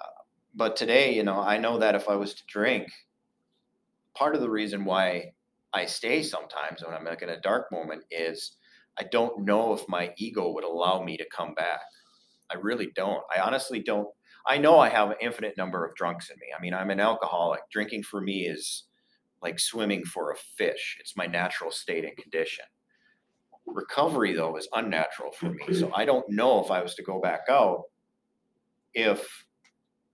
uh, 0.00 0.22
but 0.54 0.76
today, 0.76 1.14
you 1.14 1.22
know, 1.22 1.40
I 1.40 1.58
know 1.58 1.78
that 1.78 1.94
if 1.94 2.08
I 2.08 2.16
was 2.16 2.34
to 2.34 2.42
drink, 2.46 2.88
part 4.14 4.34
of 4.34 4.40
the 4.40 4.50
reason 4.50 4.84
why 4.84 5.32
I 5.72 5.86
stay 5.86 6.22
sometimes 6.22 6.82
when 6.84 6.94
I'm 6.94 7.04
like 7.04 7.22
in 7.22 7.30
a 7.30 7.40
dark 7.40 7.70
moment 7.70 8.04
is 8.10 8.56
I 8.98 9.04
don't 9.04 9.44
know 9.44 9.72
if 9.72 9.88
my 9.88 10.12
ego 10.16 10.52
would 10.52 10.64
allow 10.64 11.02
me 11.02 11.16
to 11.16 11.24
come 11.34 11.54
back. 11.54 11.80
I 12.50 12.56
really 12.56 12.90
don't. 12.94 13.22
I 13.34 13.40
honestly 13.40 13.80
don't. 13.80 14.08
I 14.46 14.58
know 14.58 14.78
I 14.78 14.88
have 14.88 15.10
an 15.10 15.16
infinite 15.20 15.56
number 15.56 15.84
of 15.84 15.94
drunks 15.94 16.30
in 16.30 16.36
me. 16.40 16.46
I 16.56 16.60
mean, 16.60 16.74
I'm 16.74 16.90
an 16.90 17.00
alcoholic. 17.00 17.60
Drinking 17.70 18.02
for 18.02 18.20
me 18.20 18.46
is 18.46 18.84
like 19.42 19.58
swimming 19.58 20.04
for 20.04 20.32
a 20.32 20.36
fish. 20.56 20.96
It's 21.00 21.16
my 21.16 21.26
natural 21.26 21.70
state 21.70 22.04
and 22.04 22.16
condition. 22.16 22.64
Recovery, 23.66 24.34
though, 24.34 24.56
is 24.56 24.68
unnatural 24.72 25.32
for 25.32 25.50
me. 25.50 25.74
So 25.74 25.92
I 25.94 26.04
don't 26.04 26.28
know 26.28 26.62
if 26.64 26.70
I 26.70 26.82
was 26.82 26.94
to 26.96 27.02
go 27.02 27.20
back 27.20 27.42
out, 27.48 27.84
if 28.94 29.44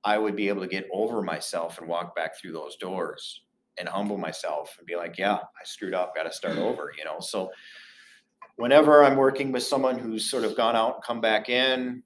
I 0.04 0.18
would 0.18 0.36
be 0.36 0.48
able 0.48 0.62
to 0.62 0.68
get 0.68 0.86
over 0.92 1.22
myself 1.22 1.78
and 1.78 1.88
walk 1.88 2.14
back 2.14 2.36
through 2.36 2.52
those 2.52 2.76
doors 2.76 3.42
and 3.78 3.88
humble 3.88 4.18
myself 4.18 4.74
and 4.78 4.86
be 4.86 4.96
like, 4.96 5.18
yeah, 5.18 5.34
I 5.34 5.64
screwed 5.64 5.94
up, 5.94 6.14
got 6.14 6.24
to 6.24 6.32
start 6.32 6.58
over, 6.58 6.92
you 6.96 7.04
know? 7.04 7.18
So 7.20 7.50
whenever 8.56 9.04
I'm 9.04 9.16
working 9.16 9.52
with 9.52 9.62
someone 9.62 9.98
who's 9.98 10.30
sort 10.30 10.44
of 10.44 10.56
gone 10.56 10.76
out 10.76 10.94
and 10.96 11.04
come 11.04 11.20
back 11.20 11.48
in, 11.48 12.02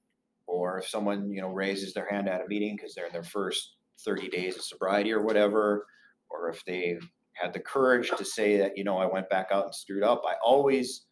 or 0.50 0.78
if 0.78 0.88
someone, 0.88 1.30
you 1.30 1.40
know, 1.40 1.48
raises 1.48 1.94
their 1.94 2.08
hand 2.10 2.28
at 2.28 2.40
a 2.40 2.48
meeting 2.48 2.76
because 2.76 2.94
they're 2.94 3.06
in 3.06 3.12
their 3.12 3.22
first 3.22 3.76
30 4.04 4.28
days 4.28 4.56
of 4.56 4.62
sobriety 4.62 5.12
or 5.12 5.22
whatever, 5.22 5.86
or 6.28 6.48
if 6.50 6.64
they've 6.64 7.06
had 7.34 7.52
the 7.52 7.60
courage 7.60 8.10
to 8.16 8.24
say 8.24 8.56
that, 8.58 8.76
you 8.76 8.84
know, 8.84 8.98
I 8.98 9.06
went 9.06 9.30
back 9.30 9.48
out 9.52 9.64
and 9.64 9.74
screwed 9.74 10.02
up, 10.02 10.22
I 10.26 10.34
always, 10.44 11.06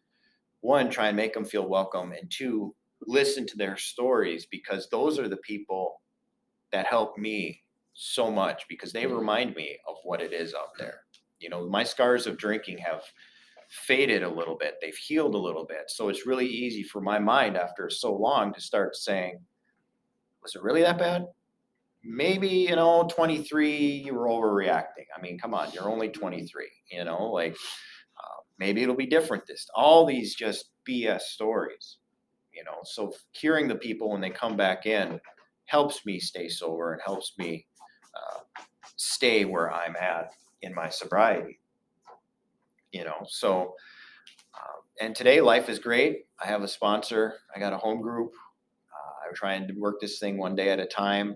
one, 0.61 0.89
try 0.89 1.07
and 1.07 1.17
make 1.17 1.33
them 1.33 1.45
feel 1.45 1.67
welcome, 1.67 2.11
and 2.11 2.29
two, 2.29 2.75
listen 3.07 3.47
to 3.47 3.57
their 3.57 3.77
stories 3.77 4.45
because 4.45 4.89
those 4.89 5.17
are 5.17 5.29
the 5.29 5.37
people 5.37 6.01
that 6.71 6.85
help 6.85 7.17
me 7.17 7.61
so 7.93 8.29
much 8.29 8.65
because 8.69 8.91
they 8.91 9.05
mm. 9.05 9.17
remind 9.17 9.55
me 9.55 9.77
of 9.87 9.95
what 10.03 10.21
it 10.21 10.33
is 10.33 10.53
out 10.53 10.77
there. 10.77 11.01
You 11.39 11.49
know, 11.49 11.67
my 11.67 11.83
scars 11.83 12.27
of 12.27 12.37
drinking 12.37 12.79
have 12.79 13.03
faded 13.69 14.23
a 14.23 14.29
little 14.29 14.57
bit, 14.57 14.75
they've 14.81 14.95
healed 14.95 15.35
a 15.35 15.39
little 15.39 15.65
bit. 15.65 15.83
So 15.87 16.09
it's 16.09 16.25
really 16.25 16.47
easy 16.47 16.83
for 16.83 17.01
my 17.01 17.19
mind 17.19 17.55
after 17.55 17.89
so 17.89 18.13
long 18.13 18.53
to 18.53 18.61
start 18.61 18.95
saying, 18.95 19.39
was 20.41 20.55
it 20.55 20.63
really 20.63 20.81
that 20.81 20.97
bad? 20.97 21.27
Maybe, 22.03 22.47
you 22.47 22.75
know, 22.75 23.07
23, 23.11 23.77
you 23.77 24.13
were 24.13 24.27
overreacting. 24.27 25.05
I 25.15 25.21
mean, 25.21 25.37
come 25.37 25.53
on, 25.53 25.71
you're 25.71 25.89
only 25.89 26.09
23, 26.09 26.67
you 26.91 27.03
know, 27.03 27.25
like 27.25 27.53
uh, 27.53 28.41
maybe 28.57 28.81
it'll 28.81 28.95
be 28.95 29.05
different 29.05 29.45
this. 29.45 29.67
All 29.75 30.05
these 30.05 30.33
just 30.33 30.69
BS 30.87 31.21
stories, 31.21 31.97
you 32.53 32.63
know. 32.63 32.79
So 32.83 33.13
hearing 33.31 33.67
the 33.67 33.75
people 33.75 34.11
when 34.11 34.21
they 34.21 34.29
come 34.29 34.57
back 34.57 34.85
in 34.85 35.19
helps 35.65 36.05
me 36.05 36.19
stay 36.19 36.47
sober 36.47 36.93
and 36.93 37.01
helps 37.05 37.33
me 37.37 37.67
uh, 38.15 38.63
stay 38.95 39.45
where 39.45 39.71
I'm 39.71 39.95
at 39.97 40.31
in 40.61 40.73
my 40.73 40.89
sobriety. 40.89 41.58
You 42.91 43.05
know, 43.05 43.25
so 43.27 43.75
um, 44.55 44.81
and 44.99 45.15
today 45.15 45.41
life 45.41 45.69
is 45.69 45.79
great. 45.79 46.25
I 46.41 46.47
have 46.47 46.63
a 46.63 46.67
sponsor. 46.67 47.35
I 47.55 47.59
got 47.59 47.73
a 47.73 47.77
home 47.77 48.01
group. 48.01 48.31
Uh, 48.91 49.27
I'm 49.27 49.35
trying 49.35 49.67
to 49.67 49.73
work 49.73 49.99
this 50.01 50.19
thing 50.19 50.37
one 50.37 50.55
day 50.55 50.69
at 50.69 50.79
a 50.79 50.85
time. 50.85 51.31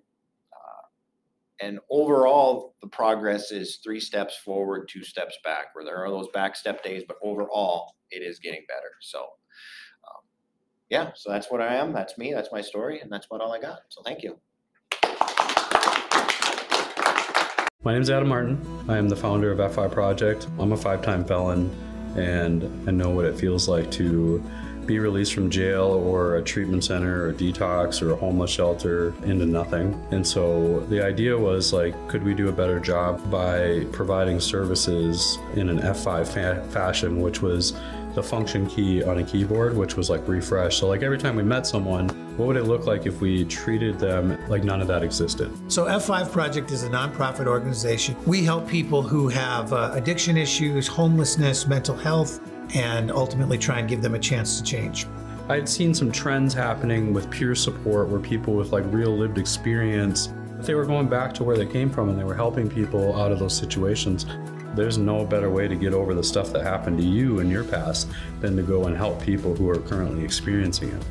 Uh, 0.51 1.65
and 1.65 1.79
overall, 1.89 2.75
the 2.81 2.87
progress 2.87 3.51
is 3.51 3.77
three 3.83 3.99
steps 3.99 4.37
forward, 4.37 4.89
two 4.91 5.03
steps 5.03 5.37
back. 5.43 5.67
Where 5.73 5.85
there 5.85 6.03
are 6.03 6.09
those 6.09 6.27
back 6.33 6.55
step 6.55 6.83
days, 6.83 7.03
but 7.07 7.17
overall, 7.23 7.95
it 8.09 8.23
is 8.23 8.39
getting 8.39 8.63
better. 8.67 8.91
So, 9.01 9.19
um, 9.19 10.23
yeah. 10.89 11.11
So 11.15 11.31
that's 11.31 11.51
what 11.51 11.61
I 11.61 11.75
am. 11.75 11.93
That's 11.93 12.17
me. 12.17 12.33
That's 12.33 12.49
my 12.51 12.61
story, 12.61 12.99
and 12.99 13.11
that's 13.11 13.27
about 13.27 13.41
all 13.41 13.53
I 13.53 13.59
got. 13.59 13.81
So 13.89 14.01
thank 14.01 14.23
you. 14.23 14.39
My 17.85 17.91
name 17.91 18.01
is 18.01 18.09
Adam 18.09 18.29
Martin. 18.29 18.85
I 18.87 18.95
am 18.97 19.09
the 19.09 19.15
founder 19.17 19.51
of 19.51 19.57
F5 19.57 19.91
Project. 19.91 20.47
I'm 20.57 20.71
a 20.71 20.77
five 20.77 21.01
time 21.01 21.25
felon 21.25 21.69
and 22.15 22.63
I 22.87 22.91
know 22.91 23.09
what 23.09 23.25
it 23.25 23.37
feels 23.37 23.67
like 23.67 23.91
to 23.91 24.41
be 24.85 24.99
released 24.99 25.33
from 25.33 25.49
jail 25.49 25.83
or 25.83 26.37
a 26.37 26.41
treatment 26.41 26.85
center 26.85 27.27
or 27.27 27.33
detox 27.33 28.01
or 28.01 28.11
a 28.11 28.15
homeless 28.15 28.51
shelter 28.51 29.13
into 29.25 29.45
nothing. 29.45 30.01
And 30.11 30.25
so 30.25 30.79
the 30.89 31.03
idea 31.03 31.37
was 31.37 31.73
like, 31.73 31.93
could 32.07 32.23
we 32.23 32.33
do 32.33 32.47
a 32.47 32.53
better 32.53 32.79
job 32.79 33.29
by 33.29 33.85
providing 33.91 34.39
services 34.39 35.37
in 35.55 35.67
an 35.67 35.79
F5 35.79 36.25
fa- 36.25 36.65
fashion, 36.69 37.19
which 37.19 37.41
was 37.41 37.73
the 38.13 38.23
function 38.23 38.65
key 38.65 39.03
on 39.03 39.17
a 39.17 39.23
keyboard, 39.23 39.75
which 39.75 39.97
was 39.97 40.09
like 40.09 40.25
refresh. 40.25 40.77
So, 40.77 40.87
like 40.87 41.03
every 41.03 41.17
time 41.17 41.35
we 41.35 41.43
met 41.43 41.65
someone, 41.65 42.07
what 42.37 42.47
would 42.47 42.57
it 42.57 42.63
look 42.63 42.85
like 42.85 43.05
if 43.05 43.21
we 43.21 43.45
treated 43.45 43.99
them 43.99 44.37
like 44.49 44.63
none 44.63 44.81
of 44.81 44.87
that 44.87 45.03
existed? 45.03 45.51
So, 45.71 45.85
F5 45.85 46.31
Project 46.31 46.71
is 46.71 46.83
a 46.83 46.89
nonprofit 46.89 47.45
organization. 47.45 48.15
We 48.25 48.43
help 48.43 48.67
people 48.67 49.01
who 49.03 49.27
have 49.27 49.71
uh, 49.71 49.91
addiction 49.93 50.35
issues, 50.37 50.87
homelessness, 50.87 51.67
mental 51.67 51.95
health, 51.95 52.39
and 52.75 53.11
ultimately 53.11 53.57
try 53.57 53.79
and 53.79 53.87
give 53.87 54.01
them 54.01 54.15
a 54.15 54.19
chance 54.19 54.57
to 54.57 54.63
change. 54.63 55.05
I 55.47 55.55
had 55.55 55.69
seen 55.69 55.93
some 55.93 56.11
trends 56.11 56.53
happening 56.53 57.13
with 57.13 57.29
peer 57.29 57.53
support 57.53 58.07
where 58.07 58.19
people 58.19 58.55
with 58.55 58.71
like 58.71 58.85
real 58.87 59.15
lived 59.15 59.37
experience 59.37 60.33
they 60.59 60.75
were 60.75 60.85
going 60.85 61.09
back 61.09 61.33
to 61.33 61.43
where 61.43 61.57
they 61.57 61.65
came 61.65 61.89
from 61.89 62.07
and 62.07 62.17
they 62.17 62.23
were 62.23 62.33
helping 62.33 62.69
people 62.69 63.13
out 63.19 63.33
of 63.33 63.39
those 63.39 63.53
situations 63.53 64.25
there's 64.75 64.97
no 64.97 65.23
better 65.23 65.49
way 65.49 65.67
to 65.67 65.75
get 65.75 65.93
over 65.93 66.13
the 66.13 66.23
stuff 66.23 66.51
that 66.51 66.63
happened 66.63 66.97
to 66.97 67.03
you 67.03 67.39
in 67.39 67.49
your 67.49 67.63
past 67.63 68.09
than 68.39 68.55
to 68.55 68.63
go 68.63 68.85
and 68.85 68.97
help 68.97 69.21
people 69.21 69.55
who 69.55 69.69
are 69.69 69.77
currently 69.77 70.23
experiencing 70.23 70.89
it. 70.89 71.01